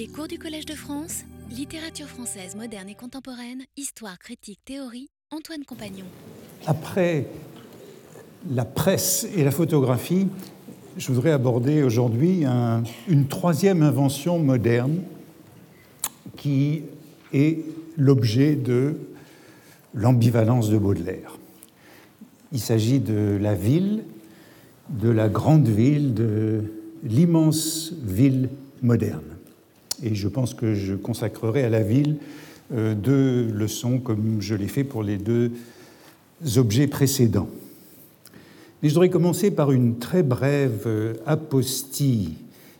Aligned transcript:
Les 0.00 0.06
cours 0.06 0.28
du 0.28 0.38
Collège 0.38 0.64
de 0.64 0.72
France, 0.72 1.24
littérature 1.50 2.06
française 2.06 2.56
moderne 2.56 2.88
et 2.88 2.94
contemporaine, 2.94 3.64
histoire, 3.76 4.18
critique, 4.18 4.58
théorie, 4.64 5.10
Antoine 5.30 5.62
Compagnon. 5.66 6.06
Après 6.66 7.26
la 8.50 8.64
presse 8.64 9.28
et 9.36 9.44
la 9.44 9.50
photographie, 9.50 10.26
je 10.96 11.12
voudrais 11.12 11.32
aborder 11.32 11.82
aujourd'hui 11.82 12.44
une 13.08 13.26
troisième 13.26 13.82
invention 13.82 14.38
moderne 14.38 15.02
qui 16.34 16.80
est 17.34 17.58
l'objet 17.98 18.56
de 18.56 18.96
l'ambivalence 19.92 20.70
de 20.70 20.78
Baudelaire. 20.78 21.36
Il 22.52 22.60
s'agit 22.60 23.00
de 23.00 23.36
la 23.38 23.54
ville, 23.54 24.04
de 24.88 25.10
la 25.10 25.28
grande 25.28 25.68
ville, 25.68 26.14
de 26.14 26.72
l'immense 27.02 27.92
ville 28.02 28.48
moderne. 28.80 29.36
Et 30.02 30.14
je 30.14 30.28
pense 30.28 30.54
que 30.54 30.74
je 30.74 30.94
consacrerai 30.94 31.64
à 31.64 31.68
la 31.68 31.82
ville 31.82 32.16
euh, 32.72 32.94
deux 32.94 33.50
leçons 33.50 33.98
comme 33.98 34.40
je 34.40 34.54
l'ai 34.54 34.68
fait 34.68 34.84
pour 34.84 35.02
les 35.02 35.16
deux 35.16 35.50
objets 36.56 36.86
précédents. 36.86 37.48
Mais 38.82 38.88
je 38.88 38.94
voudrais 38.94 39.10
commencer 39.10 39.50
par 39.50 39.72
une 39.72 39.98
très 39.98 40.22
brève 40.22 40.84
euh, 40.86 41.14
apostille 41.26 42.34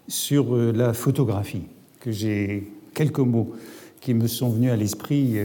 sur 0.07 0.55
euh, 0.55 0.73
la 0.73 0.93
photographie, 0.93 1.65
que 1.99 2.13
j'ai 2.13 2.69
quelques 2.95 3.19
mots 3.19 3.53
qui 4.01 4.15
me 4.15 4.29
sont 4.29 4.49
venus 4.49 4.71
à 4.71 4.77
l'esprit 4.77 5.37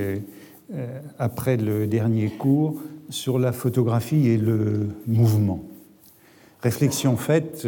après 1.19 1.57
le 1.57 1.87
dernier 1.87 2.29
cours 2.29 2.81
sur 3.09 3.37
la 3.37 3.51
photographie 3.51 4.29
et 4.29 4.37
le 4.37 4.87
mouvement. 5.07 5.61
Réflexion 6.61 7.17
faite, 7.17 7.67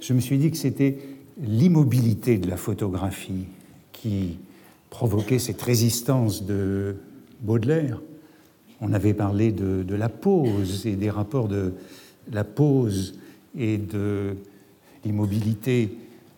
je 0.00 0.12
me 0.12 0.20
suis 0.20 0.36
dit 0.36 0.50
que 0.50 0.58
c'était 0.58 0.98
l'immobilité 1.40 2.38
de 2.38 2.48
la 2.48 2.56
photographie 2.56 3.46
qui 3.92 4.38
provoquait 4.90 5.38
cette 5.38 5.60
résistance 5.60 6.44
de 6.44 6.96
Baudelaire. 7.40 8.00
On 8.80 8.92
avait 8.92 9.14
parlé 9.14 9.52
de, 9.52 9.94
la 9.94 10.08
pose 10.08 10.86
et 10.86 10.96
des 10.96 11.10
rapports 11.10 11.48
de 11.48 11.74
la 12.30 12.44
pose 12.44 13.18
et 13.58 13.78
de 13.78 14.36
l'immobilité 15.04 15.90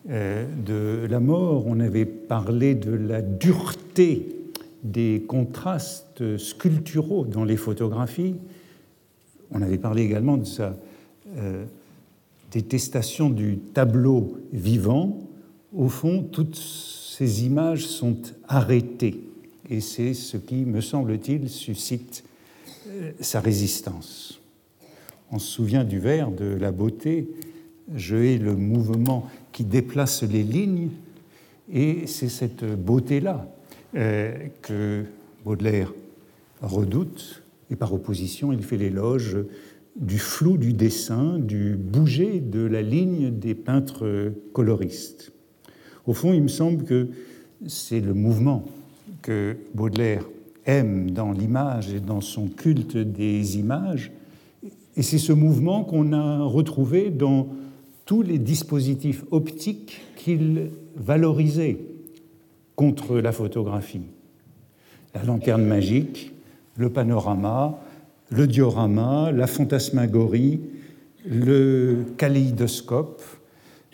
euh, 0.09 0.45
de 0.65 1.07
la 1.07 1.19
mort. 1.19 1.65
On 1.67 1.79
avait 1.79 2.05
parlé 2.05 2.75
de 2.75 2.91
la 2.91 3.21
dureté 3.21 4.35
des 4.83 5.23
contrastes 5.27 6.37
sculpturaux 6.37 7.25
dans 7.25 7.43
les 7.43 7.57
photographies. 7.57 8.35
On 9.51 9.61
avait 9.61 9.77
parlé 9.77 10.03
également 10.03 10.37
de 10.37 10.45
sa 10.45 10.75
euh, 11.37 11.65
détestation 12.51 13.29
du 13.29 13.57
tableau 13.57 14.37
vivant, 14.51 15.19
au 15.73 15.87
fond, 15.87 16.23
toutes 16.23 16.55
ces 16.55 17.45
images 17.45 17.85
sont 17.85 18.17
arrêtées. 18.47 19.23
Et 19.69 19.81
c'est 19.81 20.13
ce 20.13 20.37
qui, 20.37 20.65
me 20.65 20.81
semble-t-il, 20.81 21.49
suscite 21.49 22.23
euh, 22.87 23.11
sa 23.19 23.39
résistance. 23.39 24.41
On 25.31 25.37
se 25.37 25.47
souvient 25.47 25.83
du 25.83 25.99
vers 25.99 26.31
de 26.31 26.45
la 26.45 26.71
beauté, 26.71 27.29
je 27.95 28.15
hais 28.15 28.37
le 28.37 28.55
mouvement 28.55 29.29
qui 29.51 29.63
déplace 29.63 30.23
les 30.23 30.43
lignes, 30.43 30.89
et 31.71 32.07
c'est 32.07 32.29
cette 32.29 32.65
beauté-là 32.65 33.47
euh, 33.95 34.47
que 34.63 35.05
Baudelaire 35.45 35.93
redoute, 36.61 37.43
et 37.69 37.75
par 37.75 37.93
opposition, 37.93 38.51
il 38.51 38.63
fait 38.63 38.77
l'éloge 38.77 39.37
du 39.95 40.17
flou 40.17 40.57
du 40.57 40.73
dessin, 40.73 41.39
du 41.39 41.75
bouger 41.75 42.39
de 42.39 42.61
la 42.61 42.81
ligne 42.81 43.31
des 43.31 43.55
peintres 43.55 44.33
coloristes. 44.53 45.31
Au 46.05 46.13
fond, 46.13 46.33
il 46.33 46.43
me 46.43 46.47
semble 46.47 46.83
que 46.83 47.09
c'est 47.67 47.99
le 47.99 48.13
mouvement 48.13 48.65
que 49.21 49.57
Baudelaire 49.73 50.23
aime 50.65 51.11
dans 51.11 51.31
l'image 51.31 51.93
et 51.93 51.99
dans 51.99 52.21
son 52.21 52.47
culte 52.47 52.97
des 52.97 53.57
images, 53.57 54.11
et 54.95 55.01
c'est 55.01 55.17
ce 55.17 55.33
mouvement 55.33 55.83
qu'on 55.83 56.13
a 56.13 56.43
retrouvé 56.43 57.09
dans 57.09 57.47
tous 58.05 58.21
les 58.21 58.39
dispositifs 58.39 59.23
optiques 59.31 60.01
qu'il 60.15 60.71
valorisait 60.95 61.77
contre 62.75 63.19
la 63.19 63.31
photographie. 63.31 64.01
La 65.13 65.23
lanterne 65.23 65.63
magique, 65.63 66.31
le 66.75 66.89
panorama, 66.89 67.79
le 68.29 68.47
diorama, 68.47 69.31
la 69.31 69.47
fantasmagorie, 69.47 70.61
le 71.25 72.05
kaléidoscope, 72.17 73.21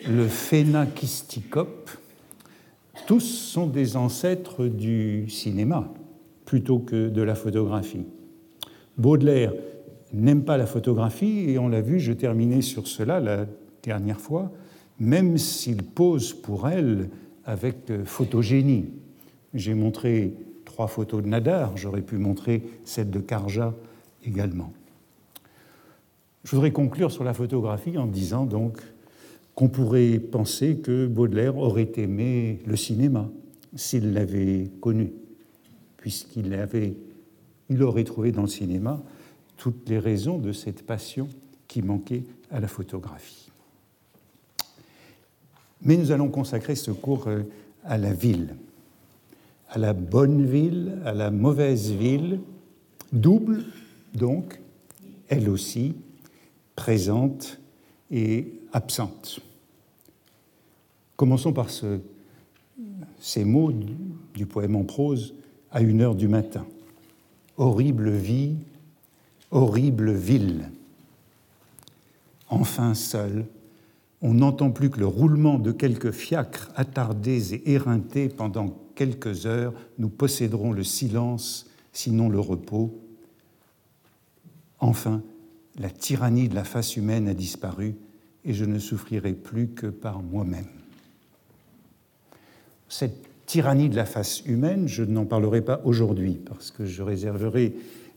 le 0.08 0.26
phénakisticope, 0.26 1.90
tous 3.06 3.20
sont 3.20 3.66
des 3.66 3.96
ancêtres 3.96 4.66
du 4.66 5.28
cinéma 5.28 5.92
plutôt 6.44 6.78
que 6.78 7.08
de 7.08 7.22
la 7.22 7.34
photographie. 7.34 8.04
Baudelaire 8.98 9.52
n'aime 10.12 10.44
pas 10.44 10.56
la 10.56 10.66
photographie 10.66 11.50
et 11.50 11.58
on 11.58 11.68
l'a 11.68 11.80
vu, 11.80 11.98
je 11.98 12.12
terminais 12.12 12.62
sur 12.62 12.86
cela 12.86 13.20
la 13.20 13.46
dernière 13.82 14.20
fois, 14.20 14.52
même 14.98 15.38
s'il 15.38 15.82
pose 15.82 16.32
pour 16.32 16.68
elle 16.68 17.10
avec 17.44 17.92
photogénie. 18.04 18.86
J'ai 19.54 19.74
montré 19.74 20.34
trois 20.64 20.88
photos 20.88 21.22
de 21.22 21.28
Nadar, 21.28 21.76
j'aurais 21.76 22.02
pu 22.02 22.16
montrer 22.16 22.62
celle 22.84 23.10
de 23.10 23.20
Carja 23.20 23.74
également. 24.26 24.72
Je 26.44 26.54
voudrais 26.54 26.72
conclure 26.72 27.10
sur 27.10 27.24
la 27.24 27.34
photographie 27.34 27.98
en 27.98 28.06
disant 28.06 28.44
donc 28.44 28.80
qu'on 29.54 29.68
pourrait 29.68 30.18
penser 30.18 30.76
que 30.76 31.06
Baudelaire 31.06 31.56
aurait 31.56 31.90
aimé 31.96 32.60
le 32.66 32.76
cinéma 32.76 33.28
s'il 33.74 34.12
l'avait 34.12 34.70
connu, 34.80 35.12
puisqu'il 35.96 36.56
il 37.68 37.82
aurait 37.82 38.04
trouvé 38.04 38.32
dans 38.32 38.42
le 38.42 38.48
cinéma 38.48 39.02
toutes 39.56 39.88
les 39.88 39.98
raisons 39.98 40.38
de 40.38 40.52
cette 40.52 40.84
passion 40.84 41.28
qui 41.66 41.82
manquait 41.82 42.24
à 42.50 42.60
la 42.60 42.68
photographie. 42.68 43.50
Mais 45.82 45.96
nous 45.96 46.10
allons 46.10 46.28
consacrer 46.28 46.74
ce 46.74 46.90
cours 46.90 47.26
euh, 47.26 47.42
à 47.84 47.98
la 47.98 48.12
ville, 48.12 48.56
à 49.68 49.78
la 49.78 49.92
bonne 49.92 50.46
ville, 50.46 50.98
à 51.04 51.12
la 51.12 51.30
mauvaise 51.30 51.90
ville, 51.90 52.40
double 53.12 53.64
donc, 54.16 54.60
elle 55.28 55.48
aussi, 55.48 55.94
présente 56.74 57.60
et 58.10 58.52
absente. 58.72 59.40
Commençons 61.16 61.52
par 61.52 61.68
ces 63.18 63.44
mots 63.44 63.72
du 64.34 64.46
poème 64.46 64.76
en 64.76 64.84
prose 64.84 65.34
à 65.70 65.80
une 65.80 66.00
heure 66.02 66.14
du 66.14 66.28
matin. 66.28 66.66
Horrible 67.56 68.10
vie, 68.10 68.56
horrible 69.50 70.12
ville. 70.12 70.70
Enfin 72.48 72.94
seul, 72.94 73.46
on 74.22 74.34
n'entend 74.34 74.70
plus 74.70 74.90
que 74.90 75.00
le 75.00 75.06
roulement 75.06 75.58
de 75.58 75.72
quelques 75.72 76.10
fiacres 76.10 76.70
attardés 76.76 77.54
et 77.54 77.72
éreintés 77.72 78.28
pendant 78.28 78.76
quelques 78.94 79.46
heures. 79.46 79.72
Nous 79.98 80.08
posséderons 80.08 80.72
le 80.72 80.84
silence, 80.84 81.66
sinon 81.92 82.28
le 82.28 82.40
repos. 82.40 82.98
Enfin, 84.80 85.22
la 85.78 85.90
tyrannie 85.90 86.48
de 86.48 86.54
la 86.54 86.64
face 86.64 86.96
humaine 86.96 87.28
a 87.28 87.34
disparu 87.34 87.96
et 88.44 88.54
je 88.54 88.64
ne 88.64 88.78
souffrirai 88.78 89.32
plus 89.32 89.68
que 89.68 89.86
par 89.86 90.22
moi-même. 90.22 90.66
Cette 92.88 93.26
tyrannie 93.46 93.88
de 93.88 93.96
la 93.96 94.04
face 94.04 94.44
humaine, 94.46 94.86
je 94.88 95.02
n'en 95.02 95.24
parlerai 95.24 95.62
pas 95.62 95.80
aujourd'hui 95.84 96.40
parce 96.44 96.70
que 96.70 96.84
je 96.84 97.02
réserverai 97.02 97.74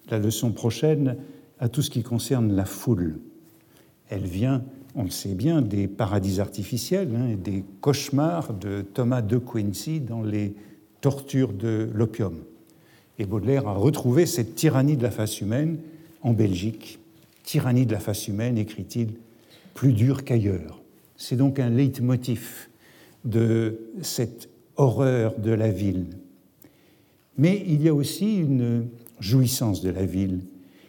la 0.10 0.20
leçon 0.20 0.52
prochaine 0.52 1.18
à 1.60 1.70
tout 1.70 1.82
ce 1.82 1.90
qui 1.90 2.04
concerne 2.04 2.54
la 2.54 2.66
foule. 2.66 3.20
Elle 4.10 4.26
vient, 4.26 4.64
on 4.96 5.04
le 5.04 5.10
sait 5.10 5.36
bien, 5.36 5.62
des 5.62 5.88
paradis 5.88 6.40
artificiels, 6.40 7.10
hein, 7.16 7.36
des 7.36 7.64
cauchemars 7.82 8.54
de 8.54 8.82
Thomas 8.82 9.22
de 9.22 9.38
Quincy 9.38 10.00
dans 10.00 10.24
les 10.24 10.56
tortures 11.02 11.54
de 11.54 11.90
l'opium. 11.94 12.36
Et 13.18 13.26
Baudelaire 13.26 13.68
a 13.68 13.74
retrouvé 13.74 14.26
cette 14.26 14.56
tyrannie 14.56 14.98
de 14.98 15.04
la 15.04 15.12
face 15.12 15.42
humaine 15.42 15.78
en 16.22 16.34
Belgique, 16.34 17.00
tyrannie 17.44 17.86
de 17.86 17.94
la 17.94 18.00
face 18.00 18.28
humaine, 18.28 18.58
écrit-il, 18.58 19.14
plus 19.74 19.94
dure 19.94 20.24
qu'ailleurs. 20.24 20.82
C'est 21.16 21.36
donc 21.36 21.60
un 21.60 21.70
leitmotiv 21.70 22.70
de 23.26 23.80
cette 24.02 24.50
horreur 24.76 25.38
de 25.40 25.52
la 25.52 25.70
ville. 25.70 26.08
Mais 27.38 27.64
il 27.68 27.82
y 27.82 27.90
a 27.90 27.94
aussi 27.94 28.38
une 28.38 28.88
jouissance 29.20 29.82
de 29.82 29.90
la 29.90 30.06
ville. 30.06 30.42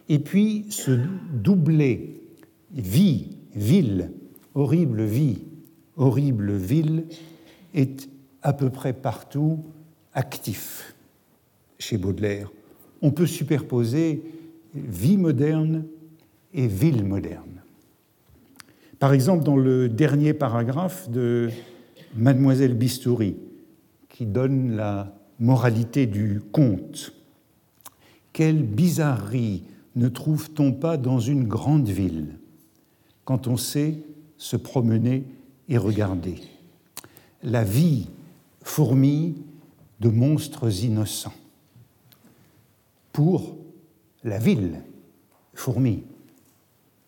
Et 0.09 0.19
puis 0.19 0.65
ce 0.69 0.99
doublé 1.33 2.21
vie, 2.73 3.37
ville, 3.55 4.11
horrible 4.53 5.03
vie, 5.03 5.39
horrible 5.95 6.53
ville 6.53 7.05
est 7.73 8.09
à 8.41 8.53
peu 8.53 8.69
près 8.69 8.93
partout 8.93 9.59
actif 10.13 10.95
chez 11.79 11.97
Baudelaire. 11.97 12.51
On 13.01 13.11
peut 13.11 13.27
superposer 13.27 14.23
vie 14.73 15.17
moderne 15.17 15.85
et 16.53 16.67
ville 16.67 17.05
moderne. 17.05 17.61
Par 18.99 19.13
exemple, 19.13 19.43
dans 19.43 19.57
le 19.57 19.89
dernier 19.89 20.33
paragraphe 20.33 21.09
de 21.09 21.49
Mademoiselle 22.15 22.75
Bistouri, 22.75 23.35
qui 24.09 24.25
donne 24.25 24.75
la 24.75 25.15
moralité 25.39 26.05
du 26.05 26.41
conte. 26.51 27.13
Quelle 28.33 28.63
bizarrerie 28.63 29.63
ne 29.95 30.07
trouve-t-on 30.07 30.73
pas 30.73 30.97
dans 30.97 31.19
une 31.19 31.47
grande 31.47 31.89
ville 31.89 32.37
quand 33.25 33.47
on 33.47 33.57
sait 33.57 33.97
se 34.37 34.55
promener 34.55 35.23
et 35.67 35.77
regarder 35.77 36.35
La 37.43 37.63
vie 37.63 38.07
fourmille 38.61 39.35
de 39.99 40.09
monstres 40.09 40.83
innocents. 40.83 41.33
Pour 43.11 43.55
la 44.23 44.37
ville, 44.37 44.83
fourmille, 45.53 46.03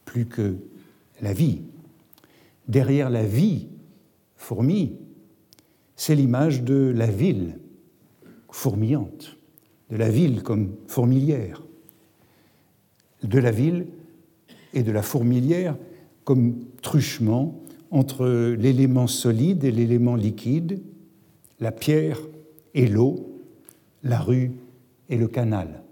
plus 0.06 0.25
que 0.25 0.57
la 1.21 1.33
vie. 1.33 1.62
Derrière 2.68 3.10
la 3.10 3.24
vie, 3.24 3.68
fourmi, 4.36 4.98
c'est 5.95 6.15
l'image 6.15 6.63
de 6.63 6.92
la 6.95 7.07
ville 7.07 7.60
fourmillante, 8.51 9.38
de 9.89 9.98
la 9.98 10.10
ville 10.10 10.44
comme 10.44 10.75
fourmilière, 10.88 11.63
de 13.24 13.39
la 13.39 13.51
ville 13.51 13.88
et 14.74 14.83
de 14.83 14.92
la 14.92 15.01
fourmilière 15.01 15.77
comme 16.24 16.65
truchement 16.81 17.60
entre 17.92 18.27
l'élément 18.57 19.07
solide 19.07 19.63
et 19.63 19.71
l'élément 19.71 20.15
liquide, 20.15 20.81
la 21.60 21.71
pierre 21.71 22.19
et 22.74 22.88
l'eau, 22.88 23.39
la 24.04 24.19
rue 24.19 24.51
et 25.10 25.18
le 25.18 25.27
canal. 25.27 25.82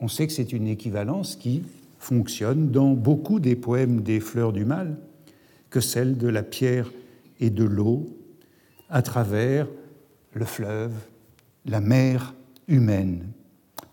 On 0.00 0.08
sait 0.08 0.26
que 0.26 0.32
c'est 0.32 0.52
une 0.52 0.66
équivalence 0.66 1.36
qui 1.36 1.62
fonctionne 1.98 2.70
dans 2.70 2.92
beaucoup 2.92 3.40
des 3.40 3.56
poèmes 3.56 4.02
des 4.02 4.20
fleurs 4.20 4.52
du 4.52 4.64
mal 4.64 4.98
que 5.70 5.80
celle 5.80 6.16
de 6.16 6.28
la 6.28 6.42
pierre 6.42 6.92
et 7.40 7.50
de 7.50 7.64
l'eau 7.64 8.06
à 8.88 9.02
travers 9.02 9.68
le 10.32 10.44
fleuve, 10.44 10.92
la 11.64 11.80
mer 11.80 12.34
humaine. 12.68 13.26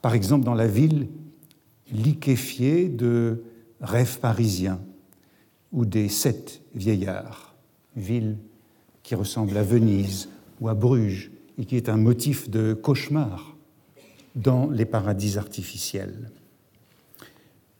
Par 0.01 0.13
exemple, 0.13 0.45
dans 0.45 0.53
la 0.53 0.67
ville 0.67 1.07
liquéfiée 1.91 2.89
de 2.89 3.43
rêves 3.81 4.19
parisiens 4.19 4.79
ou 5.71 5.85
des 5.85 6.09
sept 6.09 6.61
vieillards, 6.75 7.55
ville 7.95 8.37
qui 9.01 9.15
ressemble 9.15 9.57
à 9.57 9.63
Venise 9.63 10.29
ou 10.59 10.69
à 10.69 10.73
Bruges 10.73 11.31
et 11.57 11.65
qui 11.65 11.75
est 11.75 11.89
un 11.89 11.97
motif 11.97 12.49
de 12.49 12.73
cauchemar 12.73 13.52
dans 14.35 14.69
les 14.69 14.85
paradis 14.85 15.37
artificiels. 15.37 16.31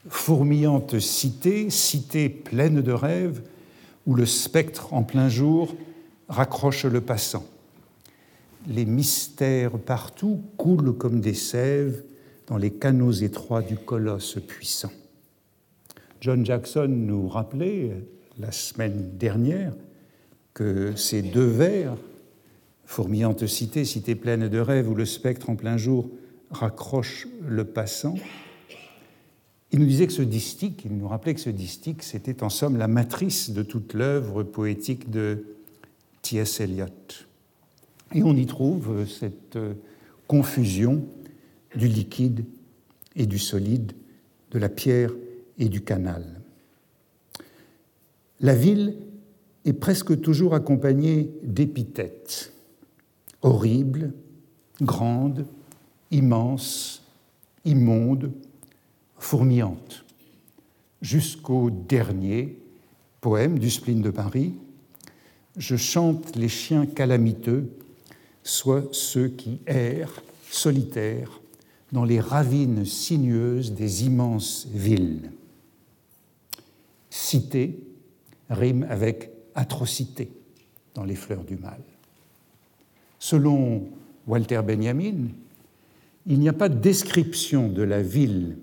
Fourmillante 0.08 1.00
cité, 1.00 1.70
cité 1.70 2.30
pleine 2.30 2.82
de 2.82 2.92
rêves, 2.92 3.42
où 4.06 4.16
le 4.16 4.26
spectre 4.26 4.94
en 4.94 5.04
plein 5.04 5.30
jour 5.30 5.74
raccroche 6.28 6.86
le 6.86 7.02
passant. 7.02 7.46
Les 8.68 8.86
mystères 8.86 9.78
partout 9.80 10.42
coulent 10.58 10.98
comme 10.98 11.22
des 11.22 11.34
sèves 11.34 12.04
dans 12.48 12.58
les 12.58 12.72
canaux 12.72 13.12
étroits 13.12 13.62
du 13.62 13.78
colosse 13.78 14.38
puissant. 14.46 14.92
John 16.22 16.46
Jackson 16.46 16.88
nous 16.90 17.28
rappelait 17.28 17.92
la 18.40 18.52
semaine 18.52 19.12
dernière 19.18 19.74
que 20.54 20.96
ces 20.96 21.22
deux 21.22 21.46
vers, 21.46 21.96
fourmillante 22.86 23.48
cité, 23.48 23.86
cité 23.86 24.16
pleine 24.16 24.48
de 24.48 24.60
rêves 24.60 24.90
où 24.90 24.96
le 24.96 25.06
spectre 25.06 25.50
en 25.50 25.56
plein 25.56 25.78
jour 25.78 26.10
raccroche 26.54 27.28
le 27.48 27.66
passant, 27.66 28.16
il 29.72 29.80
nous 29.80 29.86
disait 29.86 30.06
que 30.08 30.14
ce 30.14 30.22
distique, 30.22 30.84
il 30.86 30.96
nous 30.96 31.08
rappelait 31.08 31.34
que 31.34 31.40
ce 31.40 31.50
distique, 31.50 32.04
c'était 32.04 32.44
en 32.44 32.50
somme 32.50 32.78
la 32.78 32.88
matrice 32.88 33.50
de 33.50 33.64
toute 33.64 33.94
l'œuvre 33.94 34.44
poétique 34.44 35.10
de 35.10 35.46
T.S. 36.22 36.62
Eliot. 36.62 36.86
Et 38.14 38.22
on 38.22 38.36
y 38.36 38.46
trouve 38.46 39.08
cette 39.08 39.58
confusion 40.28 41.04
du 41.76 41.88
liquide 41.88 42.46
et 43.16 43.26
du 43.26 43.40
solide, 43.40 43.94
de 44.52 44.60
la 44.60 44.70
pierre 44.70 45.12
et 45.58 45.70
du 45.70 45.82
canal. 45.82 46.24
La 48.40 48.54
ville 48.54 48.96
est 49.66 49.74
presque 49.74 50.22
toujours 50.22 50.54
accompagnée 50.54 51.32
d'épithètes 51.44 52.54
horribles, 53.42 54.14
grandes, 54.82 55.46
immenses, 56.14 57.02
immondes, 57.66 58.32
fourmillante, 59.18 60.06
jusqu'au 61.02 61.70
dernier 61.70 62.58
poème 63.20 63.60
du 63.60 63.70
spleen 63.70 64.02
de 64.02 64.10
Paris, 64.10 64.54
Je 65.56 65.76
chante 65.76 66.36
les 66.36 66.50
chiens 66.50 66.88
calamiteux, 66.88 67.70
soit 68.42 68.90
ceux 68.92 69.28
qui 69.28 69.60
errent, 69.68 70.24
solitaires, 70.50 71.42
dans 71.92 72.06
les 72.06 72.20
ravines 72.20 72.86
sinueuses 72.86 73.72
des 73.74 74.06
immenses 74.06 74.68
villes. 74.74 75.32
Cité 77.12 77.78
rime 78.50 78.88
avec 78.90 79.30
atrocité 79.54 80.32
dans 80.96 81.04
les 81.04 81.16
fleurs 81.16 81.44
du 81.44 81.56
mal. 81.56 81.80
Selon 83.20 83.84
Walter 84.26 84.62
Benjamin, 84.66 85.28
il 86.26 86.40
n'y 86.40 86.50
a 86.50 86.54
pas 86.54 86.70
de 86.70 86.80
description 86.80 87.70
de 87.70 87.84
la 87.84 88.02
ville 88.02 88.58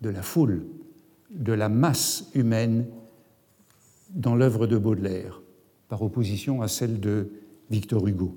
de 0.00 0.08
la 0.08 0.22
foule, 0.22 0.64
de 1.30 1.52
la 1.52 1.68
masse 1.68 2.30
humaine 2.34 2.86
dans 4.14 4.34
l'œuvre 4.34 4.66
de 4.66 4.78
Baudelaire, 4.78 5.42
par 5.88 6.02
opposition 6.02 6.62
à 6.62 6.68
celle 6.68 7.00
de 7.00 7.28
Victor 7.70 8.06
Hugo. 8.06 8.34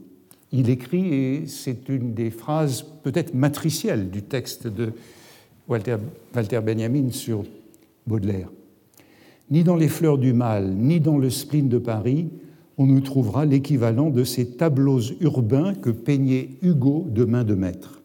Il 0.52 0.70
écrit, 0.70 1.14
et 1.14 1.48
c'est 1.48 1.90
une 1.90 2.14
des 2.14 2.30
phrases 2.30 2.86
peut-être 3.04 3.34
matricielles 3.34 4.12
du 4.12 4.22
texte 4.22 4.68
de 4.68 4.92
Walter, 5.68 5.98
Walter 6.36 6.60
Benjamin 6.60 7.10
sur 7.10 7.44
Baudelaire. 8.06 8.50
Ni 9.50 9.64
dans 9.64 9.76
les 9.76 9.88
fleurs 9.88 10.18
du 10.18 10.34
mal, 10.34 10.70
ni 10.74 11.00
dans 11.00 11.18
le 11.18 11.30
spleen 11.30 11.70
de 11.70 11.80
Paris, 11.80 12.30
on 12.78 12.86
ne 12.86 13.00
trouvera 13.00 13.46
l'équivalent 13.46 14.10
de 14.10 14.24
ces 14.24 14.52
tableaux 14.52 15.02
urbains 15.22 15.74
que 15.74 15.90
peignait 15.90 16.50
Hugo 16.62 17.08
de 17.10 17.24
main 17.24 17.44
de 17.44 17.56
maître. 17.56 18.03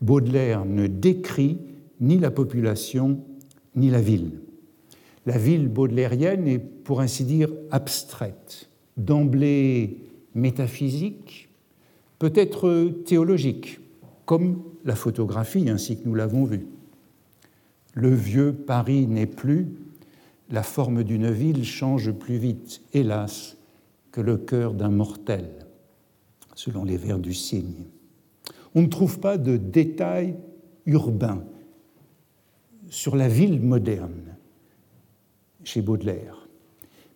Baudelaire 0.00 0.64
ne 0.64 0.86
décrit 0.86 1.58
ni 2.00 2.18
la 2.18 2.30
population, 2.30 3.20
ni 3.74 3.90
la 3.90 4.00
ville. 4.00 4.40
La 5.26 5.36
ville 5.36 5.68
baudelairienne 5.68 6.48
est, 6.48 6.58
pour 6.58 7.00
ainsi 7.00 7.24
dire, 7.24 7.50
abstraite, 7.70 8.70
d'emblée 8.96 9.98
métaphysique, 10.34 11.48
peut-être 12.18 12.92
théologique, 13.04 13.80
comme 14.24 14.62
la 14.84 14.94
photographie 14.94 15.68
ainsi 15.68 15.98
que 15.98 16.08
nous 16.08 16.14
l'avons 16.14 16.44
vu. 16.44 16.66
Le 17.94 18.14
vieux 18.14 18.52
Paris 18.52 19.06
n'est 19.06 19.26
plus, 19.26 19.68
la 20.50 20.62
forme 20.62 21.04
d'une 21.04 21.30
ville 21.30 21.64
change 21.64 22.12
plus 22.12 22.36
vite, 22.36 22.80
hélas, 22.92 23.56
que 24.12 24.20
le 24.20 24.36
cœur 24.36 24.74
d'un 24.74 24.90
mortel, 24.90 25.50
selon 26.54 26.84
les 26.84 26.96
vers 26.96 27.18
du 27.18 27.34
cygne. 27.34 27.84
On 28.74 28.82
ne 28.82 28.86
trouve 28.86 29.20
pas 29.20 29.38
de 29.38 29.56
détails 29.56 30.36
urbains 30.86 31.42
sur 32.88 33.16
la 33.16 33.28
ville 33.28 33.60
moderne 33.60 34.36
chez 35.64 35.82
Baudelaire. 35.82 36.48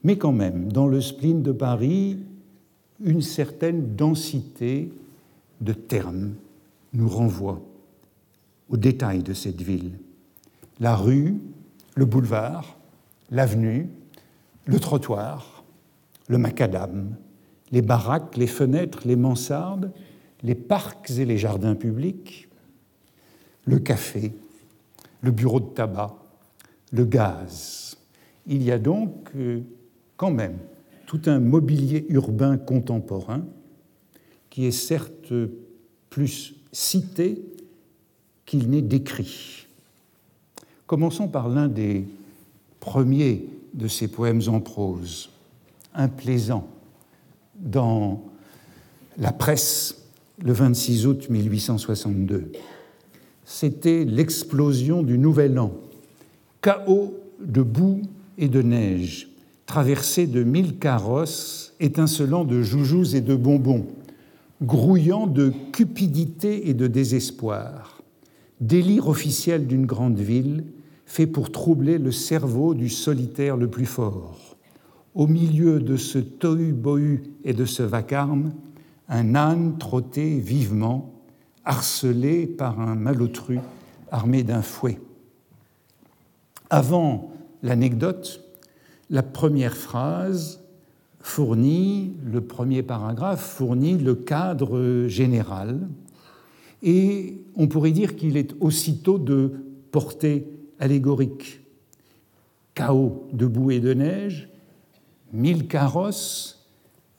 Mais 0.02 0.18
quand 0.18 0.32
même, 0.32 0.70
dans 0.70 0.86
le 0.86 1.00
spleen 1.00 1.42
de 1.42 1.52
Paris, 1.52 2.18
une 3.02 3.22
certaine 3.22 3.96
densité 3.96 4.92
de 5.60 5.72
termes 5.72 6.34
nous 6.92 7.08
renvoie 7.08 7.60
aux 8.68 8.76
détails 8.76 9.22
de 9.22 9.32
cette 9.32 9.62
ville. 9.62 9.92
La 10.80 10.96
rue, 10.96 11.36
le 11.94 12.04
boulevard, 12.04 12.76
l'avenue, 13.30 13.88
le 14.66 14.78
trottoir, 14.78 15.64
le 16.28 16.38
macadam, 16.38 17.14
les 17.72 17.82
baraques, 17.82 18.36
les 18.36 18.46
fenêtres, 18.46 19.00
les 19.04 19.16
mansardes, 19.16 19.92
les 20.44 20.54
parcs 20.54 21.10
et 21.10 21.24
les 21.24 21.38
jardins 21.38 21.74
publics, 21.74 22.48
le 23.64 23.78
café, 23.78 24.32
le 25.22 25.30
bureau 25.30 25.58
de 25.58 25.70
tabac, 25.70 26.14
le 26.92 27.04
gaz. 27.06 27.96
Il 28.46 28.62
y 28.62 28.70
a 28.70 28.78
donc 28.78 29.30
euh, 29.34 29.62
quand 30.18 30.30
même 30.30 30.58
tout 31.06 31.22
un 31.26 31.40
mobilier 31.40 32.04
urbain 32.10 32.58
contemporain 32.58 33.44
qui 34.50 34.66
est 34.66 34.70
certes 34.70 35.32
plus 36.10 36.54
cité 36.72 37.42
qu'il 38.44 38.68
n'est 38.68 38.82
décrit. 38.82 39.66
Commençons 40.86 41.28
par 41.28 41.48
l'un 41.48 41.68
des 41.68 42.06
premiers 42.80 43.48
de 43.72 43.88
ces 43.88 44.08
poèmes 44.08 44.42
en 44.48 44.60
prose, 44.60 45.30
un 45.94 46.08
plaisant, 46.08 46.68
dans 47.56 48.22
la 49.16 49.32
presse 49.32 50.03
le 50.42 50.52
26 50.52 51.06
août 51.06 51.28
1862 51.30 52.50
c'était 53.44 54.04
l'explosion 54.04 55.02
du 55.02 55.18
Nouvel 55.18 55.58
An, 55.58 55.72
chaos 56.62 57.14
de 57.44 57.62
boue 57.62 58.02
et 58.38 58.48
de 58.48 58.62
neige, 58.62 59.28
traversé 59.66 60.26
de 60.26 60.42
mille 60.42 60.78
carrosses 60.78 61.74
étincelant 61.80 62.44
de 62.44 62.62
joujoux 62.62 63.14
et 63.14 63.20
de 63.20 63.34
bonbons, 63.34 63.86
grouillant 64.62 65.26
de 65.26 65.52
cupidité 65.72 66.68
et 66.70 66.74
de 66.74 66.86
désespoir, 66.86 68.02
délire 68.60 69.08
officiel 69.08 69.66
d'une 69.66 69.86
grande 69.86 70.18
ville 70.18 70.64
fait 71.06 71.26
pour 71.26 71.52
troubler 71.52 71.98
le 71.98 72.12
cerveau 72.12 72.72
du 72.72 72.88
solitaire 72.88 73.56
le 73.58 73.68
plus 73.68 73.86
fort. 73.86 74.56
Au 75.14 75.26
milieu 75.26 75.80
de 75.80 75.96
ce 75.96 76.18
tohu-bohu 76.18 77.22
et 77.44 77.52
de 77.52 77.66
ce 77.66 77.82
vacarme, 77.82 78.52
un 79.08 79.34
âne 79.34 79.78
trottait 79.78 80.38
vivement, 80.38 81.12
harcelé 81.64 82.46
par 82.46 82.80
un 82.80 82.94
malotru 82.94 83.60
armé 84.10 84.42
d'un 84.42 84.62
fouet. 84.62 85.00
Avant 86.70 87.32
l'anecdote, 87.62 88.44
la 89.10 89.22
première 89.22 89.76
phrase 89.76 90.60
fournit, 91.20 92.14
le 92.24 92.40
premier 92.40 92.82
paragraphe 92.82 93.42
fournit 93.42 93.98
le 93.98 94.14
cadre 94.14 95.06
général, 95.08 95.88
et 96.82 97.42
on 97.56 97.66
pourrait 97.66 97.92
dire 97.92 98.14
qu'il 98.14 98.36
est 98.36 98.54
aussitôt 98.60 99.18
de 99.18 99.52
portée 99.90 100.46
allégorique. 100.78 101.60
Chaos 102.74 103.28
de 103.32 103.46
boue 103.46 103.70
et 103.70 103.80
de 103.80 103.94
neige, 103.94 104.50
mille 105.32 105.66
carrosses, 105.66 106.68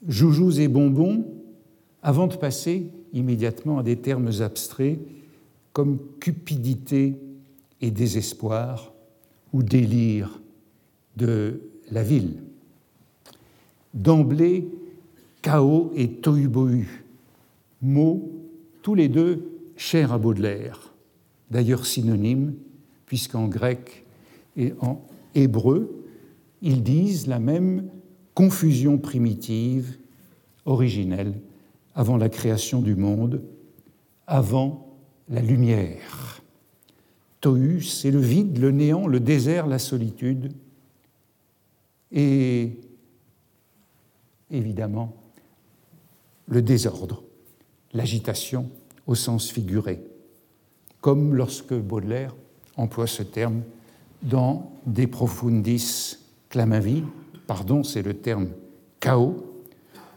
joujoux 0.06 0.60
et 0.60 0.68
bonbons, 0.68 1.24
avant 2.06 2.28
de 2.28 2.36
passer 2.36 2.86
immédiatement 3.12 3.80
à 3.80 3.82
des 3.82 3.96
termes 3.96 4.30
abstraits 4.40 5.00
comme 5.72 5.98
cupidité 6.20 7.16
et 7.80 7.90
désespoir 7.90 8.92
ou 9.52 9.64
délire 9.64 10.40
de 11.16 11.62
la 11.90 12.04
ville. 12.04 12.44
D'emblée, 13.92 14.68
chaos 15.42 15.90
et 15.96 16.06
tohu-bohu, 16.06 16.86
mots 17.82 18.30
tous 18.82 18.94
les 18.94 19.08
deux 19.08 19.50
chers 19.76 20.12
à 20.12 20.18
Baudelaire, 20.18 20.94
d'ailleurs 21.50 21.86
synonymes, 21.86 22.54
puisqu'en 23.06 23.48
grec 23.48 24.06
et 24.56 24.74
en 24.80 25.04
hébreu, 25.34 26.04
ils 26.62 26.84
disent 26.84 27.26
la 27.26 27.40
même 27.40 27.90
confusion 28.32 28.96
primitive, 28.96 29.98
originelle, 30.66 31.34
avant 31.96 32.18
la 32.18 32.28
création 32.28 32.82
du 32.82 32.94
monde, 32.94 33.42
avant 34.26 34.96
la 35.28 35.40
lumière. 35.40 36.42
Tohu, 37.40 37.82
c'est 37.82 38.10
le 38.10 38.20
vide, 38.20 38.58
le 38.58 38.70
néant, 38.70 39.06
le 39.06 39.18
désert, 39.18 39.66
la 39.66 39.78
solitude. 39.78 40.52
Et 42.12 42.78
évidemment, 44.50 45.16
le 46.46 46.62
désordre, 46.62 47.24
l'agitation 47.92 48.70
au 49.06 49.14
sens 49.14 49.50
figuré, 49.50 50.02
comme 51.00 51.34
lorsque 51.34 51.74
Baudelaire 51.74 52.34
emploie 52.76 53.06
ce 53.06 53.22
terme 53.22 53.62
dans 54.22 54.72
De 54.86 55.06
profundis 55.06 56.18
clamavi, 56.48 57.02
pardon, 57.46 57.82
c'est 57.82 58.02
le 58.02 58.14
terme 58.14 58.48
chaos. 59.00 59.55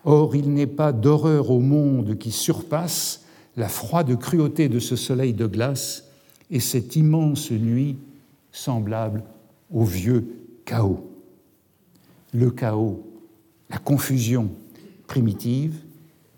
Or, 0.06 0.36
il 0.36 0.54
n'est 0.54 0.68
pas 0.68 0.92
d'horreur 0.92 1.50
au 1.52 1.60
monde 1.60 2.18
qui 2.18 2.32
surpasse 2.32 3.24
la 3.58 3.68
froide 3.68 4.18
cruauté 4.18 4.70
de 4.70 4.80
ce 4.80 4.96
soleil 4.96 5.34
de 5.34 5.46
glace 5.46 6.06
et 6.50 6.60
cette 6.60 6.96
immense 6.96 7.52
nuit 7.52 7.98
semblable 8.52 9.24
au 9.72 9.84
vieux 9.84 10.28
chaos. 10.66 11.10
Le 12.34 12.50
chaos, 12.52 13.06
la 13.70 13.78
confusion 13.78 14.50
primitive, 15.08 15.76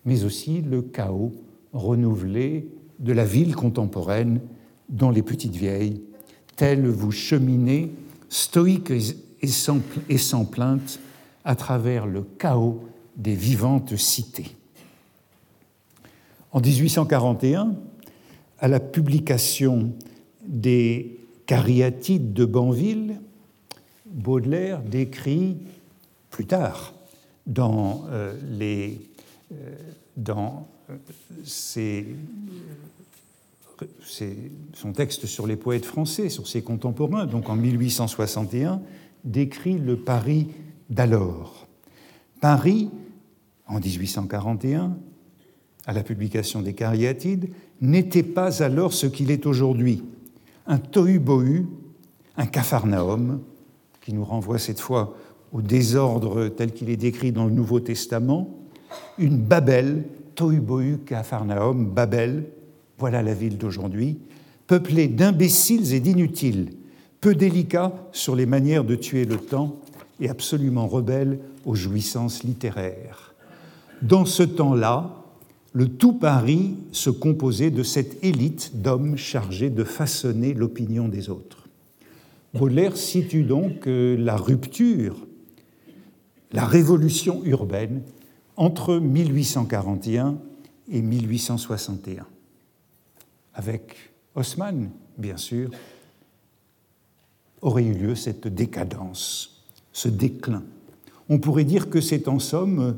mais 0.05 0.23
aussi 0.23 0.61
le 0.61 0.81
chaos 0.81 1.31
renouvelé 1.73 2.67
de 2.99 3.13
la 3.13 3.25
ville 3.25 3.55
contemporaine 3.55 4.41
dans 4.89 5.11
les 5.11 5.21
petites 5.21 5.55
vieilles, 5.55 6.01
telles 6.55 6.87
vous 6.87 7.11
cheminez, 7.11 7.91
stoïques 8.29 8.91
et 9.41 9.47
sans, 9.47 9.79
et 10.09 10.17
sans 10.17 10.45
plainte, 10.45 10.99
à 11.43 11.55
travers 11.55 12.05
le 12.05 12.23
chaos 12.37 12.83
des 13.21 13.35
vivantes 13.35 13.95
cités. 13.95 14.55
En 16.51 16.59
1841, 16.59 17.75
à 18.59 18.67
la 18.67 18.79
publication 18.79 19.93
des 20.45 21.19
Cariatides 21.45 22.33
de 22.33 22.45
Banville, 22.45 23.19
Baudelaire 24.05 24.81
décrit 24.81 25.57
plus 26.29 26.45
tard 26.45 26.93
dans, 27.45 28.05
euh, 28.09 28.33
euh, 28.61 28.89
euh, 30.29 30.95
ses, 31.43 32.05
son 34.73 34.93
texte 34.93 35.25
sur 35.25 35.47
les 35.47 35.55
poètes 35.55 35.85
français, 35.85 36.29
sur 36.29 36.47
ses 36.47 36.61
contemporains, 36.61 37.25
donc 37.25 37.49
en 37.49 37.55
1861, 37.55 38.81
décrit 39.23 39.77
le 39.77 39.97
Paris 39.97 40.47
d'alors. 40.89 41.67
Paris, 42.41 42.89
en 43.71 43.79
1841, 43.79 44.97
à 45.85 45.93
la 45.93 46.03
publication 46.03 46.61
des 46.61 46.73
Cariatides, 46.73 47.49
n'était 47.79 48.23
pas 48.23 48.61
alors 48.61 48.93
ce 48.93 49.07
qu'il 49.07 49.31
est 49.31 49.45
aujourd'hui. 49.45 50.03
Un 50.67 50.77
tohu-bohu, 50.77 51.65
un 52.37 52.45
capharnaüm, 52.45 53.39
qui 54.01 54.13
nous 54.13 54.25
renvoie 54.25 54.59
cette 54.59 54.79
fois 54.79 55.15
au 55.53 55.61
désordre 55.61 56.49
tel 56.49 56.73
qu'il 56.73 56.89
est 56.89 56.97
décrit 56.97 57.31
dans 57.31 57.45
le 57.45 57.51
Nouveau 57.51 57.79
Testament, 57.79 58.49
une 59.17 59.37
Babel, 59.37 60.03
tohu-bohu, 60.35 60.99
capharnaüm, 61.05 61.85
Babel, 61.85 62.45
voilà 62.97 63.23
la 63.23 63.33
ville 63.33 63.57
d'aujourd'hui, 63.57 64.19
peuplée 64.67 65.07
d'imbéciles 65.07 65.93
et 65.93 65.99
d'inutiles, 65.99 66.71
peu 67.21 67.35
délicats 67.35 67.93
sur 68.11 68.35
les 68.35 68.45
manières 68.45 68.83
de 68.83 68.95
tuer 68.95 69.25
le 69.25 69.37
temps 69.37 69.77
et 70.19 70.29
absolument 70.29 70.87
rebelles 70.87 71.39
aux 71.65 71.75
jouissances 71.75 72.43
littéraires. 72.43 73.30
Dans 74.01 74.25
ce 74.25 74.43
temps-là, 74.43 75.15
le 75.73 75.87
tout 75.87 76.13
Paris 76.13 76.75
se 76.91 77.09
composait 77.09 77.71
de 77.71 77.83
cette 77.83 78.23
élite 78.23 78.81
d'hommes 78.81 79.15
chargés 79.15 79.69
de 79.69 79.83
façonner 79.83 80.53
l'opinion 80.53 81.07
des 81.07 81.29
autres. 81.29 81.67
Baudelaire 82.53 82.97
situe 82.97 83.43
donc 83.43 83.87
euh, 83.87 84.17
la 84.17 84.35
rupture, 84.35 85.15
la 86.51 86.65
révolution 86.65 87.41
urbaine 87.45 88.01
entre 88.57 88.97
1841 88.97 90.37
et 90.89 91.01
1861 91.01 92.25
avec 93.53 93.95
Haussmann, 94.35 94.89
bien 95.17 95.37
sûr, 95.37 95.69
aurait 97.61 97.83
eu 97.83 97.93
lieu 97.93 98.15
cette 98.15 98.47
décadence, 98.47 99.63
ce 99.93 100.09
déclin. 100.09 100.63
On 101.29 101.37
pourrait 101.37 101.63
dire 101.63 101.89
que 101.89 102.01
c'est 102.01 102.27
en 102.27 102.39
somme 102.39 102.97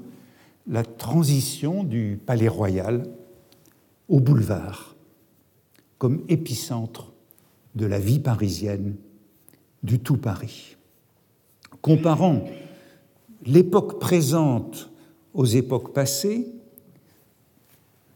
la 0.67 0.83
transition 0.83 1.83
du 1.83 2.19
palais 2.25 2.47
royal 2.47 3.03
au 4.07 4.19
boulevard, 4.19 4.95
comme 5.97 6.23
épicentre 6.29 7.11
de 7.75 7.85
la 7.85 7.99
vie 7.99 8.19
parisienne, 8.19 8.95
du 9.81 9.99
tout 9.99 10.17
Paris. 10.17 10.77
Comparant 11.81 12.45
l'époque 13.45 13.99
présente 13.99 14.89
aux 15.33 15.45
époques 15.45 15.93
passées, 15.93 16.47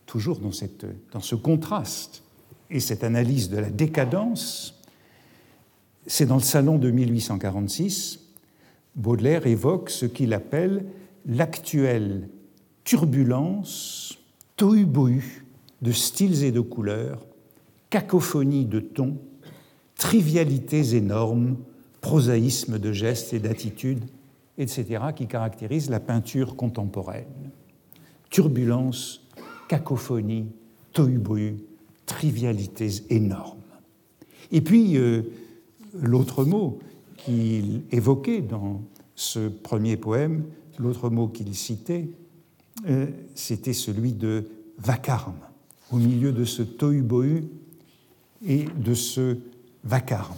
toujours 0.06 0.39
dans, 0.39 0.51
ce 0.51 1.36
contraste 1.36 2.24
et 2.70 2.80
cette 2.80 3.04
analyse 3.04 3.50
de 3.50 3.58
la 3.58 3.70
décadence, 3.70 4.82
c'est 6.06 6.25
dans 6.25 6.36
le 6.36 6.42
salon 6.42 6.77
de 6.77 6.89
1846, 6.89 8.22
Baudelaire 8.96 9.46
évoque 9.46 9.89
ce 9.89 10.06
qu'il 10.06 10.34
appelle 10.34 10.86
l'actuelle 11.25 12.30
turbulence, 12.88 14.17
tohu-bohu 14.56 15.44
de 15.82 15.91
styles 15.91 16.46
et 16.46 16.53
de 16.53 16.62
couleurs, 16.62 17.20
cacophonie 17.89 18.63
de 18.63 18.79
tons, 18.79 19.17
trivialités 19.98 20.96
énormes, 20.96 21.58
prosaïsme 22.00 22.79
de 22.79 22.94
gestes 22.94 23.34
et 23.34 23.39
d'attitudes, 23.39 24.06
etc., 24.58 25.08
qui 25.13 25.27
caractérisent 25.27 25.89
la 25.89 26.00
peinture 26.00 26.56
contemporaine. 26.56 27.51
Turbulence, 28.29 29.27
cacophonie, 29.67 30.46
tohu-bohu, 30.94 31.58
trivialités 32.06 33.03
énormes. 33.10 33.60
Et 34.53 34.62
puis, 34.62 34.96
euh, 34.96 35.24
l'autre 35.94 36.46
mot 36.46 36.79
qu'il 37.17 37.82
évoquait 37.91 38.41
dans 38.41 38.82
ce 39.15 39.50
premier 39.50 39.98
poème, 39.98 40.46
l'autre 40.79 41.10
mot 41.10 41.27
qu'il 41.27 41.53
citait, 41.53 42.08
euh, 42.86 43.08
c'était 43.36 43.74
celui 43.74 44.14
de 44.14 44.48
vacarme, 44.78 45.40
au 45.92 45.98
milieu 45.98 46.32
de 46.32 46.46
ce 46.46 46.62
tohu-bohu 46.62 47.46
et 48.46 48.66
de 48.66 48.94
ce 48.94 49.38
vacarme, 49.84 50.36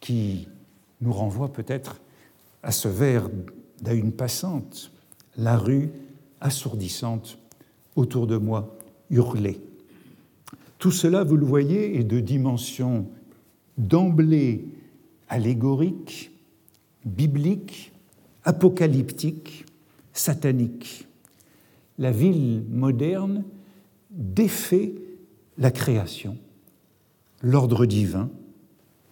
qui 0.00 0.48
nous 1.00 1.12
renvoie 1.12 1.52
peut-être 1.52 2.00
à 2.62 2.72
ce 2.72 2.88
vers 2.88 3.28
d'une 3.82 4.12
passante. 4.12 4.90
La 5.36 5.56
rue 5.56 5.90
assourdissante 6.40 7.38
autour 7.94 8.26
de 8.26 8.36
moi 8.36 8.76
hurlait. 9.10 9.60
Tout 10.78 10.90
cela, 10.90 11.24
vous 11.24 11.36
le 11.36 11.46
voyez, 11.46 11.98
est 11.98 12.04
de 12.04 12.20
dimension 12.20 13.06
d'emblée 13.78 14.64
allégorique, 15.28 16.30
biblique, 17.04 17.92
apocalyptique, 18.46 19.66
satanique. 20.12 21.06
La 21.98 22.12
ville 22.12 22.64
moderne 22.70 23.44
défait 24.10 24.94
la 25.58 25.70
création, 25.70 26.38
l'ordre 27.42 27.84
divin, 27.84 28.30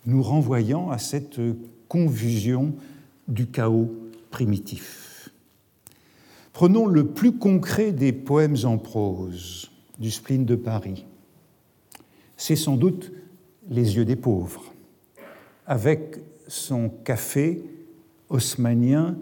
nous 0.07 0.23
renvoyant 0.23 0.91
à 0.91 0.99
cette 0.99 1.41
confusion 1.89 2.75
du 3.29 3.47
chaos 3.47 3.91
primitif. 4.31 5.31
Prenons 6.53 6.87
le 6.87 7.07
plus 7.07 7.33
concret 7.33 7.93
des 7.93 8.13
poèmes 8.13 8.57
en 8.65 8.79
prose 8.79 9.71
du 9.99 10.11
spleen 10.11 10.45
de 10.45 10.55
Paris. 10.55 11.05
C'est 12.37 12.57
sans 12.57 12.77
doute 12.77 13.13
Les 13.71 13.97
yeux 13.97 14.05
des 14.05 14.17
pauvres, 14.17 14.73
avec 15.67 16.19
son 16.47 16.91
café 16.91 17.65
haussmanien 18.35 19.17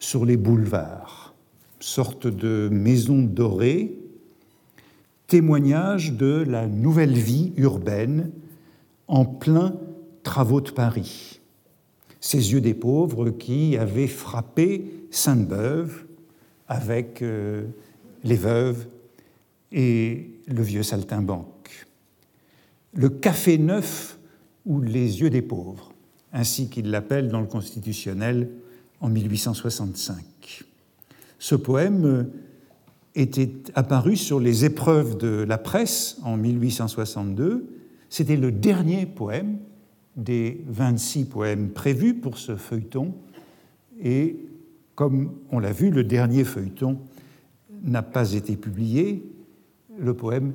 sur 0.00 0.26
les 0.26 0.36
boulevards, 0.36 1.34
sorte 1.78 2.26
de 2.26 2.68
maison 2.70 3.22
dorée, 3.22 3.96
témoignage 5.28 6.14
de 6.14 6.44
la 6.46 6.66
nouvelle 6.66 7.14
vie 7.14 7.52
urbaine 7.56 8.32
en 9.06 9.24
plein 9.24 9.76
travaux 10.24 10.60
de 10.60 10.70
Paris. 10.70 11.40
Ces 12.20 12.52
yeux 12.52 12.60
des 12.60 12.74
pauvres 12.74 13.30
qui 13.30 13.76
avaient 13.76 14.08
frappé 14.08 15.06
Sainte-Beuve 15.12 16.04
avec 16.66 17.22
euh, 17.22 17.66
les 18.24 18.34
veuves 18.34 18.86
et 19.70 20.28
le 20.48 20.62
vieux 20.62 20.82
saltimbanque. 20.82 21.86
Le 22.94 23.10
café 23.10 23.58
neuf 23.58 24.18
ou 24.64 24.80
les 24.80 25.20
yeux 25.20 25.30
des 25.30 25.42
pauvres, 25.42 25.92
ainsi 26.36 26.68
qu'il 26.68 26.90
l'appelle 26.90 27.28
dans 27.28 27.40
le 27.40 27.46
constitutionnel 27.46 28.50
en 29.00 29.08
1865. 29.08 30.64
Ce 31.38 31.54
poème 31.54 32.28
était 33.14 33.50
apparu 33.74 34.16
sur 34.16 34.38
les 34.38 34.66
épreuves 34.66 35.16
de 35.16 35.46
la 35.48 35.56
presse 35.56 36.18
en 36.22 36.36
1862. 36.36 37.66
C'était 38.10 38.36
le 38.36 38.52
dernier 38.52 39.06
poème 39.06 39.56
des 40.16 40.62
26 40.66 41.24
poèmes 41.24 41.70
prévus 41.70 42.12
pour 42.12 42.36
ce 42.36 42.56
feuilleton. 42.56 43.14
Et 44.02 44.36
comme 44.94 45.32
on 45.50 45.58
l'a 45.58 45.72
vu, 45.72 45.90
le 45.90 46.04
dernier 46.04 46.44
feuilleton 46.44 46.98
n'a 47.82 48.02
pas 48.02 48.34
été 48.34 48.56
publié. 48.56 49.24
Le 49.98 50.12
poème 50.12 50.52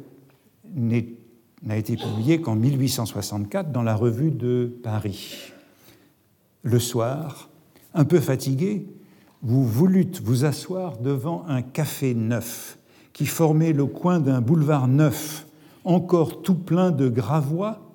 n'a 0.76 1.78
été 1.78 1.96
publié 1.98 2.40
qu'en 2.40 2.56
1864 2.56 3.72
dans 3.72 3.84
la 3.84 3.96
revue 3.96 4.30
de 4.30 4.72
Paris. 4.84 5.52
Le 6.64 6.80
soir, 6.80 7.50
un 7.94 8.06
peu 8.06 8.20
fatigué, 8.20 8.86
vous 9.42 9.66
voulûtes 9.66 10.22
vous 10.22 10.46
asseoir 10.46 10.98
devant 10.98 11.44
un 11.48 11.62
café 11.62 12.14
neuf 12.14 12.78
qui 13.14 13.26
formait 13.26 13.74
le 13.74 13.86
coin 13.86 14.20
d'un 14.20 14.42
boulevard 14.42 14.88
neuf, 14.88 15.48
encore 15.84 16.44
tout 16.44 16.56
plein 16.56 16.92
de 16.92 17.10
gravois 17.10 17.92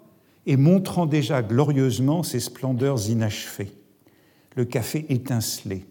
et 0.47 0.57
montrant 0.57 1.07
déjà 1.07 1.43
glorieusement 1.43 2.23
ses 2.23 2.41
splendeurs 2.41 3.09
inachevées. 3.09 3.73
Le 4.57 4.65
café 4.65 5.07
étincelait. 5.09 5.85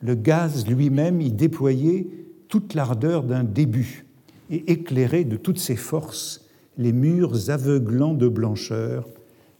Le 0.00 0.14
gaz 0.14 0.66
lui-même 0.66 1.20
y 1.20 1.30
déployait 1.30 2.06
toute 2.48 2.74
l'ardeur 2.74 3.22
d'un 3.22 3.44
début 3.44 4.06
et 4.50 4.72
éclairait 4.72 5.24
de 5.24 5.36
toutes 5.36 5.58
ses 5.58 5.76
forces 5.76 6.48
les 6.78 6.92
murs 6.92 7.50
aveuglants 7.50 8.14
de 8.14 8.28
blancheur, 8.28 9.06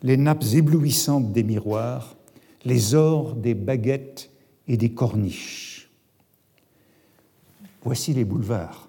les 0.03 0.17
nappes 0.17 0.45
éblouissantes 0.55 1.33
des 1.33 1.43
miroirs, 1.43 2.17
les 2.65 2.95
ors 2.95 3.35
des 3.35 3.55
baguettes 3.55 4.31
et 4.69 4.77
des 4.77 4.93
corniches. 4.93 5.91
Voici 7.83 8.13
les 8.15 8.25
boulevards, 8.25 8.89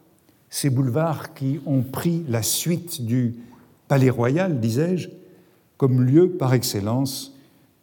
ces 0.50 0.70
boulevards 0.70 1.34
qui 1.34 1.60
ont 1.66 1.82
pris 1.82 2.24
la 2.28 2.44
suite 2.44 3.04
du 3.04 3.36
Palais 3.88 4.12
Royal, 4.12 4.60
disais-je, 4.60 5.10
comme 5.78 6.02
lieu 6.02 6.30
par 6.30 6.54
excellence 6.54 7.36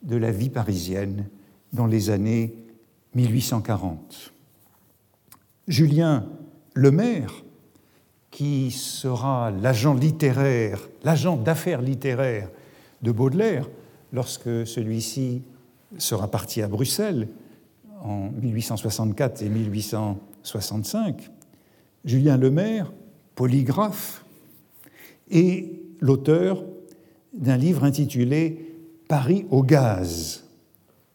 de 0.02 0.16
la 0.16 0.30
vie 0.30 0.50
parisienne 0.50 1.26
dans 1.72 1.86
les 1.86 2.10
années 2.10 2.54
1840. 3.14 4.32
Julien 5.66 6.26
Lemaire, 6.74 7.42
qui 8.30 8.70
sera 8.70 9.50
l'agent 9.50 9.94
littéraire, 9.94 10.88
l'agent 11.02 11.36
d'affaires 11.36 11.82
littéraires 11.82 12.48
de 13.02 13.10
Baudelaire, 13.10 13.68
lorsque 14.12 14.66
celui-ci 14.66 15.42
sera 15.98 16.30
parti 16.30 16.62
à 16.62 16.68
Bruxelles 16.68 17.28
en 18.02 18.30
1864 18.30 19.42
et 19.42 19.48
1865, 19.48 21.30
Julien 22.04 22.36
Lemaire, 22.36 22.92
polygraphe, 23.34 24.24
est 25.30 25.70
l'auteur 26.00 26.64
d'un 27.32 27.56
livre 27.56 27.84
intitulé 27.84 28.74
Paris 29.06 29.46
au 29.50 29.62
gaz, 29.62 30.44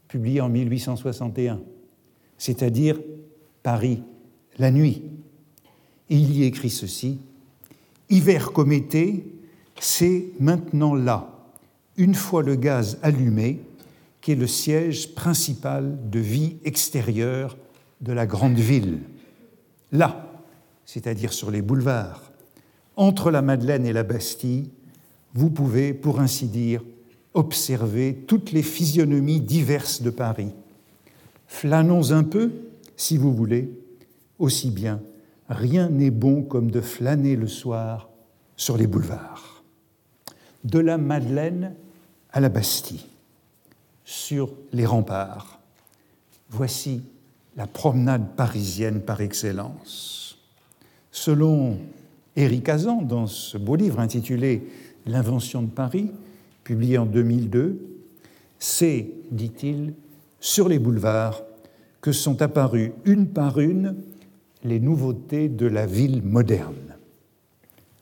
publié 0.07 0.41
en 0.41 0.49
1861, 0.49 1.61
c'est-à-dire 2.37 2.99
Paris 3.63 4.03
la 4.57 4.71
nuit. 4.71 5.03
Il 6.09 6.31
y 6.31 6.43
écrit 6.43 6.69
ceci 6.69 7.19
Hiver 8.09 8.51
comme 8.51 8.71
été, 8.71 9.25
c'est 9.79 10.25
maintenant 10.39 10.93
là. 10.93 11.31
Une 11.97 12.13
fois 12.13 12.43
le 12.43 12.55
gaz 12.55 12.99
allumé, 13.01 13.61
qui 14.25 14.31
est 14.31 14.35
le 14.35 14.47
siège 14.47 15.13
principal 15.13 15.99
de 16.09 16.17
vie 16.17 16.57
extérieure 16.65 17.55
de 18.01 18.11
la 18.11 18.25
grande 18.25 18.57
ville. 18.57 19.01
Là, 19.91 20.41
c'est-à-dire 20.83 21.31
sur 21.31 21.51
les 21.51 21.61
boulevards, 21.61 22.31
entre 22.95 23.29
la 23.29 23.43
Madeleine 23.43 23.85
et 23.85 23.93
la 23.93 24.01
Bastille, 24.01 24.71
vous 25.35 25.51
pouvez, 25.51 25.93
pour 25.93 26.21
ainsi 26.21 26.47
dire, 26.47 26.81
observer 27.35 28.23
toutes 28.25 28.51
les 28.51 28.63
physionomies 28.63 29.41
diverses 29.41 30.01
de 30.01 30.09
Paris. 30.09 30.53
Flânons 31.45 32.11
un 32.11 32.23
peu, 32.23 32.51
si 32.97 33.17
vous 33.17 33.31
voulez, 33.31 33.69
aussi 34.39 34.71
bien. 34.71 35.01
Rien 35.49 35.87
n'est 35.87 36.09
bon 36.09 36.41
comme 36.41 36.71
de 36.71 36.81
flâner 36.81 37.35
le 37.35 37.47
soir 37.47 38.09
sur 38.55 38.75
les 38.75 38.87
boulevards. 38.87 39.63
De 40.63 40.79
la 40.79 40.97
Madeleine 40.97 41.75
à 42.31 42.39
la 42.39 42.49
Bastille 42.49 43.05
sur 44.05 44.53
les 44.71 44.85
remparts. 44.85 45.59
Voici 46.49 47.01
la 47.57 47.67
promenade 47.67 48.35
parisienne 48.35 49.01
par 49.01 49.21
excellence. 49.21 50.37
Selon 51.11 51.79
Éric 52.35 52.69
Azan, 52.69 53.01
dans 53.01 53.27
ce 53.27 53.57
beau 53.57 53.75
livre 53.75 53.99
intitulé 53.99 54.67
L'invention 55.07 55.61
de 55.61 55.69
Paris, 55.69 56.11
publié 56.63 56.97
en 56.97 57.05
2002, 57.05 57.79
c'est, 58.57 59.07
dit-il, 59.29 59.93
sur 60.39 60.67
les 60.67 60.79
boulevards 60.79 61.43
que 62.01 62.11
sont 62.11 62.41
apparues 62.41 62.93
une 63.05 63.27
par 63.27 63.59
une 63.59 63.95
les 64.63 64.79
nouveautés 64.79 65.47
de 65.47 65.67
la 65.67 65.85
ville 65.85 66.23
moderne. 66.23 66.95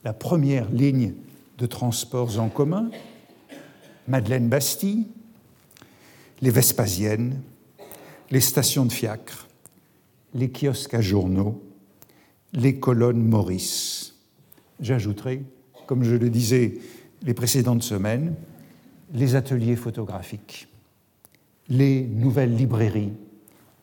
La 0.03 0.13
première 0.13 0.69
ligne 0.71 1.13
de 1.57 1.65
transports 1.65 2.39
en 2.39 2.49
commun, 2.49 2.89
Madeleine-Bastille, 4.07 5.07
les 6.43 6.51
Vespasiennes, 6.51 7.41
les 8.29 8.41
stations 8.41 8.83
de 8.85 8.91
fiacre, 8.91 9.47
les 10.33 10.51
kiosques 10.51 10.93
à 10.93 10.99
journaux, 10.99 11.63
les 12.51 12.81
colonnes 12.81 13.25
Maurice. 13.25 14.15
J'ajouterai, 14.81 15.41
comme 15.85 16.03
je 16.03 16.15
le 16.15 16.29
disais 16.29 16.79
les 17.21 17.33
précédentes 17.33 17.81
semaines, 17.81 18.35
les 19.13 19.35
ateliers 19.35 19.77
photographiques, 19.77 20.67
les 21.69 22.01
nouvelles 22.01 22.57
librairies 22.57 23.13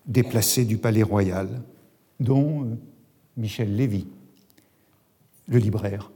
déplacées 0.04 0.66
du 0.66 0.76
Palais 0.76 1.02
Royal, 1.02 1.62
dont 2.18 2.64
euh, 2.64 2.76
Michel 3.38 3.74
Lévy, 3.74 4.06
le 5.48 5.56
libraire 5.56 6.10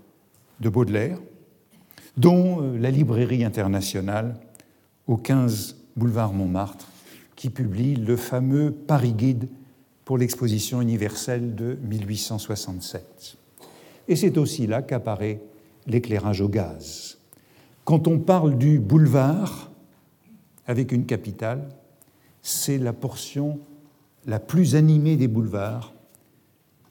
de 0.60 0.68
Baudelaire, 0.68 1.18
dont 2.18 2.60
euh, 2.60 2.76
la 2.76 2.90
librairie 2.90 3.44
internationale 3.44 4.38
au 5.06 5.16
15 5.16 5.83
boulevard 5.96 6.32
Montmartre, 6.32 6.88
qui 7.36 7.50
publie 7.50 7.96
le 7.96 8.16
fameux 8.16 8.70
Paris 8.70 9.12
Guide 9.12 9.48
pour 10.04 10.18
l'exposition 10.18 10.80
universelle 10.80 11.54
de 11.54 11.78
1867. 11.82 13.36
Et 14.08 14.16
c'est 14.16 14.36
aussi 14.38 14.66
là 14.66 14.82
qu'apparaît 14.82 15.40
l'éclairage 15.86 16.40
au 16.40 16.48
gaz. 16.48 17.18
Quand 17.84 18.08
on 18.08 18.18
parle 18.18 18.56
du 18.56 18.78
boulevard 18.78 19.70
avec 20.66 20.92
une 20.92 21.06
capitale, 21.06 21.68
c'est 22.42 22.78
la 22.78 22.92
portion 22.92 23.60
la 24.26 24.38
plus 24.38 24.74
animée 24.74 25.16
des 25.16 25.28
boulevards, 25.28 25.92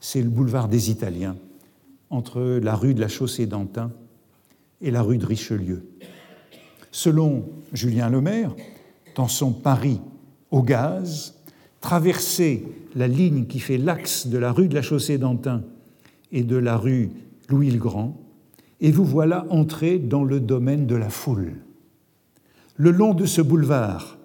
c'est 0.00 0.22
le 0.22 0.28
boulevard 0.28 0.68
des 0.68 0.90
Italiens, 0.90 1.36
entre 2.10 2.40
la 2.62 2.76
rue 2.76 2.94
de 2.94 3.00
la 3.00 3.08
Chaussée 3.08 3.46
d'Antin 3.46 3.90
et 4.80 4.90
la 4.90 5.02
rue 5.02 5.18
de 5.18 5.26
Richelieu. 5.26 5.86
Selon 6.92 7.48
Julien 7.72 8.08
Lemaire, 8.08 8.54
dans 9.14 9.28
son 9.28 9.52
Paris 9.52 10.00
au 10.50 10.62
gaz, 10.62 11.34
traverser 11.80 12.64
la 12.94 13.08
ligne 13.08 13.46
qui 13.46 13.58
fait 13.58 13.78
l'axe 13.78 14.26
de 14.26 14.38
la 14.38 14.52
rue 14.52 14.68
de 14.68 14.74
la 14.74 14.82
Chaussée 14.82 15.18
d'Antin 15.18 15.62
et 16.32 16.42
de 16.42 16.56
la 16.56 16.76
rue 16.76 17.10
Louis 17.48 17.70
le 17.70 17.78
Grand, 17.78 18.16
et 18.80 18.90
vous 18.90 19.04
voilà 19.04 19.46
entré 19.50 19.98
dans 19.98 20.24
le 20.24 20.40
domaine 20.40 20.86
de 20.86 20.96
la 20.96 21.10
foule. 21.10 21.54
Le 22.76 22.90
long 22.90 23.14
de 23.14 23.26
ce 23.26 23.40
boulevard, 23.40 24.18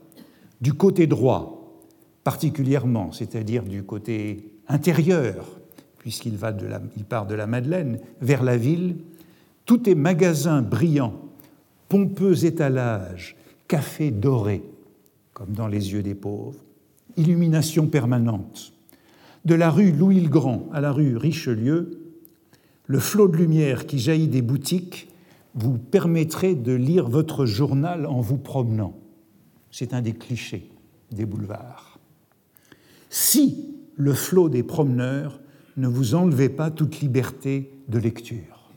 du 0.62 0.74
côté 0.74 1.08
droit, 1.08 1.78
particulièrement, 2.24 3.12
c'est-à-dire 3.12 3.64
du 3.64 3.84
côté 3.84 4.54
intérieur, 4.68 5.46
puisqu'il 5.98 6.38
part 6.38 7.28
de 7.28 7.36
la 7.36 7.48
Madeleine 7.48 8.00
vers 8.22 8.44
la 8.44 8.58
ville, 8.58 8.98
tout 9.66 9.90
est 9.90 9.96
magasin 9.96 10.62
brillant, 10.62 11.14
pompeux 11.90 12.46
étalage, 12.46 13.36
café 13.68 14.12
doré, 14.12 14.64
comme 15.40 15.54
dans 15.54 15.70
les 15.70 15.94
yeux 15.94 16.04
des 16.04 16.16
pauvres, 16.16 16.60
illumination 17.16 17.88
permanente. 17.88 18.74
De 19.46 19.56
la 19.56 19.72
rue 19.72 19.94
Louis 19.94 20.20
le 20.20 20.28
Grand 20.28 20.68
à 20.74 20.82
la 20.82 20.92
rue 20.92 21.16
Richelieu, 21.16 22.12
le 22.88 23.00
flot 23.00 23.30
de 23.30 23.38
lumière 23.38 23.88
qui 23.88 24.00
jaillit 24.00 24.28
des 24.28 24.42
boutiques 24.42 25.08
vous 25.56 25.78
permettrait 25.78 26.56
de 26.56 26.74
lire 26.74 27.08
votre 27.08 27.46
journal 27.46 28.06
en 28.06 28.20
vous 28.20 28.38
promenant. 28.38 29.00
C'est 29.72 29.94
un 29.94 30.02
des 30.02 30.12
clichés 30.12 30.70
des 31.12 31.26
boulevards. 31.26 32.00
Si 33.10 33.78
le 33.96 34.14
flot 34.14 34.50
des 34.50 34.64
promeneurs 34.64 35.40
ne 35.78 35.88
vous 35.88 36.16
enlevait 36.16 36.50
pas 36.50 36.70
toute 36.70 37.00
liberté 37.00 37.72
de 37.88 37.98
lecture. 37.98 38.74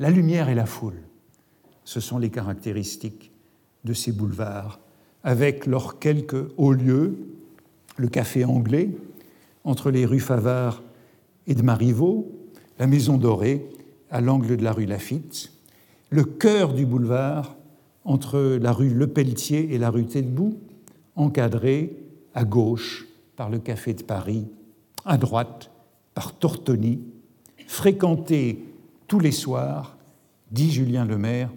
La 0.00 0.10
lumière 0.10 0.48
et 0.48 0.56
la 0.56 0.66
foule, 0.66 1.04
ce 1.84 2.00
sont 2.00 2.18
les 2.18 2.30
caractéristiques 2.30 3.30
de 3.84 3.92
ces 3.92 4.10
boulevards, 4.10 4.80
avec 5.28 5.66
leurs 5.66 5.98
quelques 5.98 6.48
hauts 6.56 6.72
lieux, 6.72 7.18
le 7.98 8.08
café 8.08 8.46
anglais, 8.46 8.88
entre 9.62 9.90
les 9.90 10.06
rues 10.06 10.20
Favard 10.20 10.82
et 11.46 11.54
de 11.54 11.60
Marivaux, 11.60 12.32
la 12.78 12.86
Maison 12.86 13.18
Dorée, 13.18 13.68
à 14.10 14.22
l'angle 14.22 14.56
de 14.56 14.64
la 14.64 14.72
rue 14.72 14.86
Lafitte, 14.86 15.52
le 16.08 16.24
cœur 16.24 16.72
du 16.72 16.86
boulevard, 16.86 17.56
entre 18.06 18.56
la 18.58 18.72
rue 18.72 18.88
Le 18.88 19.06
Pelletier 19.06 19.74
et 19.74 19.76
la 19.76 19.90
rue 19.90 20.06
Telbou, 20.06 20.56
encadré 21.14 21.94
à 22.32 22.46
gauche 22.46 23.06
par 23.36 23.50
le 23.50 23.58
Café 23.58 23.92
de 23.92 24.04
Paris, 24.04 24.46
à 25.04 25.18
droite 25.18 25.70
par 26.14 26.38
Tortoni, 26.38 27.02
fréquenté 27.66 28.64
tous 29.06 29.20
les 29.20 29.32
soirs, 29.32 29.98
dit 30.52 30.72
Julien 30.72 31.04
Lemaire, 31.04 31.50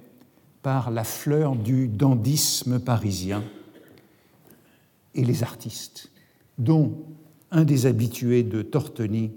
par 0.62 0.92
la 0.92 1.06
fleur 1.06 1.56
du 1.56 1.88
dandisme 1.88 2.78
parisien 2.78 3.42
et 5.16 5.26
les 5.26 5.44
artistes, 5.44 6.12
dont 6.58 6.98
un 7.52 7.64
des 7.64 7.86
habitués 7.86 8.44
de 8.44 8.62
Tortoni, 8.62 9.32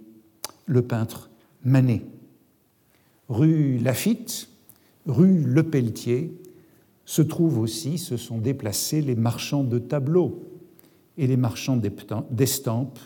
le 0.67 0.83
peintre 0.83 1.31
Manet. 1.65 2.03
Rue 3.29 3.79
Lafitte, 3.79 4.49
rue 5.07 5.43
Le 5.43 5.63
Pelletier, 5.63 6.33
se 7.05 7.23
trouvent 7.23 7.59
aussi, 7.59 7.99
se 7.99 8.17
sont 8.17 8.39
déplacés 8.39 9.03
les 9.03 9.15
marchands 9.15 9.65
de 9.65 9.79
tableaux 9.79 10.43
et 11.19 11.27
les 11.27 11.37
marchands 11.37 11.81
d'estampes. 12.31 12.99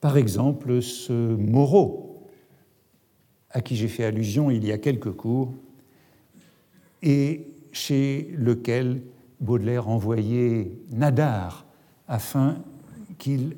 Par 0.00 0.16
exemple, 0.16 0.82
ce 0.82 1.12
Moreau, 1.12 2.28
à 3.50 3.60
qui 3.60 3.76
j'ai 3.76 3.88
fait 3.88 4.04
allusion 4.04 4.50
il 4.50 4.64
y 4.64 4.72
a 4.72 4.78
quelques 4.78 5.12
cours, 5.12 5.54
et 7.02 7.46
chez 7.72 8.32
lequel 8.36 9.02
Baudelaire 9.40 9.88
envoyait 9.88 10.72
Nadar 10.90 11.66
afin 12.12 12.58
qu'il 13.16 13.56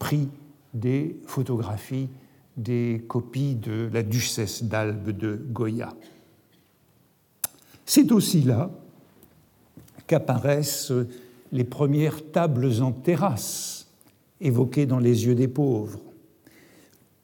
prît 0.00 0.28
des 0.74 1.16
photographies 1.26 2.08
des 2.56 3.04
copies 3.06 3.54
de 3.54 3.88
la 3.92 4.02
duchesse 4.02 4.64
d'Albe 4.64 5.10
de 5.10 5.40
Goya. 5.52 5.94
C'est 7.86 8.10
aussi 8.10 8.42
là 8.42 8.72
qu'apparaissent 10.08 10.92
les 11.52 11.62
premières 11.62 12.32
tables 12.32 12.82
en 12.82 12.90
terrasse 12.90 13.86
évoquées 14.40 14.86
dans 14.86 14.98
Les 14.98 15.26
yeux 15.26 15.36
des 15.36 15.46
pauvres. 15.46 16.00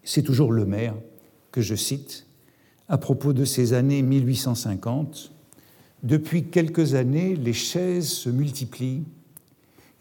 C'est 0.04 0.22
toujours 0.22 0.52
le 0.52 0.64
maire 0.66 0.94
que 1.50 1.62
je 1.62 1.74
cite 1.74 2.26
à 2.88 2.96
propos 2.96 3.32
de 3.32 3.44
ces 3.44 3.72
années 3.72 4.02
1850. 4.02 5.32
Depuis 6.04 6.44
quelques 6.44 6.94
années, 6.94 7.34
les 7.34 7.52
chaises 7.52 8.08
se 8.08 8.30
multiplient 8.30 9.02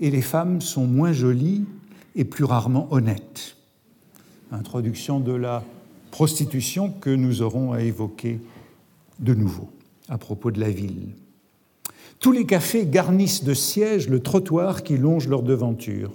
et 0.03 0.11
les 0.11 0.21
femmes 0.21 0.59
sont 0.59 0.85
moins 0.85 1.13
jolies 1.13 1.63
et 2.17 2.25
plus 2.25 2.43
rarement 2.43 2.89
honnêtes 2.91 3.55
introduction 4.51 5.21
de 5.21 5.31
la 5.31 5.63
prostitution 6.11 6.91
que 6.91 7.09
nous 7.09 7.41
aurons 7.41 7.71
à 7.71 7.81
évoquer 7.81 8.41
de 9.19 9.33
nouveau 9.33 9.69
à 10.09 10.17
propos 10.17 10.51
de 10.51 10.59
la 10.59 10.69
ville. 10.69 11.07
Tous 12.19 12.33
les 12.33 12.45
cafés 12.45 12.85
garnissent 12.85 13.45
de 13.45 13.53
sièges 13.53 14.09
le 14.09 14.19
trottoir 14.19 14.83
qui 14.83 14.97
longe 14.97 15.29
leur 15.29 15.41
devanture. 15.41 16.11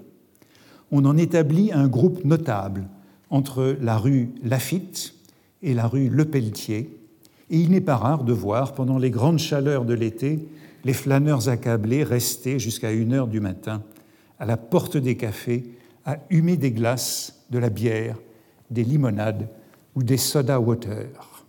On 0.93 1.07
en 1.07 1.17
établit 1.17 1.73
un 1.73 1.89
groupe 1.89 2.25
notable 2.27 2.85
entre 3.31 3.75
la 3.81 3.97
rue 3.97 4.29
Lafitte 4.45 5.15
et 5.63 5.73
la 5.73 5.89
rue 5.89 6.11
Le 6.11 6.27
Pelletier, 6.27 6.91
et 7.51 7.59
il 7.59 7.71
n'est 7.71 7.81
pas 7.81 7.97
rare 7.97 8.23
de 8.23 8.35
voir, 8.35 8.75
pendant 8.75 8.99
les 8.99 9.11
grandes 9.11 9.39
chaleurs 9.39 9.87
de 9.87 9.95
l'été, 9.95 10.47
les 10.85 10.93
flâneurs 10.93 11.49
accablés 11.49 12.05
rester 12.05 12.59
jusqu'à 12.59 12.93
une 12.93 13.13
heure 13.13 13.29
du 13.29 13.41
matin 13.41 13.83
à 14.39 14.47
la 14.47 14.57
porte 14.57 14.97
des 14.97 15.17
cafés 15.17 15.65
à 16.05 16.19
humer 16.31 16.57
des 16.57 16.73
glaces, 16.73 17.45
de 17.51 17.59
la 17.59 17.71
bière 17.71 18.17
des 18.71 18.85
limonades 18.85 19.49
ou 19.95 20.03
des 20.03 20.17
soda 20.17 20.61
water, 20.61 21.47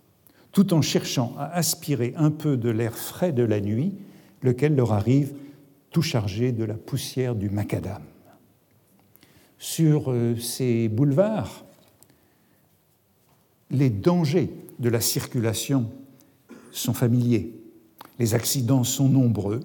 tout 0.52 0.74
en 0.74 0.82
cherchant 0.82 1.36
à 1.38 1.46
aspirer 1.56 2.14
un 2.18 2.32
peu 2.32 2.58
de 2.58 2.70
l'air 2.70 2.98
frais 2.98 3.32
de 3.32 3.44
la 3.44 3.62
nuit, 3.62 3.94
lequel 4.42 4.76
leur 4.76 4.94
arrive 4.94 5.34
tout 5.92 6.02
chargé 6.02 6.52
de 6.52 6.64
la 6.64 6.76
poussière 6.76 7.36
du 7.36 7.50
macadam. 7.50 8.02
Sur 9.58 10.12
euh, 10.12 10.38
ces 10.38 10.88
boulevards, 10.88 11.66
les 13.72 13.90
dangers 13.90 14.50
de 14.80 14.90
la 14.90 15.02
circulation 15.02 15.92
sont 16.72 16.94
familiers, 16.94 17.59
les 18.20 18.36
accidents 18.36 18.84
sont 18.84 19.08
nombreux 19.08 19.62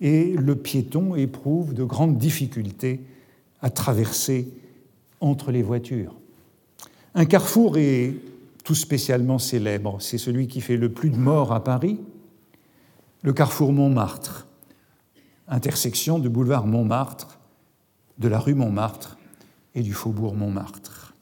et 0.00 0.32
le 0.32 0.56
piéton 0.56 1.14
éprouve 1.14 1.74
de 1.74 1.84
grandes 1.84 2.18
difficultés 2.18 3.00
à 3.62 3.70
traverser 3.70 4.48
entre 5.20 5.50
les 5.50 5.62
voitures. 5.62 6.14
Un 7.14 7.24
carrefour 7.24 7.78
est 7.78 8.14
tout 8.64 8.74
spécialement 8.74 9.38
célèbre. 9.38 9.96
C'est 10.00 10.18
celui 10.18 10.46
qui 10.46 10.60
fait 10.60 10.76
le 10.76 10.90
plus 10.90 11.10
de 11.10 11.16
morts 11.16 11.52
à 11.52 11.64
Paris, 11.64 11.98
le 13.22 13.32
carrefour 13.32 13.72
Montmartre, 13.72 14.46
intersection 15.48 16.18
du 16.18 16.28
boulevard 16.28 16.66
Montmartre, 16.66 17.38
de 18.18 18.28
la 18.28 18.38
rue 18.38 18.54
Montmartre 18.54 19.16
et 19.74 19.82
du 19.82 19.92
faubourg 19.92 20.34
Montmartre. 20.34 21.14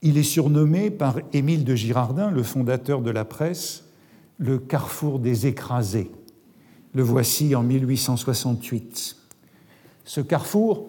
Il 0.00 0.18
est 0.18 0.24
surnommé 0.24 0.90
par 0.90 1.18
Émile 1.32 1.64
de 1.64 1.76
Girardin, 1.76 2.30
le 2.30 2.42
fondateur 2.42 3.02
de 3.02 3.10
la 3.10 3.24
presse, 3.24 3.84
le 4.38 4.58
carrefour 4.58 5.18
des 5.18 5.46
écrasés. 5.46 6.10
Le 6.94 7.02
voici 7.02 7.54
en 7.54 7.62
1868. 7.62 9.16
Ce 10.04 10.20
carrefour 10.20 10.88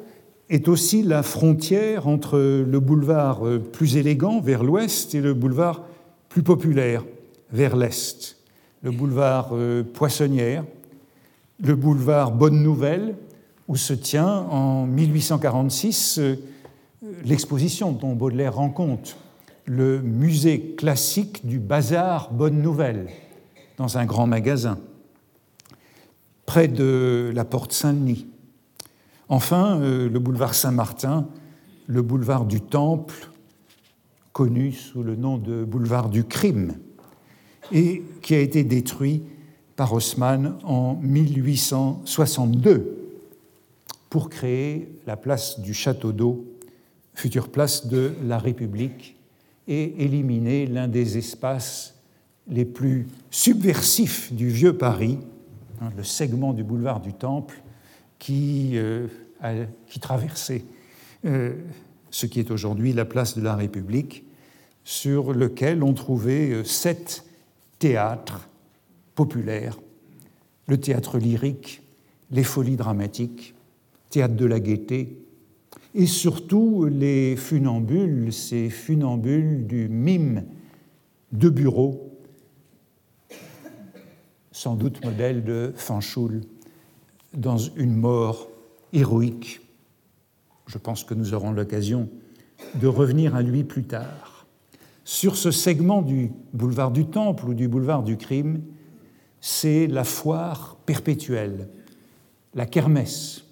est 0.49 0.67
aussi 0.67 1.03
la 1.03 1.23
frontière 1.23 2.07
entre 2.07 2.37
le 2.37 2.79
boulevard 2.79 3.41
plus 3.71 3.97
élégant 3.97 4.41
vers 4.41 4.63
l'ouest 4.63 5.15
et 5.15 5.21
le 5.21 5.33
boulevard 5.33 5.83
plus 6.29 6.43
populaire 6.43 7.03
vers 7.51 7.75
l'est. 7.75 8.37
Le 8.81 8.91
boulevard 8.91 9.51
euh, 9.53 9.83
Poissonnière, 9.83 10.65
le 11.63 11.75
boulevard 11.75 12.31
Bonne 12.31 12.61
Nouvelle, 12.61 13.15
où 13.67 13.75
se 13.75 13.93
tient 13.93 14.27
en 14.27 14.85
1846 14.85 16.19
euh, 16.19 16.35
l'exposition 17.23 17.91
dont 17.91 18.13
Baudelaire 18.13 18.55
rend 18.55 18.69
compte, 18.69 19.15
le 19.65 20.01
musée 20.01 20.75
classique 20.75 21.45
du 21.45 21.59
bazar 21.59 22.31
Bonne 22.33 22.61
Nouvelle, 22.61 23.07
un 23.95 24.05
grand 24.05 24.27
magasin, 24.27 24.79
près 26.45 26.67
de 26.67 27.31
la 27.33 27.45
porte 27.45 27.71
Saint-Denis. 27.73 28.27
Enfin, 29.29 29.79
euh, 29.79 30.09
le 30.09 30.19
boulevard 30.19 30.53
Saint-Martin, 30.53 31.27
le 31.87 32.01
boulevard 32.01 32.45
du 32.45 32.61
Temple, 32.61 33.29
connu 34.31 34.71
sous 34.71 35.03
le 35.03 35.15
nom 35.15 35.37
de 35.37 35.63
boulevard 35.63 36.09
du 36.09 36.23
crime, 36.23 36.73
et 37.71 38.03
qui 38.21 38.35
a 38.35 38.39
été 38.39 38.63
détruit 38.63 39.23
par 39.75 39.93
Haussmann 39.93 40.57
en 40.63 40.95
1862 41.01 42.97
pour 44.09 44.29
créer 44.29 44.89
la 45.07 45.17
place 45.17 45.59
du 45.59 45.73
Château 45.73 46.11
d'eau 46.11 46.45
future 47.13 47.49
place 47.49 47.87
de 47.87 48.13
la 48.23 48.37
République, 48.37 49.15
et 49.67 50.03
éliminer 50.03 50.65
l'un 50.65 50.89
des 50.89 51.17
espaces 51.17 51.92
les 52.47 52.65
plus 52.65 53.07
subversifs 53.31 54.33
du 54.33 54.49
vieux 54.49 54.77
Paris, 54.77 55.19
hein, 55.81 55.89
le 55.95 56.03
segment 56.03 56.53
du 56.53 56.63
boulevard 56.63 56.99
du 56.99 57.13
Temple 57.13 57.61
qui, 58.19 58.71
euh, 58.75 59.07
traversait 60.01 60.63
euh, 61.25 61.53
ce 62.09 62.25
qui 62.25 62.39
est 62.39 62.51
aujourd'hui 62.51 62.93
la 62.93 63.05
place 63.05 63.37
de 63.37 63.41
la 63.41 63.55
République, 63.55 64.25
sur 64.83 65.33
lequel 65.33 65.83
on 65.83 65.93
trouvait 65.93 66.51
euh, 66.51 66.63
sept 66.63 67.25
théâtres 67.79 68.49
populaires, 69.15 69.79
le 70.67 70.79
théâtre 70.79 71.17
lyrique, 71.17 71.81
les 72.31 72.43
folies 72.43 72.75
dramatiques, 72.75 73.53
théâtre 74.09 74.35
de 74.35 74.45
la 74.45 74.59
gaieté, 74.59 75.19
et 75.95 76.05
surtout 76.05 76.85
les 76.85 77.35
funambules, 77.35 78.33
ces 78.33 78.69
funambules 78.69 79.67
du 79.67 79.87
mime 79.87 80.43
de 81.31 81.49
bureau, 81.49 82.12
sans 84.53 84.75
doute 84.75 85.03
modèle 85.03 85.43
de 85.43 85.73
Fanchoul, 85.75 86.41
dans 87.33 87.57
une 87.57 87.95
mort 87.95 88.47
héroïque. 88.93 89.61
Je 90.67 90.77
pense 90.77 91.03
que 91.03 91.15
nous 91.15 91.33
aurons 91.33 91.51
l'occasion 91.51 92.07
de 92.75 92.87
revenir 92.87 93.35
à 93.35 93.41
lui 93.41 93.63
plus 93.63 93.83
tard. 93.83 94.45
Sur 95.03 95.35
ce 95.35 95.51
segment 95.51 96.03
du 96.03 96.31
boulevard 96.53 96.91
du 96.91 97.07
Temple 97.07 97.49
ou 97.49 97.53
du 97.55 97.67
boulevard 97.67 98.03
du 98.03 98.15
Crime, 98.15 98.61
c'est 99.41 99.87
la 99.87 100.03
foire 100.03 100.77
perpétuelle, 100.85 101.67
la 102.53 102.67
kermesse. 102.67 103.43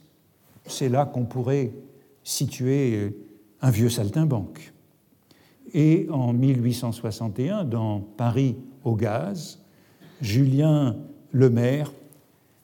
C'est 0.67 0.87
là 0.87 1.05
qu'on 1.05 1.25
pourrait 1.25 1.73
situé 2.23 2.95
euh, 2.95 3.09
un 3.61 3.71
vieux 3.71 3.89
saltimbanque. 3.89 4.71
Et 5.73 6.07
en 6.11 6.31
1861, 6.31 7.65
dans 7.65 7.99
Paris 7.99 8.55
au 8.83 8.95
gaz, 8.95 9.60
Julien 10.21 10.95
Lemaire 11.31 11.91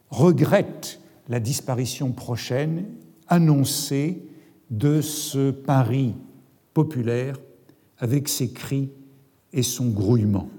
regrette 0.09 0.99
la 1.27 1.39
disparition 1.39 2.11
prochaine 2.11 2.85
annoncée 3.27 4.21
de 4.69 5.01
ce 5.01 5.51
Paris 5.51 6.13
populaire 6.73 7.37
avec 7.99 8.29
ses 8.29 8.51
cris 8.51 8.89
et 9.53 9.63
son 9.63 9.87
grouillement. 9.89 10.49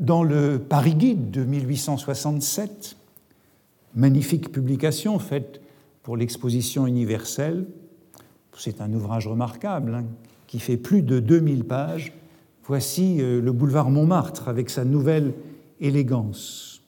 Dans 0.00 0.22
le 0.22 0.58
Paris 0.58 0.94
Guide 0.94 1.30
de 1.30 1.44
1867, 1.44 2.96
magnifique 3.94 4.52
publication 4.52 5.18
faite 5.18 5.60
pour 6.02 6.16
l'exposition 6.16 6.86
universelle. 6.86 7.66
C'est 8.56 8.80
un 8.80 8.92
ouvrage 8.92 9.26
remarquable 9.26 9.94
hein, 9.94 10.04
qui 10.46 10.58
fait 10.58 10.76
plus 10.76 11.02
de 11.02 11.20
2000 11.20 11.64
pages. 11.64 12.12
Voici 12.66 13.20
euh, 13.20 13.42
le 13.42 13.52
boulevard 13.52 13.90
Montmartre 13.90 14.48
avec 14.48 14.70
sa 14.70 14.86
nouvelle 14.86 15.34
élégance. 15.80 16.82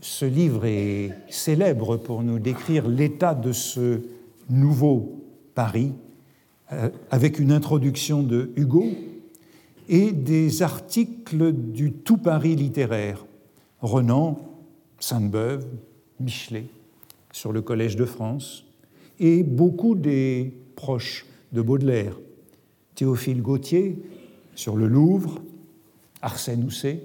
Ce 0.00 0.24
livre 0.24 0.66
est 0.66 1.10
célèbre 1.28 1.96
pour 1.96 2.22
nous 2.22 2.38
décrire 2.38 2.86
l'état 2.86 3.34
de 3.34 3.50
ce 3.50 4.02
nouveau 4.48 5.24
Paris, 5.56 5.94
euh, 6.72 6.90
avec 7.10 7.40
une 7.40 7.50
introduction 7.50 8.22
de 8.22 8.52
Hugo 8.54 8.86
et 9.88 10.12
des 10.12 10.62
articles 10.62 11.52
du 11.52 11.90
tout 11.90 12.18
Paris 12.18 12.54
littéraire, 12.54 13.26
Renan, 13.80 14.38
Sainte-Beuve, 15.00 15.66
Michelet 16.20 16.66
sur 17.32 17.52
le 17.52 17.62
Collège 17.62 17.96
de 17.96 18.04
France, 18.04 18.64
et 19.18 19.42
beaucoup 19.42 19.96
des 19.96 20.54
proches 20.76 21.26
de 21.52 21.62
Baudelaire, 21.62 22.16
Théophile 22.94 23.42
Gautier 23.42 23.98
sur 24.58 24.76
le 24.76 24.88
Louvre, 24.88 25.40
Arsène 26.20 26.64
Housset 26.64 27.04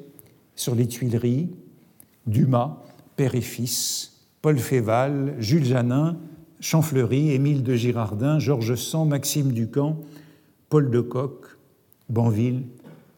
sur 0.55 0.73
les 0.73 0.87
Tuileries, 0.87 1.51
Dumas, 2.25 2.81
père 3.15 3.35
et 3.35 3.41
fils, 3.41 4.23
Paul 4.41 4.57
Féval, 4.57 5.35
Jules 5.37 5.63
Janin, 5.63 6.17
Champfleury, 6.59 7.29
Émile 7.29 7.61
de 7.61 7.75
Girardin, 7.75 8.39
Georges 8.39 8.73
Sand, 8.73 9.07
Maxime 9.07 9.51
Ducamp, 9.51 9.99
Paul 10.69 10.89
de 10.89 10.99
Kock, 10.99 11.45
Banville, 12.09 12.63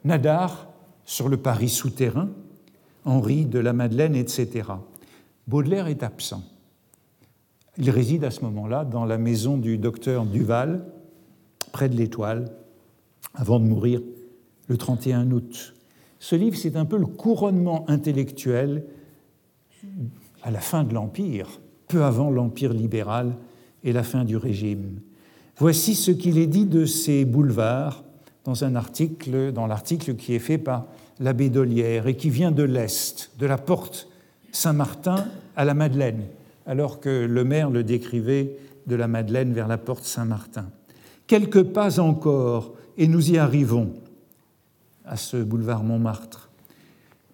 Nadar 0.04 0.68
sur 1.06 1.30
le 1.30 1.38
Paris 1.38 1.70
souterrain, 1.70 2.28
Henri 3.06 3.46
de 3.46 3.60
la 3.60 3.72
Madeleine, 3.72 4.16
etc. 4.16 4.68
Baudelaire 5.48 5.88
est 5.88 6.04
absent. 6.04 6.44
Il 7.78 7.90
réside 7.90 8.26
à 8.26 8.32
ce 8.32 8.42
moment-là 8.42 8.84
dans 8.84 9.06
la 9.06 9.18
maison 9.18 9.58
du 9.58 9.78
docteur 9.78 10.26
Duval, 10.26 10.86
près 11.72 11.88
de 11.88 11.96
l'Étoile, 11.96 12.52
avant 13.34 13.62
de 13.62 13.66
mourir 13.66 14.02
le 14.68 14.78
31 14.78 15.32
août. 15.32 15.76
Ce 16.20 16.36
livre, 16.36 16.58
c'est 16.58 16.76
un 16.76 16.86
peu 16.86 16.98
le 16.98 17.06
couronnement 17.06 17.86
intellectuel 17.90 18.84
à 20.44 20.52
la 20.52 20.60
fin 20.60 20.84
de 20.84 20.94
l'Empire, 20.94 21.60
peu 21.88 22.04
avant 22.04 22.32
l'Empire 22.32 22.74
libéral 22.74 23.36
et 23.84 23.94
la 23.94 24.04
fin 24.04 24.24
du 24.24 24.38
régime. 24.38 25.00
Voici 25.58 25.96
ce 25.96 26.12
qu'il 26.12 26.38
est 26.38 26.48
dit 26.48 26.66
de 26.66 26.86
ces 26.86 27.26
boulevards 27.26 28.04
dans 28.44 28.64
un 28.64 28.76
article, 28.76 29.52
dans 29.52 29.68
l'article 29.68 30.16
qui 30.16 30.34
est 30.34 30.40
fait 30.40 30.58
par 30.58 30.86
l'abbé 31.20 31.50
Dolière 31.50 32.08
et 32.08 32.16
qui 32.16 32.30
vient 32.30 32.52
de 32.52 32.64
l'Est, 32.64 33.32
de 33.40 33.46
la 33.46 33.58
porte 33.58 34.08
Saint-Martin 34.52 35.26
à 35.56 35.66
la 35.66 35.74
Madeleine, 35.74 36.24
alors 36.66 37.00
que 37.00 37.26
le 37.26 37.44
maire 37.44 37.70
le 37.70 37.84
décrivait 37.84 38.58
de 38.88 38.96
la 38.96 39.08
Madeleine 39.08 39.54
vers 39.54 39.68
la 39.68 39.78
porte 39.78 40.06
Saint-Martin. 40.06 40.70
Quelques 41.28 41.64
pas 41.64 42.00
encore, 42.00 42.74
et 42.98 43.08
nous 43.08 43.32
y 43.32 43.38
arrivons 43.38 43.94
à 45.06 45.18
ce 45.18 45.38
boulevard 45.38 45.84
Montmartre. 45.84 46.50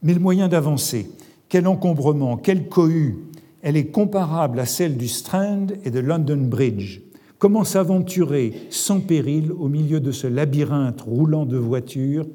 Mais 0.04 0.14
le 0.14 0.20
moyen 0.20 0.48
d'avancer, 0.48 1.10
quel 1.50 1.68
encombrement, 1.68 2.38
quelle 2.38 2.70
cohue, 2.70 3.18
elle 3.62 3.78
est 3.78 3.88
comparable 3.88 4.60
à 4.60 4.66
celle 4.66 4.98
du 4.98 5.08
Strand 5.08 5.68
et 5.84 5.92
de 5.92 6.00
London 6.00 6.38
Bridge. 6.38 7.02
Comment 7.38 7.64
s'aventurer 7.64 8.54
sans 8.70 9.00
péril 9.00 9.52
au 9.52 9.68
milieu 9.68 10.00
de 10.00 10.12
ce 10.12 10.28
labyrinthe 10.28 11.02
roulant 11.02 11.46
de 11.46 11.58
voitures 11.58 12.28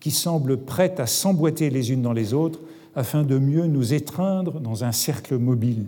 qui 0.00 0.10
semblent 0.10 0.58
prêtes 0.58 1.00
à 1.00 1.06
s'emboîter 1.06 1.70
les 1.70 1.92
unes 1.92 2.02
dans 2.02 2.12
les 2.12 2.34
autres 2.34 2.60
afin 2.94 3.24
de 3.24 3.38
mieux 3.38 3.66
nous 3.66 3.94
étreindre 3.94 4.60
dans 4.60 4.84
un 4.84 4.92
cercle 4.92 5.38
mobile? 5.38 5.86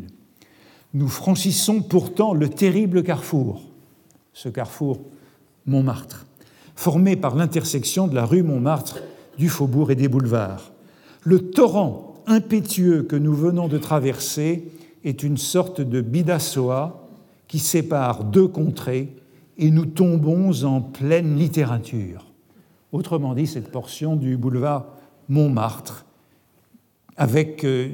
Nous 0.95 1.09
franchissons 1.09 1.83
pourtant 1.83 2.33
le 2.33 2.49
terrible 2.49 3.03
carrefour, 3.03 3.63
ce 4.33 4.49
carrefour 4.49 5.01
Montmartre, 5.67 6.26
formé 6.77 7.17
par 7.17 7.35
l'intersection 7.35 8.07
de 8.07 8.15
la 8.15 8.25
rue 8.25 8.43
Montmartre, 8.43 9.03
du 9.39 9.49
faubourg 9.49 9.91
et 9.91 9.97
des 9.97 10.09
boulevards. 10.09 10.73
Le 11.23 11.51
torrent 11.51 12.15
impétueux 12.27 13.03
que 13.03 13.17
nous 13.17 13.35
venons 13.35 13.69
de 13.69 13.79
traverser 13.79 14.71
est 15.05 15.23
une 15.23 15.37
sorte 15.37 15.81
de 15.81 16.01
bidassoa 16.01 17.09
qui 17.49 17.59
sépare 17.59 18.25
deux 18.25 18.49
contrées 18.49 19.17
et 19.59 19.71
nous 19.71 19.87
tombons 19.87 20.65
en 20.65 20.81
pleine 20.81 21.37
littérature. 21.37 22.27
Autrement 22.93 23.35
dit, 23.35 23.47
cette 23.47 23.71
portion 23.71 24.17
du 24.17 24.37
boulevard 24.37 24.87
Montmartre, 25.29 26.05
avec, 27.17 27.65
euh, 27.65 27.89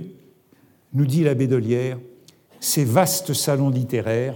nous 0.93 1.07
dit 1.07 1.25
l'abbé 1.25 1.47
Dolière, 1.47 1.99
ses 2.61 2.85
vastes 2.85 3.33
salons 3.33 3.71
littéraires 3.71 4.35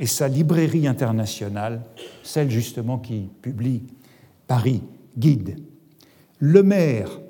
et 0.00 0.06
sa 0.06 0.28
librairie 0.28 0.86
internationale, 0.86 1.82
celle 2.22 2.50
justement 2.50 2.98
qui 2.98 3.28
publie 3.42 3.82
Paris 4.46 4.82
Guide. 5.16 5.56
Le 6.38 6.62
maire, 6.62 7.20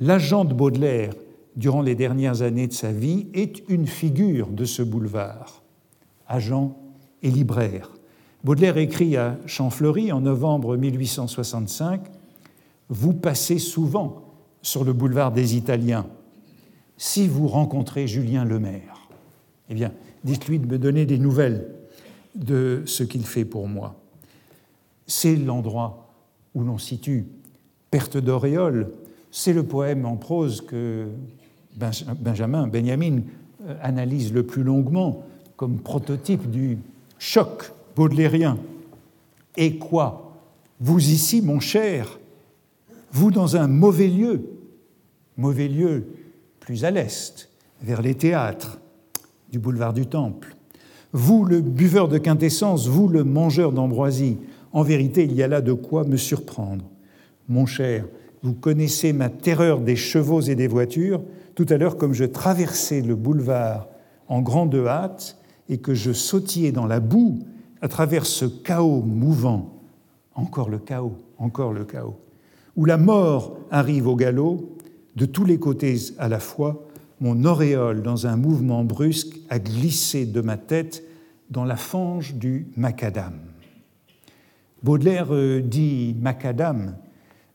l'agent 0.00 0.44
de 0.44 0.54
Baudelaire 0.54 1.14
durant 1.56 1.82
les 1.82 1.94
dernières 1.94 2.42
années 2.42 2.66
de 2.66 2.72
sa 2.72 2.92
vie, 2.92 3.26
est 3.34 3.62
une 3.68 3.86
figure 3.86 4.48
de 4.48 4.64
ce 4.64 4.82
boulevard, 4.82 5.62
agent 6.26 6.76
et 7.22 7.30
libraire. 7.30 7.90
Baudelaire 8.42 8.78
écrit 8.78 9.16
à 9.16 9.36
Champfleury 9.46 10.12
en 10.12 10.20
novembre 10.20 10.76
1865 10.76 12.00
Vous 12.88 13.12
passez 13.12 13.58
souvent 13.58 14.22
sur 14.62 14.84
le 14.84 14.92
boulevard 14.92 15.32
des 15.32 15.56
Italiens 15.56 16.06
si 16.96 17.26
vous 17.26 17.48
rencontrez 17.48 18.06
Julien 18.06 18.44
Lemaire. 18.44 19.08
Eh 19.68 19.74
bien, 19.74 19.92
dites-lui 20.24 20.58
de 20.58 20.66
me 20.66 20.78
donner 20.78 21.04
des 21.04 21.18
nouvelles 21.18 21.66
de 22.34 22.82
ce 22.86 23.02
qu'il 23.02 23.24
fait 23.24 23.44
pour 23.44 23.68
moi. 23.68 24.00
C'est 25.06 25.36
l'endroit 25.36 26.12
où 26.54 26.62
l'on 26.62 26.78
situe 26.78 27.26
Perte 27.90 28.16
d'auréole. 28.16 28.90
C'est 29.30 29.52
le 29.52 29.64
poème 29.64 30.06
en 30.06 30.16
prose 30.16 30.62
que 30.62 31.08
Benjamin, 31.76 32.66
Benjamin 32.66 33.20
euh, 33.66 33.76
analyse 33.82 34.32
le 34.32 34.44
plus 34.44 34.62
longuement 34.62 35.24
comme 35.56 35.78
prototype 35.78 36.50
du 36.50 36.78
choc 37.18 37.72
baudelairien. 37.94 38.58
Et 39.56 39.76
quoi? 39.76 40.40
Vous 40.80 40.98
ici, 40.98 41.42
mon 41.42 41.60
cher, 41.60 42.18
vous 43.12 43.30
dans 43.30 43.56
un 43.56 43.68
mauvais 43.68 44.08
lieu, 44.08 44.48
mauvais 45.36 45.68
lieu 45.68 46.06
plus 46.60 46.84
à 46.84 46.90
l'est, 46.90 47.50
vers 47.82 48.02
les 48.02 48.14
théâtres, 48.14 48.78
du 49.50 49.58
boulevard 49.58 49.92
du 49.92 50.06
Temple. 50.06 50.51
Vous, 51.12 51.44
le 51.44 51.60
buveur 51.60 52.08
de 52.08 52.18
quintessence, 52.18 52.88
vous, 52.88 53.08
le 53.08 53.24
mangeur 53.24 53.72
d'ambroisie, 53.72 54.38
en 54.72 54.82
vérité, 54.82 55.24
il 55.24 55.34
y 55.34 55.42
a 55.42 55.48
là 55.48 55.60
de 55.60 55.72
quoi 55.72 56.04
me 56.04 56.16
surprendre. 56.16 56.84
Mon 57.48 57.66
cher, 57.66 58.06
vous 58.42 58.54
connaissez 58.54 59.12
ma 59.12 59.28
terreur 59.28 59.80
des 59.80 59.96
chevaux 59.96 60.40
et 60.40 60.54
des 60.54 60.66
voitures. 60.66 61.22
Tout 61.54 61.66
à 61.68 61.76
l'heure, 61.76 61.96
comme 61.96 62.14
je 62.14 62.24
traversais 62.24 63.02
le 63.02 63.14
boulevard 63.14 63.88
en 64.28 64.40
grande 64.40 64.74
hâte 64.74 65.36
et 65.68 65.78
que 65.78 65.94
je 65.94 66.12
sautillais 66.12 66.72
dans 66.72 66.86
la 66.86 67.00
boue 67.00 67.40
à 67.82 67.88
travers 67.88 68.24
ce 68.24 68.46
chaos 68.46 69.02
mouvant, 69.02 69.74
encore 70.34 70.70
le 70.70 70.78
chaos, 70.78 71.16
encore 71.36 71.72
le 71.72 71.84
chaos, 71.84 72.16
où 72.76 72.86
la 72.86 72.96
mort 72.96 73.58
arrive 73.70 74.08
au 74.08 74.16
galop, 74.16 74.76
de 75.14 75.26
tous 75.26 75.44
les 75.44 75.58
côtés 75.58 75.96
à 76.18 76.28
la 76.28 76.38
fois, 76.38 76.88
mon 77.22 77.44
auréole, 77.44 78.02
dans 78.02 78.26
un 78.26 78.36
mouvement 78.36 78.82
brusque, 78.82 79.38
a 79.48 79.60
glissé 79.60 80.26
de 80.26 80.40
ma 80.40 80.56
tête 80.56 81.04
dans 81.50 81.64
la 81.64 81.76
fange 81.76 82.34
du 82.34 82.66
macadam. 82.76 83.38
Baudelaire 84.82 85.32
euh, 85.32 85.60
dit 85.60 86.16
macadam, 86.20 86.96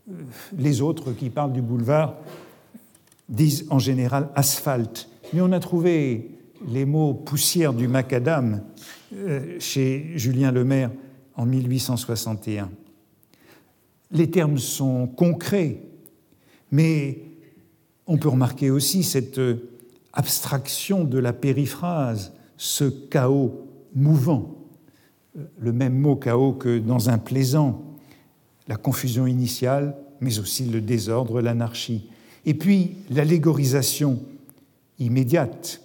euh, 0.10 0.14
les 0.58 0.82
autres 0.82 1.12
qui 1.12 1.30
parlent 1.30 1.52
du 1.52 1.62
boulevard 1.62 2.16
disent 3.28 3.68
en 3.70 3.78
général 3.78 4.30
asphalte, 4.36 5.10
mais 5.34 5.42
on 5.42 5.52
a 5.52 5.60
trouvé 5.60 6.32
les 6.66 6.86
mots 6.86 7.14
poussière 7.14 7.74
du 7.74 7.90
macadam 7.90 8.64
euh, 9.14 9.60
chez 9.60 10.14
Julien 10.16 10.54
Lemaire 10.54 10.92
en 11.36 11.46
1861. 11.46 12.70
Les 14.12 14.32
termes 14.32 14.60
sont 14.60 15.08
concrets, 15.08 15.82
mais 16.72 17.20
on 18.08 18.18
peut 18.18 18.30
remarquer 18.30 18.72
aussi 18.72 19.04
cette 19.04 19.40
abstraction 20.14 21.04
de 21.04 21.20
la 21.20 21.34
périphrase, 21.34 22.34
ce 22.58 22.86
chaos 22.86 23.68
mouvant, 23.94 24.56
le 25.60 25.72
même 25.72 25.98
mot 25.98 26.16
chaos 26.16 26.54
que 26.54 26.80
dans 26.80 27.10
un 27.10 27.18
plaisant, 27.18 27.84
la 28.68 28.76
confusion 28.76 29.28
initiale, 29.28 29.96
mais 30.22 30.40
aussi 30.40 30.66
le 30.66 30.82
désordre, 30.82 31.42
l'anarchie. 31.42 32.10
Et 32.46 32.54
puis 32.54 32.96
l'allégorisation 33.10 34.20
immédiate, 35.00 35.82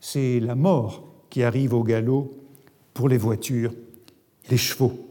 c'est 0.00 0.40
la 0.40 0.54
mort 0.54 1.04
qui 1.28 1.42
arrive 1.42 1.74
au 1.74 1.84
galop 1.84 2.34
pour 2.94 3.08
les 3.08 3.18
voitures, 3.18 3.72
les 4.50 4.56
chevaux. 4.56 5.06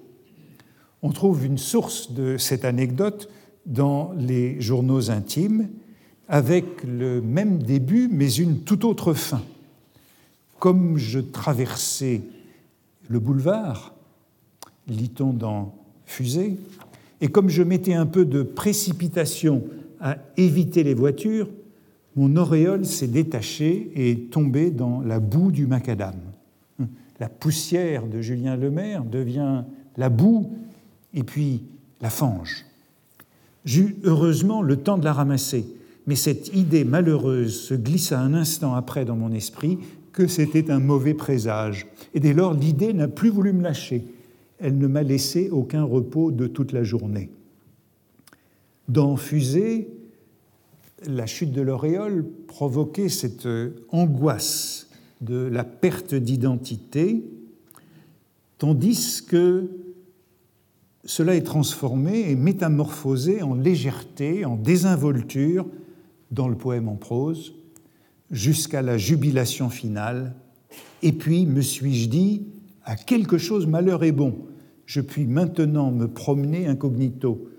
On 1.02 1.12
trouve 1.12 1.46
une 1.46 1.58
source 1.58 2.12
de 2.12 2.38
cette 2.38 2.66
anecdote 2.66 3.30
dans 3.66 4.12
les 4.18 4.60
journaux 4.60 5.12
intimes, 5.12 5.70
avec 6.30 6.84
le 6.84 7.22
même 7.22 7.62
début, 7.62 8.08
mais 8.10 8.32
une 8.32 8.60
toute 8.60 8.86
autre 8.86 9.14
fin. 9.14 9.42
Comme 10.60 10.98
je 10.98 11.20
traversais 11.20 12.22
le 13.10 13.20
boulevard, 13.20 13.96
lit-on 14.88 15.34
dans 15.34 15.76
Fusée, 16.06 16.58
et 17.22 17.28
comme 17.28 17.50
je 17.50 17.64
mettais 17.64 17.94
un 17.94 18.06
peu 18.06 18.26
de 18.26 18.44
précipitation 18.44 19.64
à 20.00 20.18
éviter 20.38 20.84
les 20.84 20.94
voitures, 20.94 21.50
mon 22.16 22.36
auréole 22.36 22.86
s'est 22.86 23.08
détachée 23.08 23.92
et 23.96 24.12
est 24.12 24.32
tombée 24.32 24.72
dans 24.72 25.02
la 25.02 25.20
boue 25.20 25.52
du 25.52 25.68
macadam. 25.68 26.16
La 27.20 27.28
poussière 27.28 28.08
de 28.08 28.22
Julien 28.22 28.56
Lemaire 28.56 29.04
devient 29.04 29.64
la 29.98 30.10
boue 30.10 30.52
et 31.14 31.24
puis 31.24 31.64
la 32.02 32.10
fange. 32.10 32.66
J'eus 33.66 33.98
heureusement 34.04 34.62
le 34.62 34.78
temps 34.78 34.98
de 34.98 35.04
la 35.04 35.14
ramasser, 35.14 35.66
mais 36.08 36.16
cette 36.16 36.56
idée 36.56 36.84
malheureuse 36.84 37.60
se 37.60 37.74
glissa 37.74 38.20
un 38.20 38.34
instant 38.34 38.74
après 38.74 39.06
dans 39.06 39.16
mon 39.16 39.32
esprit 39.32 39.78
que 40.12 40.28
c'était 40.28 40.72
un 40.72 40.80
mauvais 40.80 41.14
présage. 41.14 41.88
Et 42.14 42.20
dès 42.20 42.34
lors, 42.34 42.54
l'idée 42.54 42.94
n'a 42.94 43.08
plus 43.08 43.30
voulu 43.30 43.54
me 43.54 43.62
lâcher. 43.62 44.06
Elle 44.60 44.78
ne 44.78 44.88
m'a 44.88 45.04
laissé 45.04 45.50
aucun 45.50 45.84
repos 45.84 46.32
de 46.32 46.48
toute 46.48 46.72
la 46.72 46.84
journée. 46.84 47.30
Dans 48.88 49.16
Fusée, 49.16 49.88
la 51.06 51.26
chute 51.26 51.52
de 51.52 51.62
l'auréole 51.62 52.26
provoquait 52.48 53.10
cette 53.10 53.48
angoisse 53.90 54.90
de 55.22 55.38
la 55.38 55.64
perte 55.64 56.16
d'identité, 56.16 57.24
tandis 58.58 59.22
que 59.26 59.70
cela 61.06 61.36
est 61.36 61.44
transformé 61.44 62.30
et 62.30 62.36
métamorphosé 62.36 63.42
en 63.42 63.54
légèreté, 63.54 64.44
en 64.46 64.56
désinvolture 64.56 65.66
dans 66.32 66.48
le 66.48 66.56
poème 66.56 66.88
en 66.88 66.96
prose, 66.96 67.54
jusqu'à 68.32 68.82
la 68.82 68.98
jubilation 68.98 69.70
finale. 69.70 70.36
Et 71.02 71.12
puis, 71.12 71.46
me 71.46 71.62
suis-je 71.62 72.10
dit, 72.10 72.48
à 72.84 72.96
quelque 72.96 73.38
chose 73.38 73.68
malheur 73.68 74.04
est 74.04 74.12
bon, 74.12 74.46
je 74.86 75.02
puis 75.02 75.26
maintenant 75.26 75.92
me 75.92 76.08
promener 76.08 76.68
incognito. 76.68 77.50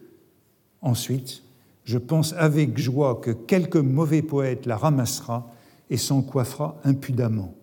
Ensuite, 0.80 1.42
je 1.84 1.98
pense 1.98 2.32
avec 2.34 2.78
joie 2.78 3.20
que 3.20 3.30
quelque 3.30 3.78
mauvais 3.78 4.22
poète 4.22 4.66
la 4.66 4.76
ramassera 4.76 5.52
et 5.90 5.96
s'en 5.96 6.22
coiffera 6.22 6.80
impudemment. 6.84 7.54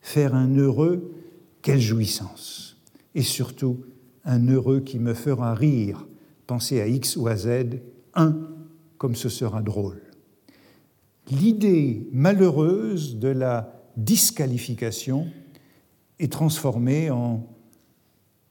Faire 0.00 0.34
un 0.34 0.56
heureux, 0.56 1.14
quelle 1.62 1.80
jouissance 1.80 2.76
Et 3.14 3.22
surtout, 3.22 3.84
un 4.24 4.48
heureux 4.48 4.80
qui 4.80 4.98
me 4.98 5.14
fera 5.14 5.54
rire. 5.54 6.06
Penser 6.46 6.80
à 6.80 6.86
X 6.86 7.16
ou 7.16 7.28
à 7.28 7.36
Z, 7.36 7.80
un, 8.14 8.36
comme 8.98 9.14
ce 9.14 9.28
sera 9.28 9.62
drôle 9.62 10.09
l'idée 11.30 12.08
malheureuse 12.12 13.18
de 13.18 13.28
la 13.28 13.72
disqualification 13.96 15.28
est 16.18 16.32
transformée 16.32 17.10
en 17.10 17.46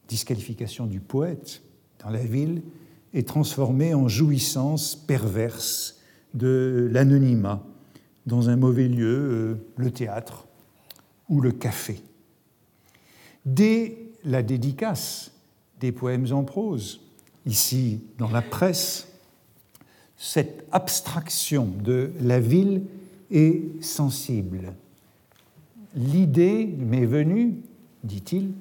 disqualification 0.08 0.86
du 0.86 1.00
poète 1.00 1.62
dans 2.04 2.10
la 2.10 2.24
ville, 2.24 2.64
est 3.14 3.28
transformée 3.28 3.94
en 3.94 4.08
jouissance 4.08 4.96
perverse 4.96 6.00
de 6.34 6.90
l'anonymat 6.92 7.66
dans 8.26 8.50
un 8.50 8.56
mauvais 8.56 8.88
lieu, 8.88 9.08
euh, 9.08 9.56
le 9.78 9.92
théâtre 9.92 10.48
ou 11.28 11.42
le 11.42 11.52
café. 11.52 12.02
Dès 13.46 13.98
la 14.24 14.44
dédicace 14.44 15.32
des 15.80 15.92
poèmes 15.92 16.32
en 16.32 16.44
prose, 16.44 17.02
ici 17.46 18.02
dans 18.18 18.30
la 18.30 18.42
presse, 18.42 19.09
cette 20.20 20.66
abstraction 20.74 21.70
de 21.82 22.12
la 22.22 22.42
ville 22.42 22.84
est 23.32 23.62
sensible. 23.82 24.74
L'idée 25.96 26.70
m'est 26.78 27.06
venue, 27.06 27.56
dit-il, 28.04 28.52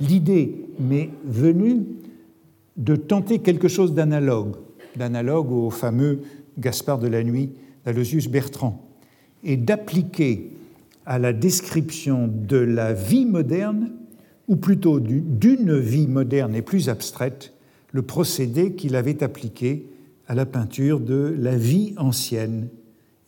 l'idée 0.00 0.66
m'est 0.78 1.08
venue 1.24 1.86
de 2.76 2.94
tenter 2.94 3.38
quelque 3.38 3.68
chose 3.68 3.94
d'analogue, 3.94 4.56
d'analogue 4.96 5.50
au 5.50 5.70
fameux 5.70 6.20
Gaspard 6.58 6.98
de 6.98 7.08
la 7.08 7.24
Nuit 7.24 7.50
d'Alosius 7.86 8.28
Bertrand, 8.28 8.86
et 9.44 9.56
d'appliquer 9.56 10.50
à 11.06 11.18
la 11.18 11.32
description 11.32 12.28
de 12.28 12.58
la 12.58 12.92
vie 12.92 13.24
moderne, 13.24 13.92
ou 14.46 14.56
plutôt 14.56 15.00
d'une 15.00 15.78
vie 15.78 16.06
moderne 16.06 16.54
et 16.54 16.60
plus 16.60 16.90
abstraite, 16.90 17.53
le 17.94 18.02
procédé 18.02 18.74
qu'il 18.74 18.96
avait 18.96 19.22
appliqué 19.22 19.86
à 20.26 20.34
la 20.34 20.46
peinture 20.46 20.98
de 20.98 21.32
la 21.38 21.56
vie 21.56 21.94
ancienne, 21.96 22.68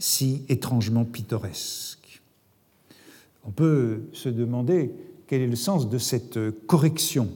si 0.01 0.43
étrangement 0.49 1.05
pittoresque. 1.05 2.21
On 3.47 3.53
peut 3.53 4.01
se 4.13 4.29
demander 4.29 4.91
quel 5.29 5.41
est 5.41 5.47
le 5.47 5.55
sens 5.55 5.89
de 5.89 5.99
cette 5.99 6.39
correction. 6.67 7.29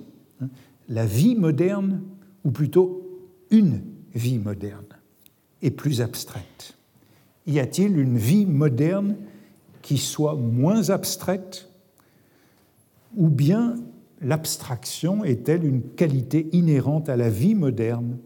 Hein. 0.43 0.49
La 0.89 1.07
vie 1.07 1.37
moderne, 1.37 2.03
ou 2.45 2.51
plutôt 2.51 3.09
une 3.53 3.81
vie 4.13 4.41
moderne, 4.41 4.99
est 5.63 5.71
plus 5.71 6.01
abstraite. 6.01 6.75
Y 7.47 7.61
a-t-il 7.61 7.97
une 7.97 8.19
vie 8.19 8.45
moderne 8.45 9.15
qui 9.83 9.99
soit 9.99 10.35
moins 10.35 10.91
abstraite 10.91 11.69
ou 13.17 13.29
bien 13.29 13.77
l'abstraction 14.21 15.25
est-elle 15.25 15.65
une 15.65 15.83
qualité 15.83 16.49
inhérente 16.53 17.09
à 17.09 17.17
la 17.17 17.31
vie 17.31 17.55
moderne, 17.55 18.19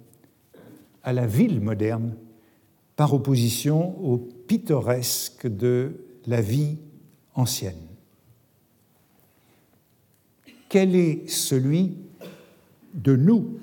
à 1.02 1.12
la 1.12 1.26
ville 1.26 1.60
moderne, 1.60 2.14
par 2.96 3.14
opposition 3.14 3.98
au 4.04 4.18
pittoresque 4.18 5.46
de 5.46 5.92
la 6.26 6.40
vie 6.40 6.78
ancienne? 7.34 7.74
Quel 10.68 10.96
est 10.96 11.28
celui 11.28 11.94
de 12.94 13.14
nous 13.14 13.58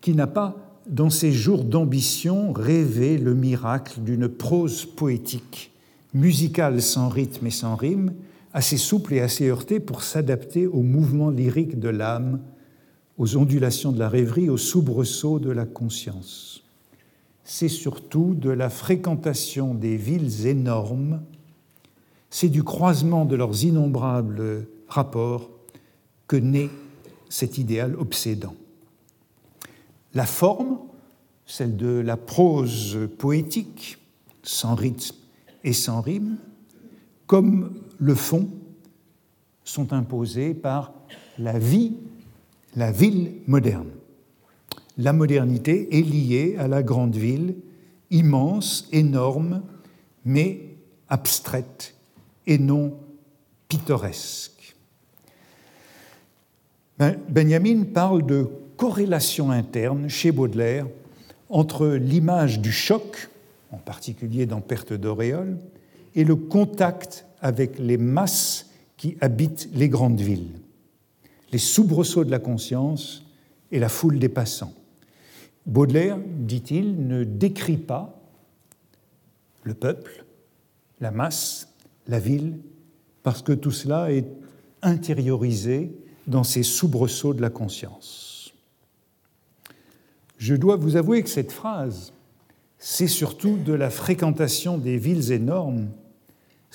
qui 0.00 0.14
n'a 0.14 0.26
pas, 0.26 0.56
dans 0.86 1.10
ses 1.10 1.32
jours 1.32 1.64
d'ambition, 1.64 2.52
rêvé 2.52 3.18
le 3.18 3.34
miracle 3.34 4.00
d'une 4.00 4.28
prose 4.28 4.84
poétique, 4.84 5.72
musicale 6.12 6.80
sans 6.80 7.08
rythme 7.08 7.46
et 7.46 7.50
sans 7.50 7.74
rime, 7.76 8.12
assez 8.54 8.78
souple 8.78 9.14
et 9.14 9.20
assez 9.20 9.48
heurté 9.48 9.80
pour 9.80 10.04
s'adapter 10.04 10.66
au 10.68 10.82
mouvement 10.82 11.28
lyrique 11.28 11.78
de 11.80 11.88
l'âme, 11.88 12.40
aux 13.18 13.36
ondulations 13.36 13.90
de 13.90 13.98
la 13.98 14.08
rêverie, 14.08 14.48
aux 14.48 14.56
soubresauts 14.56 15.40
de 15.40 15.50
la 15.50 15.66
conscience. 15.66 16.62
C'est 17.42 17.68
surtout 17.68 18.34
de 18.34 18.50
la 18.50 18.70
fréquentation 18.70 19.74
des 19.74 19.96
villes 19.96 20.46
énormes, 20.46 21.20
c'est 22.30 22.48
du 22.48 22.62
croisement 22.62 23.24
de 23.24 23.36
leurs 23.36 23.64
innombrables 23.64 24.66
rapports 24.88 25.50
que 26.28 26.36
naît 26.36 26.70
cet 27.28 27.58
idéal 27.58 27.96
obsédant. 27.96 28.54
La 30.14 30.26
forme, 30.26 30.78
celle 31.44 31.76
de 31.76 31.98
la 31.98 32.16
prose 32.16 32.98
poétique, 33.18 33.98
sans 34.44 34.76
rythme 34.76 35.16
et 35.64 35.72
sans 35.72 36.00
rime, 36.00 36.36
comme 37.26 37.72
le 38.04 38.14
fond, 38.14 38.50
sont 39.64 39.94
imposés 39.94 40.52
par 40.52 40.92
la 41.38 41.58
vie, 41.58 41.96
la 42.76 42.92
ville 42.92 43.32
moderne. 43.46 43.88
La 44.98 45.14
modernité 45.14 45.98
est 45.98 46.02
liée 46.02 46.56
à 46.58 46.68
la 46.68 46.82
grande 46.82 47.16
ville, 47.16 47.56
immense, 48.10 48.88
énorme, 48.92 49.62
mais 50.26 50.76
abstraite 51.08 51.94
et 52.46 52.58
non 52.58 52.94
pittoresque. 53.68 54.76
Ben, 56.98 57.16
Benjamin 57.30 57.84
parle 57.84 58.26
de 58.26 58.46
corrélation 58.76 59.50
interne 59.50 60.10
chez 60.10 60.30
Baudelaire 60.30 60.86
entre 61.48 61.86
l'image 61.88 62.60
du 62.60 62.70
choc, 62.70 63.30
en 63.70 63.78
particulier 63.78 64.44
dans 64.44 64.60
Perte 64.60 64.92
d'auréole, 64.92 65.56
et 66.14 66.24
le 66.24 66.36
contact 66.36 67.26
avec 67.44 67.78
les 67.78 67.98
masses 67.98 68.70
qui 68.96 69.18
habitent 69.20 69.68
les 69.74 69.90
grandes 69.90 70.20
villes, 70.20 70.58
les 71.52 71.58
soubresauts 71.58 72.24
de 72.24 72.30
la 72.30 72.38
conscience 72.38 73.26
et 73.70 73.78
la 73.78 73.90
foule 73.90 74.18
des 74.18 74.30
passants. 74.30 74.72
Baudelaire, 75.66 76.18
dit-il, 76.38 77.06
ne 77.06 77.22
décrit 77.22 77.76
pas 77.76 78.18
le 79.62 79.74
peuple, 79.74 80.24
la 81.00 81.10
masse, 81.10 81.68
la 82.08 82.18
ville, 82.18 82.58
parce 83.22 83.42
que 83.42 83.52
tout 83.52 83.70
cela 83.70 84.10
est 84.10 84.26
intériorisé 84.80 85.94
dans 86.26 86.44
ces 86.44 86.62
soubresauts 86.62 87.34
de 87.34 87.42
la 87.42 87.50
conscience. 87.50 88.54
Je 90.38 90.54
dois 90.54 90.76
vous 90.76 90.96
avouer 90.96 91.22
que 91.22 91.28
cette 91.28 91.52
phrase, 91.52 92.14
c'est 92.78 93.06
surtout 93.06 93.58
de 93.58 93.74
la 93.74 93.90
fréquentation 93.90 94.78
des 94.78 94.96
villes 94.96 95.30
énormes, 95.30 95.88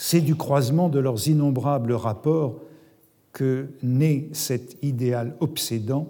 c'est 0.01 0.21
du 0.21 0.35
croisement 0.35 0.87
de 0.87 0.97
leurs 0.97 1.27
innombrables 1.27 1.91
rapports 1.91 2.55
que 3.33 3.67
naît 3.83 4.29
cet 4.31 4.77
idéal 4.81 5.35
obsédant. 5.41 6.07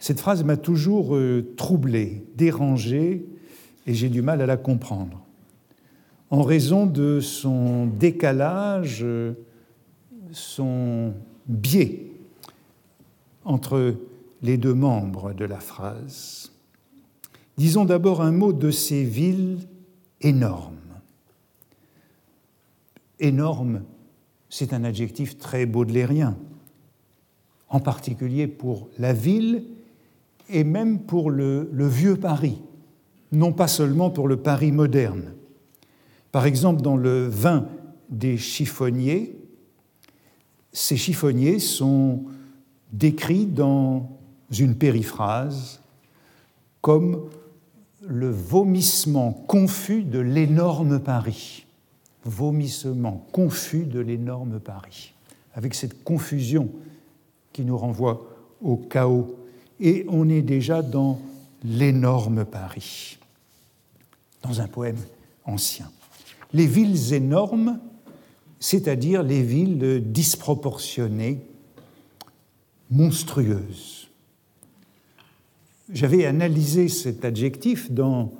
Cette 0.00 0.18
phrase 0.18 0.42
m'a 0.42 0.56
toujours 0.56 1.14
euh, 1.14 1.54
troublé, 1.56 2.24
dérangé, 2.34 3.24
et 3.86 3.94
j'ai 3.94 4.08
du 4.08 4.22
mal 4.22 4.42
à 4.42 4.46
la 4.46 4.56
comprendre 4.56 5.22
en 6.30 6.42
raison 6.42 6.84
de 6.84 7.20
son 7.20 7.86
décalage, 7.86 9.06
son 10.32 11.12
biais 11.46 12.10
entre 13.44 13.94
les 14.42 14.56
deux 14.56 14.74
membres 14.74 15.32
de 15.32 15.44
la 15.44 15.60
phrase. 15.60 16.50
Disons 17.56 17.84
d'abord 17.84 18.20
un 18.20 18.32
mot 18.32 18.52
de 18.52 18.72
ces 18.72 19.04
villes 19.04 19.58
énormes. 20.20 20.85
Énorme, 23.18 23.82
c'est 24.48 24.72
un 24.72 24.84
adjectif 24.84 25.38
très 25.38 25.66
baudelairien, 25.66 26.36
en 27.68 27.80
particulier 27.80 28.46
pour 28.46 28.88
la 28.98 29.12
ville 29.12 29.64
et 30.48 30.64
même 30.64 31.00
pour 31.00 31.30
le, 31.30 31.68
vieux 31.72 32.16
Paris, 32.16 32.60
non 33.32 33.52
pas 33.52 33.68
seulement 33.68 34.10
pour 34.10 34.28
le 34.28 34.36
Paris 34.36 34.72
moderne. 34.72 35.34
Par 36.30 36.46
exemple, 36.46 36.82
dans 36.82 36.96
le 36.96 37.26
vin 37.26 37.66
des 38.08 38.36
chiffonniers, 38.36 39.36
ces 40.72 40.96
chiffonniers 40.96 41.58
sont 41.58 42.24
décrits 42.92 43.46
dans 43.46 44.10
une 44.56 44.76
périphrase 44.76 45.80
comme 46.82 47.28
le 48.06 48.30
vomissement 48.30 49.32
confus 49.32 50.04
de 50.04 50.20
l'énorme 50.20 51.00
Paris. 51.00 51.65
Vomissement 52.26 53.26
confus 53.32 53.84
de 53.84 54.00
l'énorme 54.00 54.60
Paris. 54.60 55.14
Avec 55.54 55.74
cette 55.74 56.04
confusion 56.04 56.68
qui 57.52 57.64
nous 57.64 57.78
renvoie 57.78 58.26
au 58.62 58.76
chaos. 58.76 59.36
Et 59.80 60.04
on 60.08 60.28
est 60.28 60.42
déjà 60.42 60.82
dans 60.82 61.20
l'énorme 61.64 62.44
Paris, 62.44 63.18
dans 64.42 64.60
un 64.60 64.68
poème 64.68 64.98
ancien 65.44 65.90
les 66.52 66.66
villes 66.66 67.12
énormes, 67.12 67.78
c'est-à-dire 68.60 69.22
les 69.22 69.42
villes 69.42 70.02
disproportionnées, 70.10 71.40
monstrueuses. 72.90 74.08
J'avais 75.92 76.24
analysé 76.24 76.88
cet 76.88 77.24
adjectif 77.24 77.92
dans 77.92 78.32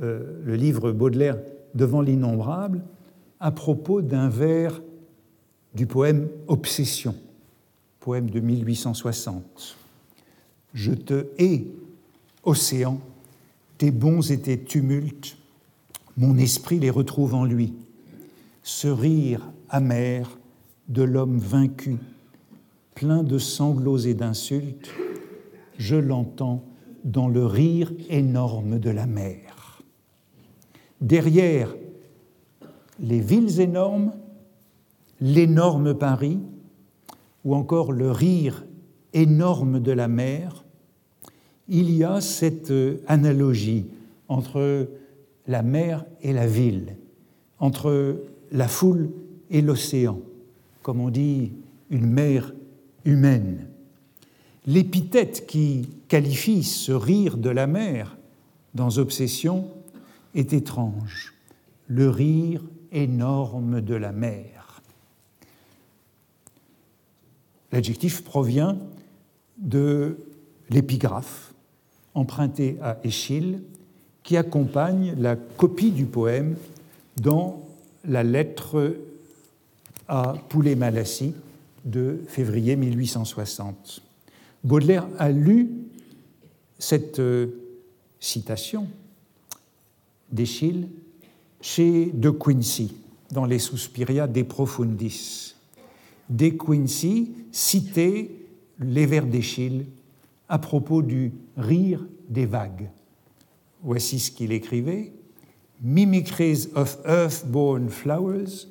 euh, 0.00 0.40
le 0.44 0.56
livre 0.56 0.92
Baudelaire 0.92 1.38
Devant 1.74 2.02
l'innombrable 2.02 2.82
à 3.42 3.50
propos 3.50 4.02
d'un 4.02 4.28
vers 4.28 4.80
du 5.74 5.86
poème 5.86 6.28
Obsession, 6.46 7.16
poème 7.98 8.30
de 8.30 8.38
1860. 8.38 9.76
Je 10.74 10.92
te 10.92 11.26
hais, 11.38 11.66
océan, 12.44 13.00
tes 13.78 13.90
bons 13.90 14.30
et 14.30 14.40
tes 14.40 14.62
tumultes, 14.62 15.36
mon 16.16 16.38
esprit 16.38 16.78
les 16.78 16.88
retrouve 16.88 17.34
en 17.34 17.44
lui. 17.44 17.74
Ce 18.62 18.86
rire 18.86 19.50
amer 19.68 20.38
de 20.88 21.02
l'homme 21.02 21.38
vaincu, 21.38 21.96
plein 22.94 23.24
de 23.24 23.38
sanglots 23.38 23.98
et 23.98 24.14
d'insultes, 24.14 24.92
je 25.78 25.96
l'entends 25.96 26.62
dans 27.02 27.26
le 27.26 27.44
rire 27.44 27.92
énorme 28.08 28.78
de 28.78 28.90
la 28.90 29.06
mer. 29.06 29.82
Derrière 31.00 31.74
les 33.02 33.20
villes 33.20 33.60
énormes, 33.60 34.12
l'énorme 35.20 35.94
Paris, 35.94 36.38
ou 37.44 37.54
encore 37.54 37.92
le 37.92 38.10
rire 38.10 38.64
énorme 39.12 39.80
de 39.80 39.92
la 39.92 40.08
mer, 40.08 40.64
il 41.68 41.90
y 41.90 42.04
a 42.04 42.20
cette 42.20 42.72
analogie 43.06 43.86
entre 44.28 44.88
la 45.46 45.62
mer 45.62 46.04
et 46.22 46.32
la 46.32 46.46
ville, 46.46 46.96
entre 47.58 48.22
la 48.52 48.68
foule 48.68 49.10
et 49.50 49.60
l'océan, 49.60 50.20
comme 50.82 51.00
on 51.00 51.10
dit 51.10 51.52
une 51.90 52.06
mer 52.06 52.54
humaine. 53.04 53.66
L'épithète 54.66 55.46
qui 55.46 55.88
qualifie 56.06 56.62
ce 56.62 56.92
rire 56.92 57.36
de 57.36 57.50
la 57.50 57.66
mer 57.66 58.16
dans 58.74 58.98
Obsession 58.98 59.66
est 60.34 60.52
étrange, 60.52 61.34
le 61.88 62.08
rire 62.08 62.62
énorme 62.92 63.80
de 63.80 63.94
la 63.94 64.12
mer. 64.12 64.82
L'adjectif 67.72 68.22
provient 68.22 68.78
de 69.58 70.18
l'épigraphe 70.70 71.54
empruntée 72.14 72.78
à 72.82 72.98
Échille 73.02 73.60
qui 74.22 74.36
accompagne 74.36 75.14
la 75.18 75.36
copie 75.36 75.90
du 75.90 76.04
poème 76.04 76.56
dans 77.16 77.62
la 78.04 78.22
lettre 78.22 78.96
à 80.08 80.34
Poulet-Malassis 80.48 81.34
de 81.84 82.20
février 82.28 82.76
1860. 82.76 84.02
Baudelaire 84.64 85.06
a 85.18 85.30
lu 85.30 85.70
cette 86.78 87.18
euh, 87.18 87.48
citation 88.20 88.86
d'Eschyle 90.30 90.88
chez 91.62 92.10
De 92.12 92.28
Quincy 92.28 92.92
dans 93.30 93.46
les 93.46 93.60
Suspiria 93.60 94.26
de 94.26 94.42
Profundis. 94.42 95.54
De 96.28 96.48
Quincy 96.48 97.30
citait 97.52 98.30
les 98.80 99.06
vers 99.06 99.26
d'Eschyle 99.26 99.86
à 100.48 100.58
propos 100.58 101.02
du 101.02 101.32
rire 101.56 102.04
des 102.28 102.46
vagues. 102.46 102.90
Voici 103.82 104.18
ce 104.18 104.30
qu'il 104.30 104.52
écrivait 104.52 105.12
Mimicries 105.80 106.68
of 106.74 106.98
earth-born 107.06 107.88
flowers, 107.88 108.68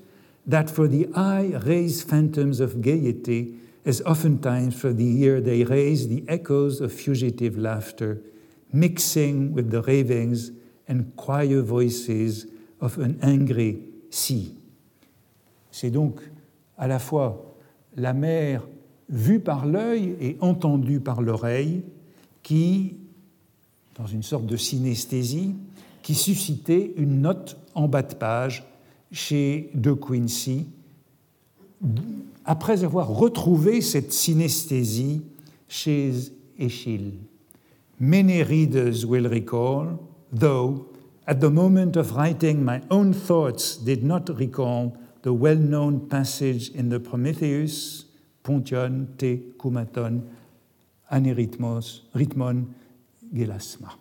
that 0.48 0.68
for 0.68 0.88
the 0.88 1.08
eye 1.16 1.54
raise 1.66 2.04
phantoms 2.04 2.62
of 2.62 2.82
gaiety, 2.82 3.56
as 3.86 4.02
oftentimes 4.06 4.74
for 4.74 4.94
the 4.94 5.22
ear 5.22 5.42
they 5.42 5.64
raise 5.64 6.08
the 6.08 6.24
echoes 6.28 6.82
of 6.82 6.92
fugitive 6.92 7.58
laughter, 7.58 8.22
mixing 8.72 9.54
with 9.54 9.72
the 9.72 9.82
ravings 9.82 10.52
and 10.88 11.14
choir 11.18 11.62
voices 11.62 12.46
of 12.82 12.98
an 13.00 13.14
angry 13.24 13.80
sea. 14.10 14.54
C'est 15.72 15.92
donc 15.92 16.20
à 16.78 16.88
la 16.88 17.00
fois 17.00 17.56
la 17.96 18.14
mer 18.14 18.68
vue 19.10 19.40
par 19.40 19.66
l'œil 19.66 20.16
et 20.20 20.38
entendue 20.42 21.00
par 21.00 21.22
l'oreille 21.22 21.84
qui 22.44 22.96
dans 23.96 24.08
une 24.08 24.24
sorte 24.24 24.46
de 24.46 24.58
synesthésie 24.58 25.54
qui 26.02 26.16
suscitait 26.16 26.94
une 26.98 27.22
note 27.22 27.58
en 27.76 27.88
bas 27.88 28.02
de 28.02 28.16
page 28.16 28.66
chez 29.12 29.70
De 29.76 29.94
Quincy 29.94 30.68
après 32.46 32.84
avoir 32.84 33.10
retrouvé 33.10 33.82
cette 33.82 34.14
synesthésie 34.14 35.22
chez 35.68 36.12
Échille. 36.58 37.14
Many 38.00 38.42
readers 38.44 39.06
will 39.06 39.28
recall, 39.28 39.98
though 40.34 40.91
at 41.28 41.40
the 41.40 41.50
moment 41.50 41.96
of 41.96 42.16
writing 42.16 42.66
my 42.66 42.82
own 42.90 43.14
thoughts 43.14 43.76
did 43.78 44.04
not 44.04 44.30
recall 44.38 44.98
the 45.22 45.34
well 45.34 45.56
known 45.56 46.10
passage 46.10 46.70
in 46.70 46.90
the 46.90 47.00
Prometheus, 47.00 48.06
Pontion 48.44 49.18
te 49.18 49.38
kumaton 49.58 50.28
anerythmos, 51.12 52.02
rhythmon 52.16 52.74
gelasma. 53.34 53.92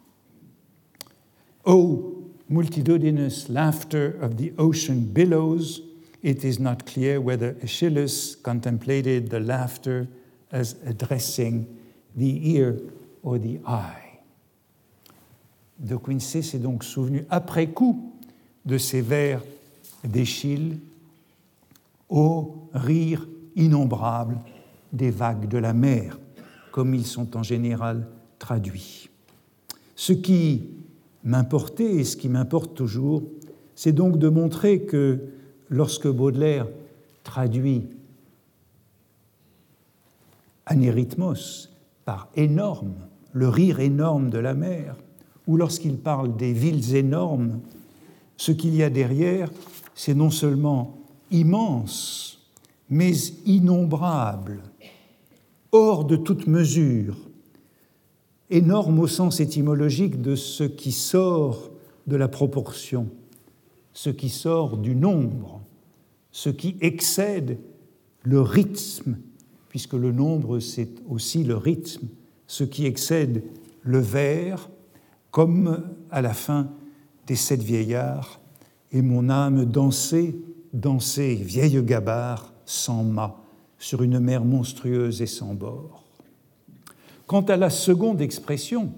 O 1.66 2.24
multitudinous 2.48 3.48
laughter 3.48 4.12
of 4.20 4.38
the 4.38 4.52
ocean 4.58 5.04
billows, 5.04 5.82
it 6.22 6.44
is 6.44 6.58
not 6.58 6.86
clear 6.86 7.20
whether 7.20 7.52
Aeschylus 7.62 8.34
contemplated 8.34 9.30
the 9.30 9.40
laughter 9.40 10.08
as 10.50 10.76
addressing 10.86 11.78
the 12.16 12.50
ear 12.52 12.80
or 13.22 13.38
the 13.38 13.60
eye. 13.66 14.09
De 15.80 15.96
Quincey 15.96 16.42
s'est 16.42 16.58
donc 16.58 16.84
souvenu 16.84 17.24
après 17.30 17.68
coup 17.68 18.12
de 18.66 18.78
ces 18.78 19.00
vers 19.00 19.42
d'Échille 20.04 20.78
au 22.08 22.68
rire 22.74 23.26
innombrable 23.56 24.38
des 24.92 25.10
vagues 25.10 25.48
de 25.48 25.58
la 25.58 25.72
mer, 25.72 26.18
comme 26.72 26.94
ils 26.94 27.06
sont 27.06 27.36
en 27.36 27.42
général 27.42 28.06
traduits. 28.38 29.08
Ce 29.96 30.12
qui 30.12 30.68
m'importait 31.24 31.96
et 31.96 32.04
ce 32.04 32.16
qui 32.16 32.28
m'importe 32.28 32.74
toujours, 32.74 33.22
c'est 33.74 33.92
donc 33.92 34.18
de 34.18 34.28
montrer 34.28 34.82
que 34.82 35.20
lorsque 35.68 36.08
Baudelaire 36.08 36.66
traduit 37.24 37.88
anérythmos 40.66 41.70
par 42.04 42.28
énorme, 42.36 42.94
le 43.32 43.48
rire 43.48 43.80
énorme 43.80 44.30
de 44.30 44.38
la 44.38 44.54
mer, 44.54 44.96
lorsqu'il 45.56 45.96
parle 45.96 46.36
des 46.36 46.52
villes 46.52 46.94
énormes, 46.94 47.60
ce 48.36 48.52
qu'il 48.52 48.74
y 48.74 48.82
a 48.82 48.90
derrière, 48.90 49.50
c'est 49.94 50.14
non 50.14 50.30
seulement 50.30 50.98
immense, 51.30 52.40
mais 52.88 53.12
innombrable, 53.46 54.62
hors 55.72 56.04
de 56.04 56.16
toute 56.16 56.46
mesure, 56.46 57.16
énorme 58.50 58.98
au 58.98 59.06
sens 59.06 59.40
étymologique 59.40 60.20
de 60.20 60.34
ce 60.34 60.64
qui 60.64 60.92
sort 60.92 61.70
de 62.06 62.16
la 62.16 62.28
proportion, 62.28 63.08
ce 63.92 64.10
qui 64.10 64.28
sort 64.28 64.76
du 64.76 64.94
nombre, 64.94 65.60
ce 66.32 66.50
qui 66.50 66.76
excède 66.80 67.58
le 68.22 68.40
rythme, 68.40 69.16
puisque 69.68 69.94
le 69.94 70.12
nombre 70.12 70.58
c'est 70.58 70.90
aussi 71.08 71.44
le 71.44 71.56
rythme, 71.56 72.08
ce 72.46 72.64
qui 72.64 72.86
excède 72.86 73.44
le 73.82 73.98
vers, 73.98 74.68
comme 75.30 75.82
à 76.10 76.22
la 76.22 76.34
fin 76.34 76.68
des 77.26 77.36
sept 77.36 77.62
vieillards, 77.62 78.40
et 78.92 79.02
mon 79.02 79.30
âme 79.30 79.64
dansait, 79.64 80.34
dansait, 80.72 81.34
vieille 81.34 81.82
gabard, 81.82 82.52
sans 82.64 83.04
mât, 83.04 83.36
sur 83.78 84.02
une 84.02 84.18
mer 84.18 84.44
monstrueuse 84.44 85.22
et 85.22 85.26
sans 85.26 85.54
bord. 85.54 86.02
Quant 87.26 87.42
à 87.42 87.56
la 87.56 87.70
seconde 87.70 88.20
expression, 88.20 88.92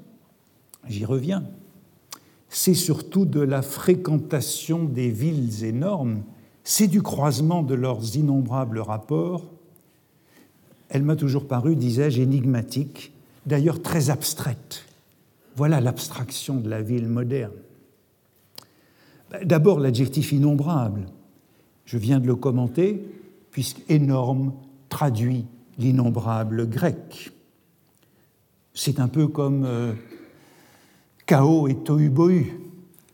j'y 0.89 1.05
reviens, 1.05 1.45
c'est 2.49 2.75
surtout 2.75 3.25
de 3.25 3.41
la 3.41 3.63
fréquentation 3.63 4.85
des 4.85 5.11
villes 5.11 5.65
énormes, 5.65 6.23
c'est 6.65 6.89
du 6.89 7.03
croisement 7.03 7.63
de 7.63 7.75
leurs 7.75 8.17
innombrables 8.17 8.79
rapports. 8.79 9.45
Elle 10.89 11.03
m'a 11.03 11.17
toujours 11.17 11.47
paru, 11.47 11.77
disais-je, 11.77 12.21
énigmatique, 12.21 13.13
d'ailleurs 13.47 13.83
très 13.83 14.11
abstraite. 14.11 14.87
Voilà 15.57 15.81
l'abstraction 15.81 16.61
de 16.61 16.69
la 16.69 16.83
ville 16.83 17.09
moderne. 17.09 17.53
D'abord 19.45 19.81
l'adjectif 19.81 20.33
innombrable. 20.33 21.07
Je 21.85 21.99
viens 21.99 22.21
de 22.21 22.27
le 22.27 22.37
commenter, 22.37 23.05
puisque 23.51 23.83
énorme 23.89 24.53
traduit 24.89 25.47
l'innombrable 25.79 26.69
grec. 26.69 27.33
C'est 28.75 29.01
un 29.01 29.09
peu 29.09 29.29
comme 29.29 29.65
euh, 29.65 29.93
chaos 31.27 31.69
et 31.69 31.75
tohu-bohu, 31.75 32.53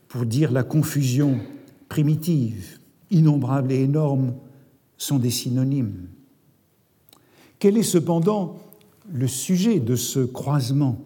pour 0.07 0.25
dire 0.25 0.51
la 0.51 0.63
confusion 0.63 1.39
primitive. 1.87 2.79
Innombrable 3.11 3.71
et 3.71 3.81
énorme 3.81 4.33
sont 4.97 5.19
des 5.19 5.29
synonymes. 5.29 6.07
Quel 7.59 7.77
est 7.77 7.83
cependant 7.83 8.57
le 9.11 9.27
sujet 9.27 9.79
de 9.79 9.95
ce 9.95 10.19
croisement 10.19 10.99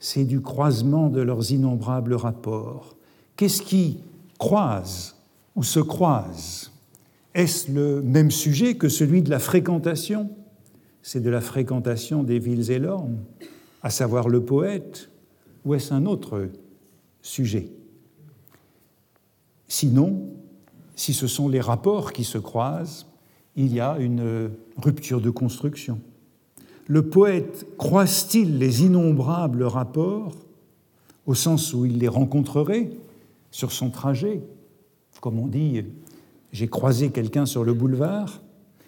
C'est 0.00 0.24
du 0.24 0.40
croisement 0.40 1.08
de 1.10 1.20
leurs 1.20 1.52
innombrables 1.52 2.14
rapports. 2.14 2.96
Qu'est-ce 3.36 3.62
qui 3.62 4.00
croise 4.38 5.14
ou 5.54 5.62
se 5.62 5.78
croise? 5.78 6.72
Est-ce 7.34 7.70
le 7.70 8.02
même 8.02 8.30
sujet 8.30 8.74
que 8.76 8.88
celui 8.88 9.22
de 9.22 9.30
la 9.30 9.38
fréquentation? 9.38 10.30
C'est 11.02 11.20
de 11.20 11.30
la 11.30 11.40
fréquentation 11.40 12.22
des 12.22 12.38
villes 12.38 12.70
énormes 12.70 13.18
à 13.82 13.90
savoir 13.90 14.28
le 14.28 14.42
poète, 14.42 15.10
ou 15.64 15.74
est-ce 15.74 15.94
un 15.94 16.06
autre 16.06 16.48
sujet? 17.22 17.70
Sinon, 19.68 20.30
si 20.96 21.14
ce 21.14 21.26
sont 21.26 21.48
les 21.48 21.60
rapports 21.60 22.12
qui 22.12 22.24
se 22.24 22.38
croisent, 22.38 23.06
il 23.56 23.72
y 23.72 23.80
a 23.80 23.98
une 23.98 24.50
rupture 24.76 25.20
de 25.20 25.30
construction. 25.30 26.00
Le 26.90 27.02
poète 27.02 27.68
croise-t-il 27.78 28.58
les 28.58 28.82
innombrables 28.82 29.62
rapports 29.62 30.34
au 31.24 31.34
sens 31.34 31.72
où 31.72 31.86
il 31.86 31.98
les 31.98 32.08
rencontrerait 32.08 32.90
sur 33.52 33.70
son 33.70 33.90
trajet? 33.90 34.42
Comme 35.20 35.38
on 35.38 35.46
dit, 35.46 35.84
j'ai 36.50 36.66
croisé 36.66 37.10
quelqu'un 37.10 37.46
sur 37.46 37.62
le 37.62 37.74
boulevard, 37.74 38.42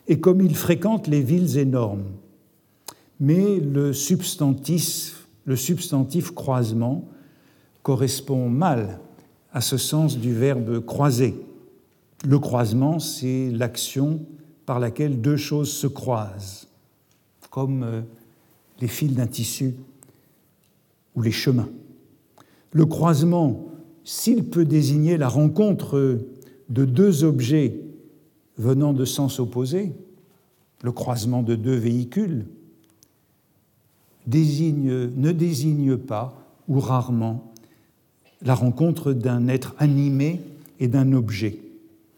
et 0.09 0.19
comme 0.19 0.41
il 0.41 0.57
fréquente 0.57 1.07
les 1.07 1.21
villes 1.21 1.59
énormes, 1.59 2.07
mais 3.21 3.61
le 3.61 3.93
substantif, 3.93 5.29
croisement 6.35 7.05
correspond 7.85 8.49
mal 8.49 8.99
à 9.53 9.61
ce 9.61 9.77
sens 9.77 10.19
du 10.19 10.35
verbe 10.35 10.85
croiser. 10.85 11.37
Le 12.25 12.41
croisement, 12.41 12.99
c'est 12.99 13.53
l'action 13.53 14.23
par 14.67 14.81
laquelle 14.81 15.21
deux 15.21 15.37
choses 15.37 15.71
se 15.71 15.87
croisent, 15.87 16.67
comme 17.53 17.83
euh, 17.85 18.01
les 18.81 18.89
fils 18.89 19.15
d'un 19.15 19.29
tissu 19.29 19.75
ou 21.15 21.23
les 21.23 21.31
chemins. 21.31 21.69
Le 22.73 22.87
croisement, 22.87 23.67
s'il 24.03 24.45
peut 24.45 24.65
désigner 24.65 25.19
la 25.19 25.29
rencontre 25.29 26.19
de 26.71 26.85
deux 26.87 27.23
objets 27.23 27.79
venant 28.57 28.95
de 28.95 29.05
sens 29.05 29.39
opposés, 29.39 29.93
le 30.83 30.93
croisement 30.93 31.43
de 31.43 31.55
deux 31.55 31.77
véhicules, 31.77 32.47
ne 34.27 35.33
désigne 35.33 35.97
pas, 35.99 36.35
ou 36.69 36.81
rarement, 36.81 37.53
la 38.41 38.55
rencontre 38.55 39.13
d'un 39.13 39.49
être 39.49 39.75
animé 39.79 40.41
et 40.81 40.89
d'un 40.89 41.13
objet, 41.13 41.59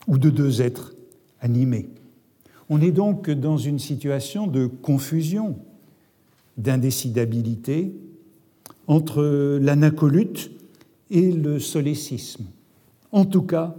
ou 0.06 0.16
de 0.16 0.30
deux 0.30 0.62
êtres 0.62 0.94
animés. 1.40 1.88
On 2.70 2.80
est 2.80 2.92
donc 2.92 3.30
dans 3.30 3.58
une 3.58 3.78
situation 3.78 4.46
de 4.46 4.66
confusion, 4.66 5.58
d'indécidabilité 6.56 7.94
entre 8.86 9.58
l'anacolute 9.60 10.50
et 11.10 11.32
le 11.32 11.58
solécisme. 11.58 12.44
En 13.12 13.24
tout 13.24 13.42
cas, 13.42 13.74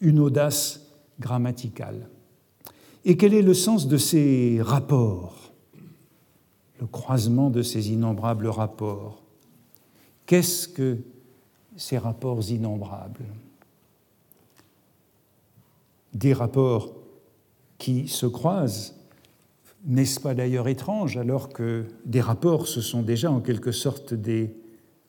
une 0.00 0.18
audace 0.18 0.86
grammaticale. 1.20 2.08
Et 3.04 3.16
quel 3.16 3.34
est 3.34 3.42
le 3.42 3.54
sens 3.54 3.88
de 3.88 3.96
ces 3.96 4.58
rapports? 4.60 5.52
Le 6.80 6.86
croisement 6.86 7.50
de 7.50 7.62
ces 7.62 7.90
innombrables 7.92 8.46
rapports. 8.46 9.22
Qu'est-ce 10.26 10.68
que 10.68 10.98
ces 11.76 11.98
rapports 11.98 12.48
innombrables? 12.50 13.24
Des 16.14 16.32
rapports 16.32 16.92
qui 17.78 18.08
se 18.08 18.26
croisent, 18.26 18.94
n'est-ce 19.86 20.20
pas 20.20 20.34
d'ailleurs 20.34 20.68
étrange 20.68 21.16
alors 21.16 21.48
que 21.48 21.84
des 22.04 22.20
rapports, 22.20 22.66
ce 22.66 22.80
sont 22.80 23.02
déjà 23.02 23.30
en 23.30 23.40
quelque 23.40 23.72
sorte 23.72 24.14
des 24.14 24.54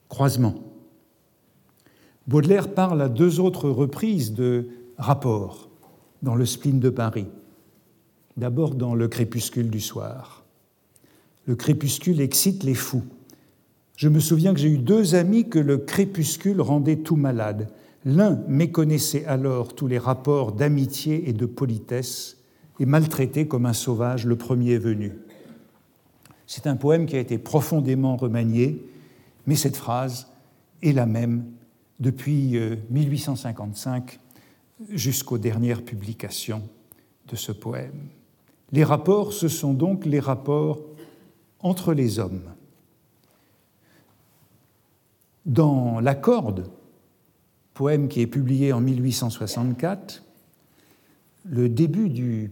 croisements 0.08 0.54
Baudelaire 2.26 2.72
parle 2.72 3.02
à 3.02 3.08
deux 3.08 3.40
autres 3.40 3.68
reprises 3.68 4.34
de 4.34 4.68
rapports 4.98 5.68
dans 6.22 6.36
le 6.36 6.46
spleen 6.46 6.78
de 6.78 6.90
Paris. 6.90 7.26
D'abord 8.36 8.76
dans 8.76 8.94
le 8.94 9.08
crépuscule 9.08 9.68
du 9.68 9.80
soir 9.80 10.40
le 11.50 11.56
crépuscule 11.56 12.20
excite 12.20 12.62
les 12.62 12.74
fous. 12.74 13.02
Je 13.96 14.08
me 14.08 14.20
souviens 14.20 14.54
que 14.54 14.60
j'ai 14.60 14.70
eu 14.70 14.78
deux 14.78 15.16
amis 15.16 15.48
que 15.48 15.58
le 15.58 15.78
crépuscule 15.78 16.60
rendait 16.60 16.98
tout 16.98 17.16
malades. 17.16 17.68
L'un 18.04 18.40
méconnaissait 18.46 19.24
alors 19.26 19.74
tous 19.74 19.88
les 19.88 19.98
rapports 19.98 20.52
d'amitié 20.52 21.28
et 21.28 21.32
de 21.32 21.46
politesse, 21.46 22.38
et 22.80 22.86
maltraité 22.86 23.46
comme 23.46 23.66
un 23.66 23.74
sauvage 23.74 24.26
le 24.26 24.36
premier 24.36 24.78
venu. 24.78 25.12
C'est 26.46 26.66
un 26.66 26.76
poème 26.76 27.06
qui 27.06 27.14
a 27.14 27.20
été 27.20 27.38
profondément 27.38 28.16
remanié, 28.16 28.84
mais 29.46 29.54
cette 29.54 29.76
phrase 29.76 30.26
est 30.82 30.92
la 30.92 31.06
même 31.06 31.44
depuis 32.00 32.58
1855 32.88 34.18
euh, 34.18 34.84
jusqu'aux 34.96 35.38
dernières 35.38 35.84
publications 35.84 36.62
de 37.28 37.36
ce 37.36 37.52
poème. 37.52 38.08
Les 38.72 38.82
rapports, 38.82 39.34
ce 39.34 39.48
sont 39.48 39.74
donc 39.74 40.06
les 40.06 40.20
rapports 40.20 40.80
entre 41.60 41.92
les 41.92 42.18
hommes. 42.18 42.42
Dans 45.44 46.00
La 46.00 46.14
Corde, 46.14 46.70
poème 47.74 48.08
qui 48.08 48.22
est 48.22 48.26
publié 48.26 48.72
en 48.72 48.80
1864, 48.80 50.22
le 51.44 51.68
début 51.68 52.08
du 52.08 52.50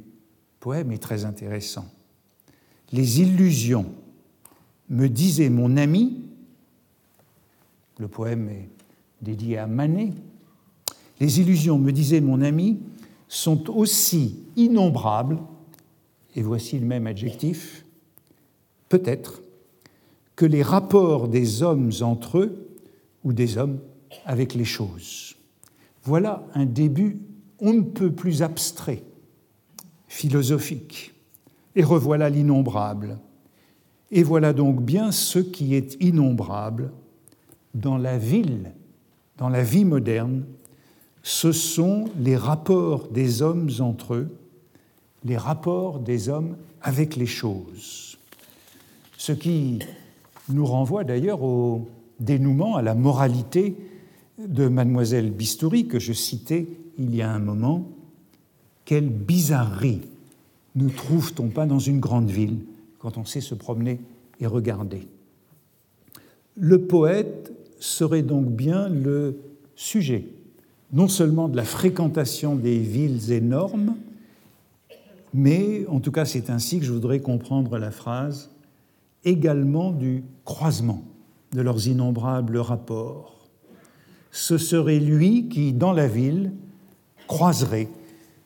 poème 0.60 0.92
est 0.92 1.02
très 1.02 1.24
intéressant. 1.24 1.86
Les 2.92 3.20
illusions, 3.20 3.92
me 4.88 5.08
disait 5.08 5.50
mon 5.50 5.76
ami, 5.76 6.24
le 7.98 8.08
poème 8.08 8.48
est 8.48 8.68
dédié 9.20 9.58
à 9.58 9.66
Manet, 9.66 10.12
les 11.20 11.40
illusions, 11.40 11.78
me 11.78 11.92
disait 11.92 12.20
mon 12.20 12.40
ami, 12.40 12.80
sont 13.28 13.68
aussi 13.70 14.38
innombrables, 14.56 15.38
et 16.34 16.42
voici 16.42 16.78
le 16.78 16.86
même 16.86 17.06
adjectif, 17.06 17.84
peut-être, 18.88 19.42
que 20.36 20.46
les 20.46 20.62
rapports 20.62 21.28
des 21.28 21.62
hommes 21.62 21.90
entre 22.00 22.38
eux 22.38 22.68
ou 23.24 23.32
des 23.32 23.58
hommes 23.58 23.80
avec 24.24 24.54
les 24.54 24.64
choses. 24.64 25.34
Voilà 26.04 26.46
un 26.54 26.64
début 26.64 27.18
on 27.60 27.72
ne 27.72 27.82
peut 27.82 28.12
plus 28.12 28.42
abstrait, 28.42 29.02
philosophique. 30.08 31.14
Et 31.76 31.84
revoilà 31.84 32.28
l'innombrable. 32.28 33.18
Et 34.10 34.22
voilà 34.22 34.52
donc 34.52 34.82
bien 34.82 35.12
ce 35.12 35.38
qui 35.38 35.74
est 35.74 35.96
innombrable 36.00 36.90
dans 37.74 37.98
la 37.98 38.18
ville, 38.18 38.72
dans 39.36 39.48
la 39.48 39.62
vie 39.62 39.84
moderne, 39.84 40.44
ce 41.22 41.52
sont 41.52 42.06
les 42.18 42.36
rapports 42.36 43.08
des 43.08 43.42
hommes 43.42 43.70
entre 43.80 44.14
eux, 44.14 44.36
les 45.24 45.36
rapports 45.36 46.00
des 46.00 46.28
hommes 46.28 46.56
avec 46.80 47.16
les 47.16 47.26
choses. 47.26 48.18
Ce 49.16 49.32
qui 49.32 49.80
nous 50.48 50.64
renvoie 50.64 51.04
d'ailleurs 51.04 51.42
au 51.42 51.88
dénouement, 52.18 52.76
à 52.76 52.82
la 52.82 52.94
moralité 52.94 53.76
de 54.38 54.68
mademoiselle 54.68 55.30
Bistouri 55.30 55.86
que 55.86 55.98
je 55.98 56.12
citais 56.12 56.66
il 56.98 57.14
y 57.14 57.22
a 57.22 57.30
un 57.30 57.38
moment. 57.38 57.88
Quelle 58.88 59.10
bizarrerie 59.10 60.00
ne 60.74 60.88
trouve-t-on 60.88 61.48
pas 61.48 61.66
dans 61.66 61.78
une 61.78 62.00
grande 62.00 62.30
ville 62.30 62.60
quand 62.98 63.18
on 63.18 63.26
sait 63.26 63.42
se 63.42 63.54
promener 63.54 64.00
et 64.40 64.46
regarder? 64.46 65.06
Le 66.56 66.80
poète 66.80 67.52
serait 67.80 68.22
donc 68.22 68.46
bien 68.46 68.88
le 68.88 69.36
sujet, 69.76 70.28
non 70.90 71.06
seulement 71.06 71.50
de 71.50 71.56
la 71.58 71.64
fréquentation 71.64 72.56
des 72.56 72.78
villes 72.78 73.30
énormes, 73.30 73.94
mais 75.34 75.84
en 75.88 76.00
tout 76.00 76.10
cas 76.10 76.24
c'est 76.24 76.48
ainsi 76.48 76.78
que 76.78 76.86
je 76.86 76.92
voudrais 76.94 77.20
comprendre 77.20 77.76
la 77.76 77.90
phrase, 77.90 78.48
également 79.22 79.92
du 79.92 80.24
croisement 80.46 81.02
de 81.52 81.60
leurs 81.60 81.88
innombrables 81.88 82.56
rapports. 82.56 83.50
Ce 84.30 84.56
serait 84.56 84.98
lui 84.98 85.50
qui, 85.50 85.74
dans 85.74 85.92
la 85.92 86.08
ville, 86.08 86.52
croiserait 87.26 87.90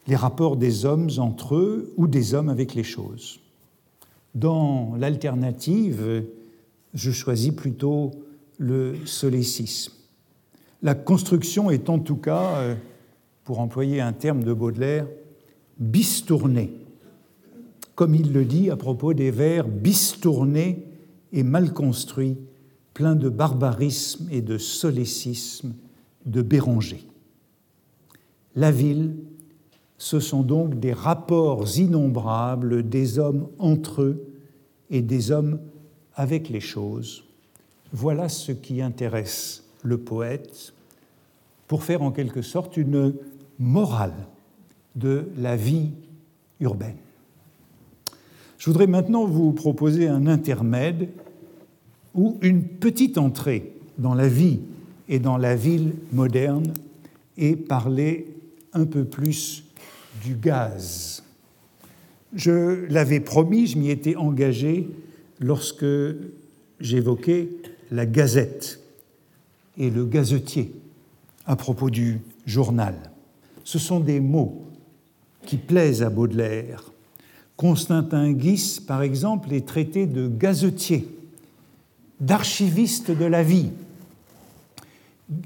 les 0.06 0.16
rapports 0.16 0.56
des 0.56 0.84
hommes 0.84 1.10
entre 1.18 1.54
eux 1.54 1.92
ou 1.96 2.06
des 2.06 2.34
hommes 2.34 2.48
avec 2.48 2.74
les 2.74 2.82
choses. 2.82 3.40
Dans 4.34 4.94
l'alternative, 4.96 6.24
je 6.94 7.10
choisis 7.10 7.52
plutôt 7.52 8.10
le 8.58 8.94
solécisme. 9.04 9.92
La 10.82 10.94
construction 10.94 11.70
est 11.70 11.88
en 11.88 11.98
tout 11.98 12.16
cas, 12.16 12.56
euh, 12.56 12.74
pour 13.44 13.60
employer 13.60 14.00
un 14.00 14.12
terme 14.12 14.42
de 14.42 14.52
Baudelaire, 14.52 15.06
bistournée, 15.78 16.72
comme 17.94 18.14
il 18.14 18.32
le 18.32 18.44
dit 18.44 18.70
à 18.70 18.76
propos 18.76 19.14
des 19.14 19.30
vers 19.30 19.68
bistournés 19.68 20.84
et 21.32 21.42
mal 21.42 21.72
construits, 21.72 22.36
pleins 22.94 23.14
de 23.14 23.28
barbarisme 23.28 24.28
et 24.30 24.42
de 24.42 24.58
solécisme 24.58 25.74
de 26.26 26.42
Béranger. 26.42 27.04
La 28.54 28.70
ville, 28.70 29.14
ce 30.02 30.18
sont 30.18 30.42
donc 30.42 30.80
des 30.80 30.92
rapports 30.92 31.78
innombrables 31.78 32.88
des 32.88 33.20
hommes 33.20 33.46
entre 33.60 34.02
eux 34.02 34.26
et 34.90 35.00
des 35.00 35.30
hommes 35.30 35.60
avec 36.16 36.48
les 36.48 36.58
choses. 36.58 37.22
Voilà 37.92 38.28
ce 38.28 38.50
qui 38.50 38.82
intéresse 38.82 39.62
le 39.84 39.98
poète 39.98 40.74
pour 41.68 41.84
faire 41.84 42.02
en 42.02 42.10
quelque 42.10 42.42
sorte 42.42 42.76
une 42.76 43.14
morale 43.60 44.26
de 44.96 45.28
la 45.38 45.54
vie 45.54 45.90
urbaine. 46.58 46.96
Je 48.58 48.70
voudrais 48.70 48.88
maintenant 48.88 49.24
vous 49.24 49.52
proposer 49.52 50.08
un 50.08 50.26
intermède 50.26 51.10
ou 52.12 52.38
une 52.42 52.64
petite 52.64 53.18
entrée 53.18 53.72
dans 53.98 54.14
la 54.14 54.26
vie 54.26 54.58
et 55.08 55.20
dans 55.20 55.36
la 55.36 55.54
ville 55.54 55.94
moderne 56.10 56.72
et 57.36 57.54
parler 57.54 58.34
un 58.72 58.84
peu 58.84 59.04
plus 59.04 59.62
du 60.22 60.34
gaz. 60.34 61.22
Je 62.34 62.86
l'avais 62.88 63.20
promis, 63.20 63.66
je 63.66 63.78
m'y 63.78 63.90
étais 63.90 64.16
engagé 64.16 64.88
lorsque 65.40 65.84
j'évoquais 66.80 67.48
la 67.90 68.06
gazette 68.06 68.80
et 69.78 69.90
le 69.90 70.04
gazetier 70.04 70.72
à 71.46 71.56
propos 71.56 71.90
du 71.90 72.20
journal. 72.46 72.94
Ce 73.64 73.78
sont 73.78 74.00
des 74.00 74.20
mots 74.20 74.64
qui 75.46 75.56
plaisent 75.56 76.02
à 76.02 76.10
Baudelaire. 76.10 76.84
Constantin 77.56 78.32
Guis, 78.32 78.80
par 78.86 79.02
exemple, 79.02 79.52
est 79.52 79.66
traité 79.66 80.06
de 80.06 80.26
gazetier, 80.26 81.08
d'archiviste 82.20 83.10
de 83.10 83.24
la 83.24 83.42
vie. 83.42 83.70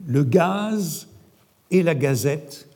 Le 0.06 0.24
gaz 0.24 1.08
et 1.70 1.82
la 1.82 1.94
gazette 1.94 2.66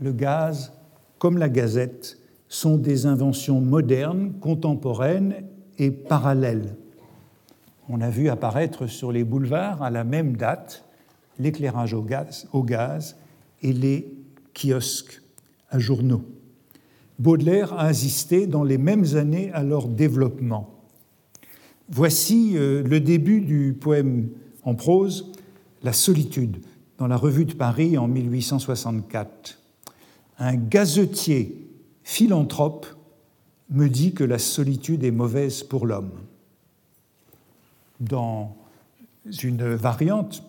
le 0.00 0.12
gaz 0.12 0.72
comme 1.20 1.36
la 1.36 1.50
gazette 1.50 2.18
sont 2.48 2.78
des 2.78 3.04
inventions 3.04 3.60
modernes, 3.60 4.32
contemporaines 4.40 5.34
et 5.78 5.90
parallèles. 5.90 6.76
On 7.90 8.00
a 8.00 8.08
vu 8.08 8.30
apparaître 8.30 8.86
sur 8.86 9.12
les 9.12 9.22
boulevards 9.22 9.82
à 9.82 9.90
la 9.90 10.02
même 10.02 10.36
date 10.36 10.84
l'éclairage 11.38 11.94
au 11.94 12.02
gaz, 12.62 13.16
et 13.62 13.72
les 13.72 14.12
kiosques 14.54 15.20
à 15.68 15.78
journaux. 15.78 16.24
Baudelaire 17.18 17.74
a 17.74 17.84
assisté 17.84 18.46
dans 18.46 18.64
les 18.64 18.78
mêmes 18.78 19.04
années 19.14 19.50
à 19.52 19.62
leur 19.62 19.88
développement. 19.88 20.70
Voici 21.90 22.52
euh, 22.56 22.82
le 22.82 23.00
début 23.00 23.42
du 23.42 23.76
poème 23.78 24.30
en 24.62 24.74
prose 24.74 25.32
La 25.82 25.92
solitude 25.92 26.58
dans 26.98 27.08
la 27.08 27.16
Revue 27.16 27.44
de 27.44 27.54
Paris 27.54 27.98
en 27.98 28.08
1864 28.08 29.59
un 30.40 30.56
gazetier 30.56 31.54
philanthrope 32.02 32.86
me 33.68 33.88
dit 33.88 34.14
que 34.14 34.24
la 34.24 34.38
solitude 34.38 35.04
est 35.04 35.12
mauvaise 35.12 35.62
pour 35.62 35.86
l'homme. 35.86 36.10
Dans 38.00 38.56
une 39.42 39.74
variante, 39.74 40.42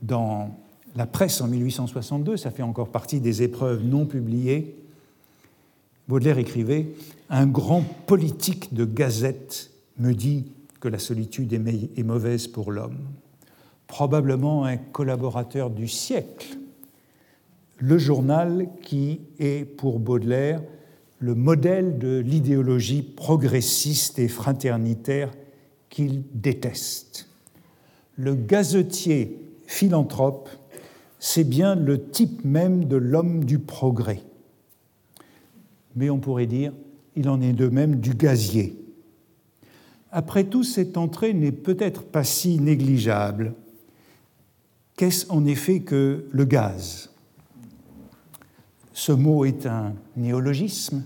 dans 0.00 0.56
la 0.96 1.06
presse 1.06 1.40
en 1.40 1.48
1862, 1.48 2.36
ça 2.36 2.50
fait 2.50 2.62
encore 2.62 2.88
partie 2.88 3.20
des 3.20 3.42
épreuves 3.42 3.84
non 3.84 4.06
publiées, 4.06 4.76
Baudelaire 6.06 6.38
écrivait 6.38 6.86
Un 7.30 7.46
grand 7.46 7.82
politique 8.06 8.74
de 8.74 8.84
gazette 8.84 9.70
me 9.98 10.12
dit 10.12 10.52
que 10.80 10.88
la 10.88 10.98
solitude 10.98 11.52
est 11.52 12.02
mauvaise 12.02 12.46
pour 12.46 12.70
l'homme. 12.70 12.98
Probablement 13.86 14.64
un 14.64 14.76
collaborateur 14.76 15.70
du 15.70 15.88
siècle 15.88 16.58
le 17.84 17.98
journal 17.98 18.68
qui 18.80 19.20
est 19.38 19.66
pour 19.66 19.98
Baudelaire 19.98 20.62
le 21.18 21.34
modèle 21.34 21.98
de 21.98 22.18
l'idéologie 22.18 23.02
progressiste 23.02 24.18
et 24.18 24.28
fraternitaire 24.28 25.30
qu'il 25.90 26.22
déteste. 26.32 27.28
Le 28.16 28.34
gazetier 28.34 29.38
philanthrope, 29.66 30.48
c'est 31.18 31.44
bien 31.44 31.74
le 31.74 32.08
type 32.08 32.42
même 32.42 32.86
de 32.86 32.96
l'homme 32.96 33.44
du 33.44 33.58
progrès. 33.58 34.22
Mais 35.94 36.08
on 36.08 36.18
pourrait 36.18 36.46
dire, 36.46 36.72
il 37.16 37.28
en 37.28 37.42
est 37.42 37.52
de 37.52 37.68
même 37.68 37.96
du 37.96 38.14
gazier. 38.14 38.76
Après 40.10 40.44
tout, 40.44 40.64
cette 40.64 40.96
entrée 40.96 41.34
n'est 41.34 41.52
peut-être 41.52 42.02
pas 42.02 42.24
si 42.24 42.58
négligeable. 42.58 43.54
Qu'est-ce 44.96 45.30
en 45.30 45.44
effet 45.44 45.80
que 45.80 46.24
le 46.30 46.44
gaz? 46.46 47.13
Ce 48.94 49.10
mot 49.10 49.44
est 49.44 49.66
un 49.66 49.92
néologisme 50.16 51.04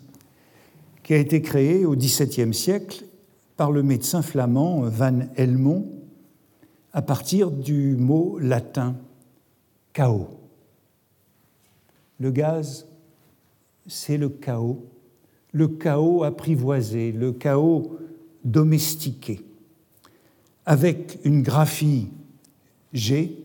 qui 1.02 1.14
a 1.14 1.16
été 1.16 1.40
créé 1.40 1.86
au 1.86 1.96
XVIIe 1.96 2.52
siècle 2.52 3.06
par 3.56 3.72
le 3.72 3.82
médecin 3.82 4.20
flamand 4.20 4.82
Van 4.82 5.20
Helmont 5.36 5.88
à 6.92 7.00
partir 7.00 7.50
du 7.50 7.96
mot 7.96 8.38
latin 8.38 8.94
chaos. 9.94 10.28
Le 12.20 12.30
gaz, 12.30 12.86
c'est 13.86 14.18
le 14.18 14.28
chaos, 14.28 14.84
le 15.52 15.68
chaos 15.68 16.24
apprivoisé, 16.24 17.10
le 17.10 17.32
chaos 17.32 17.96
domestiqué, 18.44 19.40
avec 20.66 21.20
une 21.24 21.42
graphie 21.42 22.08
G 22.92 23.42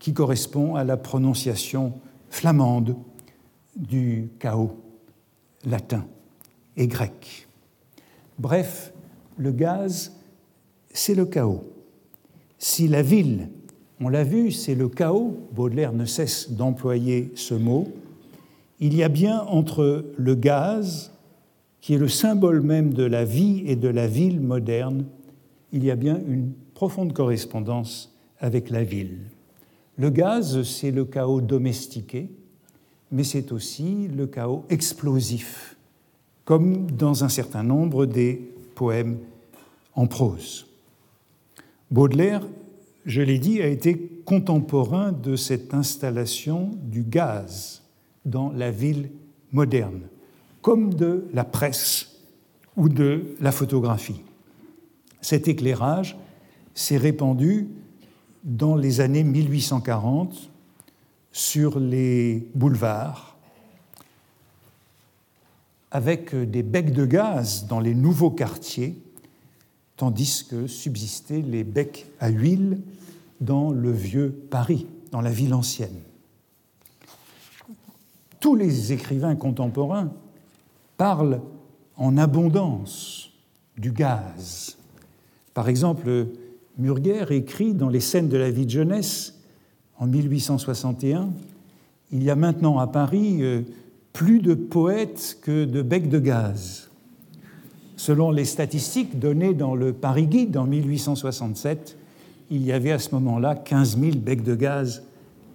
qui 0.00 0.12
correspond 0.12 0.74
à 0.74 0.82
la 0.82 0.96
prononciation 0.96 1.92
flamande 2.30 2.96
du 3.76 4.30
chaos 4.38 4.76
latin 5.64 6.06
et 6.76 6.86
grec. 6.86 7.48
Bref, 8.38 8.92
le 9.36 9.52
gaz, 9.52 10.12
c'est 10.92 11.14
le 11.14 11.26
chaos. 11.26 11.64
Si 12.58 12.88
la 12.88 13.02
ville, 13.02 13.48
on 14.00 14.08
l'a 14.08 14.24
vu, 14.24 14.50
c'est 14.50 14.74
le 14.74 14.88
chaos, 14.88 15.36
Baudelaire 15.52 15.92
ne 15.92 16.04
cesse 16.04 16.50
d'employer 16.52 17.32
ce 17.34 17.54
mot, 17.54 17.88
il 18.80 18.94
y 18.94 19.02
a 19.02 19.08
bien 19.08 19.42
entre 19.42 20.06
le 20.16 20.34
gaz, 20.34 21.12
qui 21.80 21.94
est 21.94 21.98
le 21.98 22.08
symbole 22.08 22.62
même 22.62 22.94
de 22.94 23.04
la 23.04 23.24
vie 23.24 23.62
et 23.66 23.76
de 23.76 23.88
la 23.88 24.06
ville 24.06 24.40
moderne, 24.40 25.04
il 25.72 25.84
y 25.84 25.90
a 25.90 25.96
bien 25.96 26.20
une 26.26 26.52
profonde 26.74 27.12
correspondance 27.12 28.16
avec 28.38 28.70
la 28.70 28.84
ville. 28.84 29.18
Le 29.96 30.10
gaz, 30.10 30.62
c'est 30.62 30.90
le 30.90 31.04
chaos 31.04 31.40
domestiqué, 31.40 32.30
mais 33.10 33.24
c'est 33.24 33.52
aussi 33.52 34.08
le 34.08 34.26
chaos 34.26 34.64
explosif, 34.68 35.76
comme 36.44 36.90
dans 36.90 37.24
un 37.24 37.28
certain 37.28 37.62
nombre 37.62 38.06
des 38.06 38.52
poèmes 38.74 39.18
en 39.94 40.06
prose. 40.06 40.66
Baudelaire, 41.90 42.42
je 43.06 43.22
l'ai 43.22 43.38
dit, 43.38 43.60
a 43.60 43.66
été 43.66 44.22
contemporain 44.24 45.12
de 45.12 45.36
cette 45.36 45.74
installation 45.74 46.70
du 46.82 47.02
gaz 47.02 47.82
dans 48.24 48.50
la 48.52 48.70
ville 48.70 49.10
moderne, 49.52 50.02
comme 50.62 50.94
de 50.94 51.26
la 51.32 51.44
presse 51.44 52.20
ou 52.76 52.88
de 52.88 53.34
la 53.40 53.50
photographie. 53.50 54.20
Cet 55.20 55.48
éclairage 55.48 56.16
s'est 56.74 56.96
répandu 56.96 57.68
dans 58.44 58.76
les 58.76 59.00
années 59.00 59.24
1840 59.24 60.49
sur 61.32 61.78
les 61.78 62.48
boulevards, 62.54 63.36
avec 65.90 66.34
des 66.34 66.62
becs 66.62 66.92
de 66.92 67.04
gaz 67.04 67.66
dans 67.66 67.80
les 67.80 67.94
nouveaux 67.94 68.30
quartiers, 68.30 69.00
tandis 69.96 70.46
que 70.48 70.66
subsistaient 70.66 71.42
les 71.42 71.64
becs 71.64 72.06
à 72.20 72.28
huile 72.28 72.80
dans 73.40 73.70
le 73.70 73.90
vieux 73.90 74.30
Paris, 74.50 74.86
dans 75.10 75.20
la 75.20 75.30
ville 75.30 75.54
ancienne. 75.54 76.00
Tous 78.38 78.54
les 78.54 78.92
écrivains 78.92 79.36
contemporains 79.36 80.12
parlent 80.96 81.40
en 81.96 82.16
abondance 82.16 83.30
du 83.76 83.92
gaz. 83.92 84.78
Par 85.52 85.68
exemple, 85.68 86.28
Murger 86.78 87.26
écrit 87.30 87.74
dans 87.74 87.88
Les 87.88 88.00
scènes 88.00 88.28
de 88.28 88.36
la 88.36 88.50
vie 88.50 88.64
de 88.64 88.70
jeunesse 88.70 89.39
en 90.00 90.06
1861 90.06 91.28
Il 92.10 92.24
y 92.24 92.30
a 92.30 92.34
maintenant 92.36 92.78
à 92.78 92.88
Paris 92.88 93.42
euh, 93.42 93.62
plus 94.12 94.40
de 94.40 94.54
poètes 94.54 95.38
que 95.42 95.64
de 95.64 95.82
becs 95.82 96.08
de 96.08 96.18
gaz. 96.18 96.90
Selon 97.96 98.32
les 98.32 98.46
statistiques 98.46 99.18
données 99.18 99.54
dans 99.54 99.76
le 99.76 99.92
Paris 99.92 100.26
Guide 100.26 100.56
en 100.56 100.64
1867, 100.64 101.96
il 102.50 102.64
y 102.64 102.72
avait 102.72 102.90
à 102.90 102.98
ce 102.98 103.14
moment-là 103.14 103.54
15 103.54 104.00
000 104.00 104.16
becs 104.16 104.42
de 104.42 104.54
gaz 104.56 105.04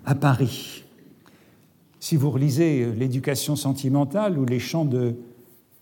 à 0.06 0.16
Paris. 0.16 0.86
Si 2.00 2.16
vous 2.16 2.30
relisez 2.30 2.84
euh, 2.84 2.94
L'éducation 2.94 3.56
sentimentale 3.56 4.38
ou 4.38 4.46
les 4.46 4.60
chants 4.60 4.86
de 4.86 5.16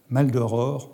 Maldoror, 0.09 0.89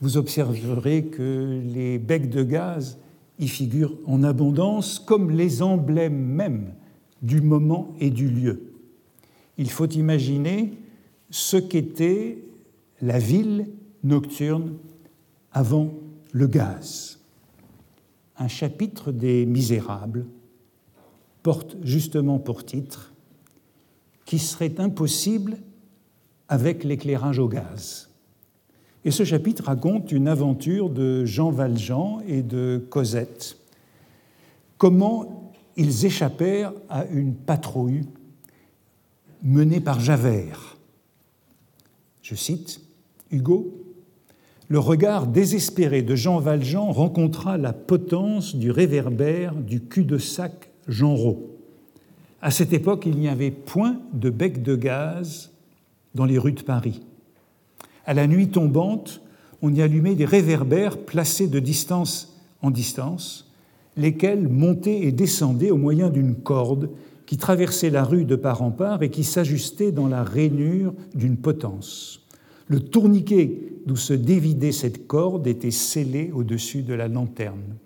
vous 0.00 0.16
observerez 0.16 1.04
que 1.04 1.60
les 1.66 1.98
becs 1.98 2.30
de 2.30 2.42
gaz 2.42 2.98
y 3.38 3.48
figurent 3.48 3.94
en 4.06 4.22
abondance 4.22 4.98
comme 4.98 5.30
les 5.30 5.62
emblèmes 5.62 6.16
mêmes 6.16 6.72
du 7.24 7.40
moment 7.40 7.94
et 8.00 8.10
du 8.10 8.28
lieu. 8.28 8.74
Il 9.56 9.70
faut 9.70 9.88
imaginer 9.88 10.74
ce 11.30 11.56
qu'était 11.56 12.38
la 13.00 13.18
ville 13.18 13.68
nocturne 14.02 14.74
avant 15.52 15.94
le 16.32 16.46
gaz. 16.46 17.18
Un 18.36 18.48
chapitre 18.48 19.10
des 19.10 19.46
Misérables 19.46 20.26
porte 21.42 21.76
justement 21.82 22.38
pour 22.38 22.64
titre 22.64 23.12
qui 24.26 24.38
serait 24.38 24.78
impossible 24.78 25.58
avec 26.48 26.84
l'éclairage 26.84 27.38
au 27.38 27.48
gaz? 27.48 28.10
Et 29.06 29.10
ce 29.10 29.24
chapitre 29.24 29.64
raconte 29.64 30.12
une 30.12 30.28
aventure 30.28 30.88
de 30.90 31.24
Jean 31.24 31.50
Valjean 31.50 32.22
et 32.26 32.42
de 32.42 32.84
Cosette. 32.88 33.58
Comment 34.78 35.43
ils 35.76 36.06
échappèrent 36.06 36.72
à 36.88 37.04
une 37.06 37.34
patrouille 37.34 38.02
menée 39.42 39.80
par 39.80 40.00
Javert. 40.00 40.76
Je 42.22 42.34
cite 42.34 42.80
Hugo 43.30 43.74
Le 44.68 44.78
regard 44.78 45.26
désespéré 45.26 46.02
de 46.02 46.14
Jean 46.14 46.38
Valjean 46.38 46.90
rencontra 46.90 47.58
la 47.58 47.72
potence 47.72 48.56
du 48.56 48.70
réverbère 48.70 49.54
du 49.54 49.80
cul-de-sac 49.82 50.70
Genrot. 50.88 51.50
À 52.40 52.50
cette 52.50 52.72
époque, 52.72 53.04
il 53.06 53.18
n'y 53.18 53.28
avait 53.28 53.50
point 53.50 54.00
de 54.12 54.30
bec 54.30 54.62
de 54.62 54.76
gaz 54.76 55.50
dans 56.14 56.24
les 56.24 56.38
rues 56.38 56.52
de 56.52 56.62
Paris. 56.62 57.02
À 58.06 58.14
la 58.14 58.26
nuit 58.26 58.48
tombante, 58.48 59.22
on 59.62 59.72
y 59.72 59.80
allumait 59.80 60.14
des 60.14 60.26
réverbères 60.26 60.98
placés 60.98 61.48
de 61.48 61.58
distance 61.58 62.38
en 62.60 62.70
distance, 62.70 63.43
lesquels 63.96 64.48
montaient 64.48 65.02
et 65.02 65.12
descendaient 65.12 65.70
au 65.70 65.76
moyen 65.76 66.10
d'une 66.10 66.34
corde 66.34 66.90
qui 67.26 67.36
traversait 67.36 67.90
la 67.90 68.04
rue 68.04 68.24
de 68.24 68.36
part 68.36 68.62
en 68.62 68.70
part 68.70 69.02
et 69.02 69.10
qui 69.10 69.24
s'ajustait 69.24 69.92
dans 69.92 70.08
la 70.08 70.22
rainure 70.22 70.92
d'une 71.14 71.36
potence. 71.36 72.26
Le 72.68 72.80
tourniquet 72.80 73.58
d'où 73.86 73.96
se 73.96 74.14
dévidait 74.14 74.72
cette 74.72 75.06
corde 75.06 75.46
était 75.46 75.70
scellé 75.70 76.30
au-dessus 76.34 76.82
de 76.82 76.94
la 76.94 77.08
lanterne, 77.08 77.76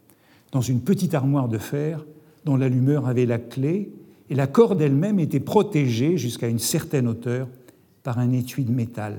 dans 0.52 0.60
une 0.60 0.80
petite 0.80 1.14
armoire 1.14 1.48
de 1.48 1.58
fer 1.58 2.06
dont 2.44 2.56
l'allumeur 2.56 3.06
avait 3.06 3.26
la 3.26 3.38
clé, 3.38 3.92
et 4.30 4.34
la 4.34 4.46
corde 4.46 4.80
elle-même 4.80 5.18
était 5.18 5.40
protégée 5.40 6.16
jusqu'à 6.16 6.48
une 6.48 6.58
certaine 6.58 7.08
hauteur 7.08 7.48
par 8.02 8.18
un 8.18 8.32
étui 8.32 8.64
de 8.64 8.72
métal 8.72 9.16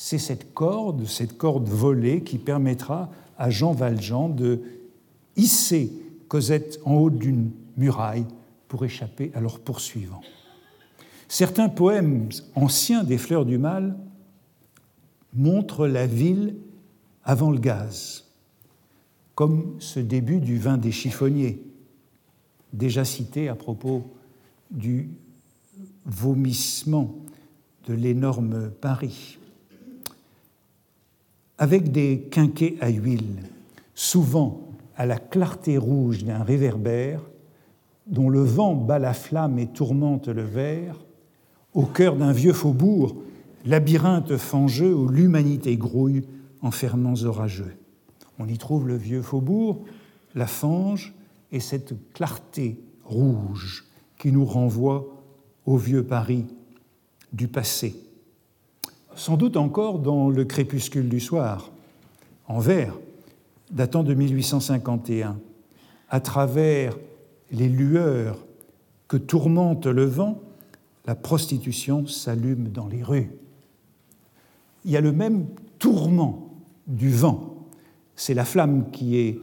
c'est 0.00 0.18
cette 0.18 0.54
corde, 0.54 1.04
cette 1.06 1.36
corde 1.36 1.68
volée 1.68 2.22
qui 2.22 2.38
permettra 2.38 3.10
à 3.36 3.50
Jean 3.50 3.72
Valjean 3.72 4.28
de 4.28 4.62
hisser 5.38 5.92
Cosette 6.28 6.78
en 6.84 6.96
haut 6.96 7.10
d'une 7.10 7.50
muraille 7.78 8.26
pour 8.68 8.84
échapper 8.84 9.30
à 9.34 9.40
leurs 9.40 9.60
poursuivants. 9.60 10.20
Certains 11.28 11.68
poèmes 11.68 12.28
anciens 12.54 13.04
des 13.04 13.16
Fleurs 13.16 13.46
du 13.46 13.56
Mal 13.56 13.96
montrent 15.34 15.86
la 15.86 16.06
ville 16.06 16.56
avant 17.24 17.50
le 17.50 17.58
gaz, 17.58 18.24
comme 19.34 19.76
ce 19.78 20.00
début 20.00 20.40
du 20.40 20.58
vin 20.58 20.76
des 20.76 20.92
chiffonniers, 20.92 21.62
déjà 22.72 23.04
cité 23.04 23.48
à 23.48 23.54
propos 23.54 24.04
du 24.70 25.08
vomissement 26.04 27.14
de 27.86 27.94
l'énorme 27.94 28.70
Paris 28.70 29.38
avec 31.58 31.90
des 31.90 32.28
quinquets 32.30 32.76
à 32.80 32.88
huile, 32.88 33.42
souvent 33.94 34.67
à 34.98 35.06
la 35.06 35.18
clarté 35.18 35.78
rouge 35.78 36.24
d'un 36.24 36.42
réverbère, 36.42 37.22
dont 38.06 38.28
le 38.28 38.42
vent 38.42 38.74
bat 38.74 38.98
la 38.98 39.14
flamme 39.14 39.58
et 39.58 39.68
tourmente 39.68 40.28
le 40.28 40.42
verre, 40.42 40.96
au 41.72 41.86
cœur 41.86 42.16
d'un 42.16 42.32
vieux 42.32 42.52
faubourg, 42.52 43.16
labyrinthe 43.64 44.36
fangeux 44.36 44.94
où 44.94 45.08
l'humanité 45.08 45.78
grouille 45.78 46.26
en 46.60 46.70
ferments 46.70 47.22
orageux. 47.24 47.76
On 48.38 48.46
y 48.46 48.58
trouve 48.58 48.86
le 48.86 48.96
vieux 48.96 49.22
faubourg, 49.22 49.84
la 50.34 50.46
fange 50.46 51.14
et 51.52 51.60
cette 51.60 51.94
clarté 52.12 52.78
rouge 53.04 53.86
qui 54.18 54.32
nous 54.32 54.44
renvoie 54.44 55.06
au 55.64 55.78
vieux 55.78 56.04
Paris 56.04 56.44
du 57.32 57.48
passé 57.48 58.08
sans 59.18 59.36
doute 59.36 59.56
encore 59.56 59.98
dans 59.98 60.30
Le 60.30 60.44
crépuscule 60.44 61.08
du 61.08 61.20
soir, 61.20 61.70
en 62.46 62.60
vers, 62.60 62.94
datant 63.70 64.02
de 64.02 64.14
1851, 64.14 65.38
à 66.08 66.20
travers 66.20 66.96
les 67.50 67.68
lueurs 67.68 68.46
que 69.08 69.16
tourmente 69.16 69.86
le 69.86 70.04
vent, 70.04 70.40
la 71.06 71.14
prostitution 71.14 72.06
s'allume 72.06 72.68
dans 72.68 72.86
les 72.86 73.02
rues. 73.02 73.30
Il 74.84 74.90
y 74.90 74.96
a 74.96 75.00
le 75.00 75.12
même 75.12 75.46
tourment 75.78 76.50
du 76.86 77.10
vent. 77.10 77.66
C'est 78.16 78.34
la 78.34 78.44
flamme 78.44 78.90
qui 78.90 79.16
est 79.16 79.38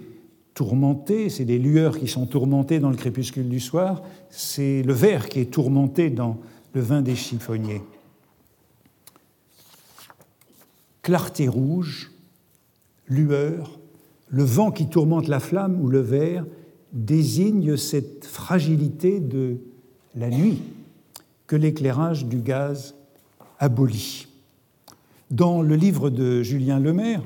tourmentée, 0.54 1.30
c'est 1.30 1.44
les 1.44 1.60
lueurs 1.60 1.98
qui 1.98 2.08
sont 2.08 2.26
tourmentées 2.26 2.80
dans 2.80 2.90
le 2.90 2.96
crépuscule 2.96 3.50
du 3.50 3.60
soir, 3.60 4.02
c'est 4.30 4.84
le 4.84 4.94
verre 4.94 5.28
qui 5.28 5.40
est 5.40 5.52
tourmenté 5.52 6.10
dans 6.10 6.38
le 6.74 6.82
vin 6.82 7.02
des 7.02 7.16
chiffonniers. 7.16 7.82
Clarté 11.02 11.48
rouge, 11.48 12.12
lueur, 13.08 13.80
le 14.30 14.44
vent 14.44 14.72
qui 14.72 14.88
tourmente 14.88 15.28
la 15.28 15.40
flamme 15.40 15.80
ou 15.82 15.88
le 15.88 16.00
verre 16.00 16.46
désigne 16.94 17.78
cette 17.78 18.26
fragilité 18.26 19.20
de 19.20 19.58
la 20.16 20.30
nuit 20.30 20.62
que 21.48 21.56
l'éclairage 21.56 22.26
du 22.26 22.38
gaz 22.38 22.96
abolit. 23.60 24.28
Dans 25.32 25.62
le 25.62 25.76
livre 25.76 26.10
de 26.10 26.42
Julien 26.44 26.80
Lemaire, 26.80 27.22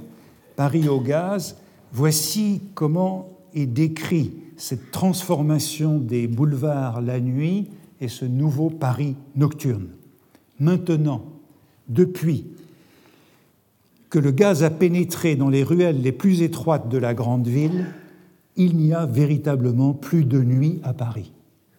Paris 0.55 0.87
au 0.89 0.99
gaz, 0.99 1.57
voici 1.91 2.61
comment 2.73 3.29
est 3.53 3.65
décrit 3.65 4.33
cette 4.57 4.91
transformation 4.91 5.97
des 5.97 6.27
boulevards 6.27 7.01
la 7.01 7.19
nuit 7.19 7.67
et 8.01 8.07
ce 8.07 8.25
nouveau 8.25 8.69
Paris 8.69 9.15
nocturne. 9.35 9.87
Maintenant, 10.59 11.23
depuis 11.87 12.45
que 14.09 14.19
le 14.19 14.31
gaz 14.31 14.63
a 14.63 14.69
pénétré 14.69 15.35
dans 15.35 15.49
les 15.49 15.63
ruelles 15.63 16.01
les 16.01 16.11
plus 16.11 16.41
étroites 16.41 16.89
de 16.89 16.97
la 16.97 17.13
grande 17.13 17.47
ville, 17.47 17.85
il 18.55 18.75
n'y 18.75 18.93
a 18.93 19.05
véritablement 19.05 19.93
plus 19.93 20.25
de 20.25 20.41
nuit 20.41 20.79
à 20.83 20.93
Paris. 20.93 21.31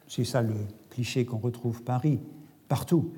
C'est 0.06 0.24
ça 0.24 0.40
le 0.42 0.54
cliché 0.90 1.24
qu'on 1.24 1.38
retrouve 1.38 1.82
Paris, 1.82 2.18
partout. 2.68 3.10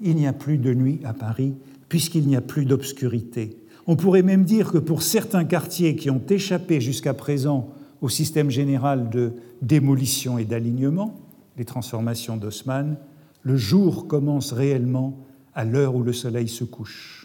Il 0.00 0.16
n'y 0.16 0.26
a 0.26 0.32
plus 0.32 0.58
de 0.58 0.72
nuit 0.72 1.00
à 1.04 1.12
Paris 1.12 1.54
puisqu'il 1.88 2.26
n'y 2.26 2.36
a 2.36 2.40
plus 2.40 2.64
d'obscurité. 2.64 3.56
On 3.86 3.96
pourrait 3.96 4.22
même 4.22 4.44
dire 4.44 4.70
que 4.70 4.78
pour 4.78 5.02
certains 5.02 5.44
quartiers 5.44 5.96
qui 5.96 6.10
ont 6.10 6.22
échappé 6.28 6.80
jusqu'à 6.80 7.12
présent 7.12 7.70
au 8.00 8.08
système 8.08 8.50
général 8.50 9.10
de 9.10 9.32
démolition 9.62 10.38
et 10.38 10.44
d'alignement, 10.44 11.18
les 11.56 11.64
transformations 11.64 12.36
d'Haussmann, 12.36 12.96
le 13.42 13.56
jour 13.56 14.06
commence 14.06 14.52
réellement 14.52 15.18
à 15.54 15.64
l'heure 15.64 15.96
où 15.96 16.02
le 16.02 16.12
soleil 16.12 16.48
se 16.48 16.64
couche. 16.64 17.19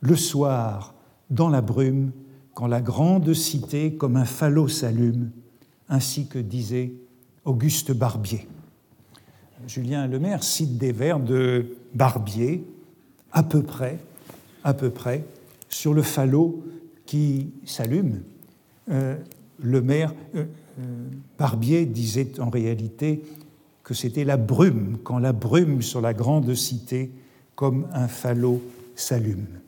Le 0.00 0.16
soir, 0.16 0.94
dans 1.28 1.48
la 1.48 1.60
brume, 1.60 2.12
quand 2.54 2.66
la 2.66 2.80
grande 2.80 3.32
cité 3.34 3.94
comme 3.94 4.16
un 4.16 4.24
falot 4.24 4.68
s'allume, 4.68 5.30
ainsi 5.88 6.26
que 6.26 6.38
disait 6.38 6.92
Auguste 7.44 7.92
Barbier. 7.92 8.46
Julien 9.66 10.06
Lemaire 10.06 10.42
cite 10.42 10.78
des 10.78 10.92
vers 10.92 11.20
de 11.20 11.76
Barbier, 11.94 12.64
à 13.32 13.42
peu 13.42 13.62
près, 13.62 13.98
à 14.64 14.74
peu 14.74 14.90
près, 14.90 15.24
sur 15.68 15.94
le 15.94 16.02
falot 16.02 16.64
qui 17.06 17.50
s'allume. 17.64 18.22
Euh, 18.90 19.16
le 19.62 19.82
maire 19.82 20.14
euh, 20.34 20.44
euh, 20.78 20.82
Barbier 21.38 21.86
disait 21.86 22.40
en 22.40 22.50
réalité 22.50 23.22
que 23.82 23.94
c'était 23.94 24.24
la 24.24 24.36
brume, 24.36 24.98
quand 25.04 25.18
la 25.18 25.32
brume 25.32 25.82
sur 25.82 26.00
la 26.00 26.14
grande 26.14 26.54
cité, 26.54 27.10
comme 27.54 27.86
un 27.92 28.08
falot, 28.08 28.62
s'allume. 28.94 29.59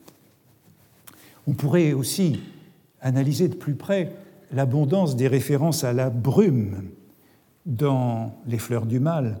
On 1.47 1.53
pourrait 1.53 1.93
aussi 1.93 2.39
analyser 3.01 3.47
de 3.47 3.55
plus 3.55 3.75
près 3.75 4.15
l'abondance 4.51 5.15
des 5.15 5.27
références 5.27 5.83
à 5.83 5.93
la 5.93 6.09
brume 6.09 6.89
dans 7.65 8.35
Les 8.47 8.57
Fleurs 8.57 8.85
du 8.85 8.99
Mal, 8.99 9.39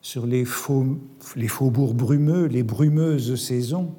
sur 0.00 0.26
les, 0.26 0.44
faubourgs 0.44 1.94
brumeux, 1.94 2.46
les 2.46 2.62
brumeuses 2.62 3.34
saisons, 3.34 3.92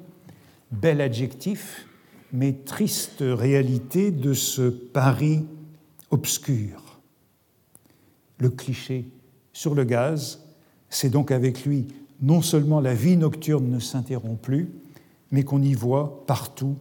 bel 0.70 1.00
adjectif, 1.00 1.86
mais 2.32 2.52
triste 2.52 3.18
réalité 3.20 4.10
de 4.10 4.32
ce 4.32 4.68
Paris 4.68 5.44
obscur. 6.10 6.98
Le 8.38 8.50
cliché 8.50 9.08
sur 9.52 9.74
le 9.74 9.84
gaz, 9.84 10.44
c'est 10.88 11.10
donc 11.10 11.30
avec 11.30 11.64
lui 11.64 11.86
non 12.20 12.42
seulement 12.42 12.80
la 12.80 12.94
vie 12.94 13.16
nocturne 13.16 13.70
ne 13.70 13.78
s'interrompt 13.78 14.40
plus, 14.40 14.70
mais 15.30 15.44
qu'on 15.44 15.62
y 15.62 15.74
voit 15.74 16.24
partout 16.26 16.76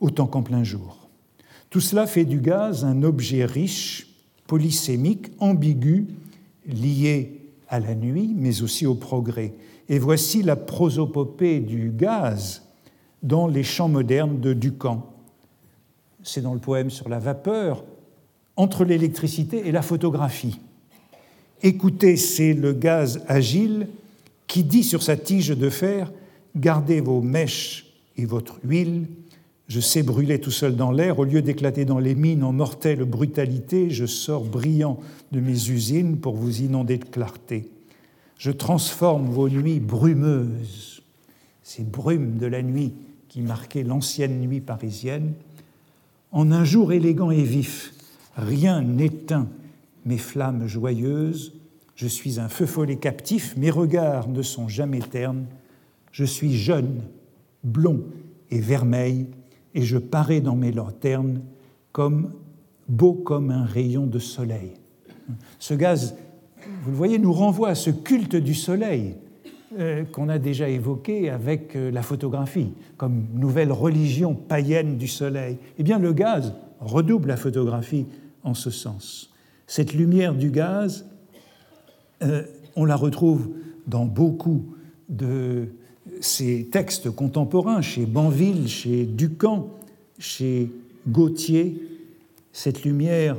autant 0.00 0.26
qu'en 0.26 0.42
plein 0.42 0.64
jour. 0.64 1.08
Tout 1.70 1.80
cela 1.80 2.06
fait 2.06 2.24
du 2.24 2.40
gaz 2.40 2.84
un 2.84 3.02
objet 3.02 3.44
riche, 3.44 4.08
polysémique, 4.46 5.28
ambigu, 5.38 6.08
lié 6.66 7.40
à 7.68 7.78
la 7.78 7.94
nuit, 7.94 8.34
mais 8.36 8.62
aussi 8.62 8.86
au 8.86 8.94
progrès. 8.94 9.54
Et 9.88 9.98
voici 9.98 10.42
la 10.42 10.56
prosopopée 10.56 11.60
du 11.60 11.90
gaz 11.90 12.62
dans 13.22 13.46
les 13.46 13.62
chants 13.62 13.88
modernes 13.88 14.40
de 14.40 14.52
Ducamp. 14.52 15.06
C'est 16.22 16.42
dans 16.42 16.54
le 16.54 16.60
poème 16.60 16.90
sur 16.90 17.08
la 17.08 17.18
vapeur, 17.18 17.84
entre 18.56 18.84
l'électricité 18.84 19.68
et 19.68 19.72
la 19.72 19.82
photographie. 19.82 20.58
Écoutez, 21.62 22.16
c'est 22.16 22.54
le 22.54 22.72
gaz 22.72 23.22
agile 23.28 23.88
qui 24.46 24.64
dit 24.64 24.82
sur 24.82 25.02
sa 25.02 25.16
tige 25.16 25.48
de 25.48 25.70
fer 25.70 26.12
Gardez 26.56 27.00
vos 27.00 27.20
mèches 27.20 27.86
et 28.16 28.24
votre 28.24 28.58
huile. 28.64 29.06
Je 29.70 29.78
sais 29.78 30.02
brûler 30.02 30.40
tout 30.40 30.50
seul 30.50 30.74
dans 30.74 30.90
l'air. 30.90 31.20
Au 31.20 31.24
lieu 31.24 31.42
d'éclater 31.42 31.84
dans 31.84 32.00
les 32.00 32.16
mines 32.16 32.42
en 32.42 32.52
mortelle 32.52 33.04
brutalité, 33.04 33.88
je 33.88 34.04
sors 34.04 34.44
brillant 34.44 34.98
de 35.30 35.38
mes 35.38 35.68
usines 35.70 36.18
pour 36.18 36.34
vous 36.34 36.62
inonder 36.62 36.98
de 36.98 37.04
clarté. 37.04 37.70
Je 38.36 38.50
transforme 38.50 39.26
vos 39.26 39.48
nuits 39.48 39.78
brumeuses, 39.78 41.04
ces 41.62 41.84
brumes 41.84 42.36
de 42.36 42.46
la 42.46 42.62
nuit 42.62 42.92
qui 43.28 43.42
marquaient 43.42 43.84
l'ancienne 43.84 44.40
nuit 44.40 44.60
parisienne, 44.60 45.34
en 46.32 46.50
un 46.50 46.64
jour 46.64 46.92
élégant 46.92 47.30
et 47.30 47.44
vif. 47.44 47.94
Rien 48.34 48.82
n'éteint 48.82 49.46
mes 50.04 50.18
flammes 50.18 50.66
joyeuses. 50.66 51.52
Je 51.94 52.08
suis 52.08 52.40
un 52.40 52.48
feu 52.48 52.66
follet 52.66 52.96
captif, 52.96 53.56
mes 53.56 53.70
regards 53.70 54.28
ne 54.28 54.42
sont 54.42 54.66
jamais 54.66 54.98
ternes. 54.98 55.46
Je 56.10 56.24
suis 56.24 56.56
jeune, 56.56 57.02
blond 57.62 58.02
et 58.50 58.58
vermeil 58.58 59.28
et 59.74 59.82
je 59.82 59.98
parais 59.98 60.40
dans 60.40 60.56
mes 60.56 60.72
lanternes 60.72 61.42
comme 61.92 62.32
beau 62.88 63.12
comme 63.12 63.50
un 63.50 63.64
rayon 63.64 64.06
de 64.06 64.18
soleil. 64.18 64.72
Ce 65.58 65.74
gaz, 65.74 66.16
vous 66.82 66.90
le 66.90 66.96
voyez, 66.96 67.18
nous 67.18 67.32
renvoie 67.32 67.68
à 67.68 67.74
ce 67.74 67.90
culte 67.90 68.36
du 68.36 68.54
soleil 68.54 69.16
euh, 69.78 70.04
qu'on 70.04 70.28
a 70.28 70.38
déjà 70.38 70.68
évoqué 70.68 71.30
avec 71.30 71.76
euh, 71.76 71.92
la 71.92 72.02
photographie, 72.02 72.72
comme 72.96 73.26
nouvelle 73.34 73.70
religion 73.70 74.34
païenne 74.34 74.96
du 74.96 75.06
soleil. 75.06 75.58
Eh 75.78 75.84
bien, 75.84 76.00
le 76.00 76.12
gaz 76.12 76.54
redouble 76.80 77.28
la 77.28 77.36
photographie 77.36 78.06
en 78.42 78.54
ce 78.54 78.70
sens. 78.70 79.32
Cette 79.68 79.94
lumière 79.94 80.34
du 80.34 80.50
gaz, 80.50 81.06
euh, 82.22 82.42
on 82.74 82.84
la 82.84 82.96
retrouve 82.96 83.50
dans 83.86 84.06
beaucoup 84.06 84.74
de 85.08 85.68
ces 86.20 86.66
textes 86.70 87.10
contemporains, 87.10 87.82
chez 87.82 88.06
Banville, 88.06 88.68
chez 88.68 89.04
Ducamp, 89.04 89.68
chez 90.18 90.70
Gautier, 91.08 91.80
cette 92.52 92.84
lumière 92.84 93.38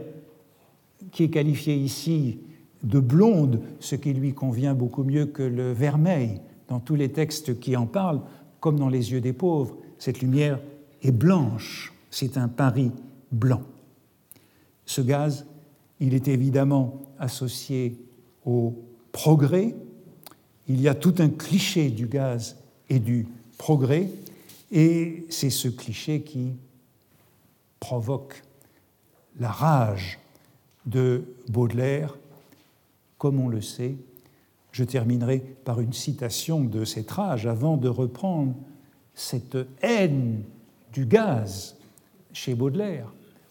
qui 1.11 1.23
est 1.23 1.29
qualifiée 1.29 1.75
ici 1.75 2.39
de 2.83 2.99
blonde, 2.99 3.61
ce 3.79 3.95
qui 3.95 4.13
lui 4.13 4.33
convient 4.33 4.73
beaucoup 4.73 5.03
mieux 5.03 5.25
que 5.25 5.43
le 5.43 5.71
vermeil 5.71 6.39
dans 6.67 6.79
tous 6.79 6.95
les 6.95 7.09
textes 7.09 7.59
qui 7.59 7.75
en 7.75 7.85
parlent, 7.85 8.21
comme 8.59 8.79
dans 8.79 8.89
Les 8.89 9.11
yeux 9.11 9.21
des 9.21 9.33
pauvres, 9.33 9.75
cette 9.97 10.21
lumière 10.21 10.59
est 11.03 11.11
blanche, 11.11 11.93
c'est 12.09 12.37
un 12.37 12.47
Paris 12.47 12.91
blanc. 13.31 13.61
Ce 14.85 15.01
gaz, 15.01 15.45
il 15.99 16.13
est 16.13 16.27
évidemment 16.27 17.01
associé 17.19 17.97
au 18.45 18.73
progrès, 19.11 19.75
il 20.67 20.81
y 20.81 20.87
a 20.87 20.95
tout 20.95 21.15
un 21.19 21.29
cliché 21.29 21.89
du 21.89 22.07
gaz 22.07 22.57
et 22.91 22.99
du 22.99 23.25
progrès, 23.57 24.09
et 24.69 25.25
c'est 25.29 25.49
ce 25.49 25.69
cliché 25.69 26.23
qui 26.23 26.51
provoque 27.79 28.43
la 29.39 29.49
rage 29.49 30.19
de 30.85 31.23
Baudelaire, 31.47 32.17
comme 33.17 33.39
on 33.39 33.47
le 33.47 33.61
sait. 33.61 33.95
Je 34.73 34.83
terminerai 34.83 35.39
par 35.39 35.79
une 35.79 35.93
citation 35.93 36.65
de 36.65 36.83
cette 36.83 37.09
rage 37.11 37.47
avant 37.47 37.77
de 37.77 37.87
reprendre 37.87 38.55
cette 39.15 39.57
haine 39.81 40.43
du 40.91 41.05
gaz 41.05 41.77
chez 42.33 42.55
Baudelaire, 42.55 43.07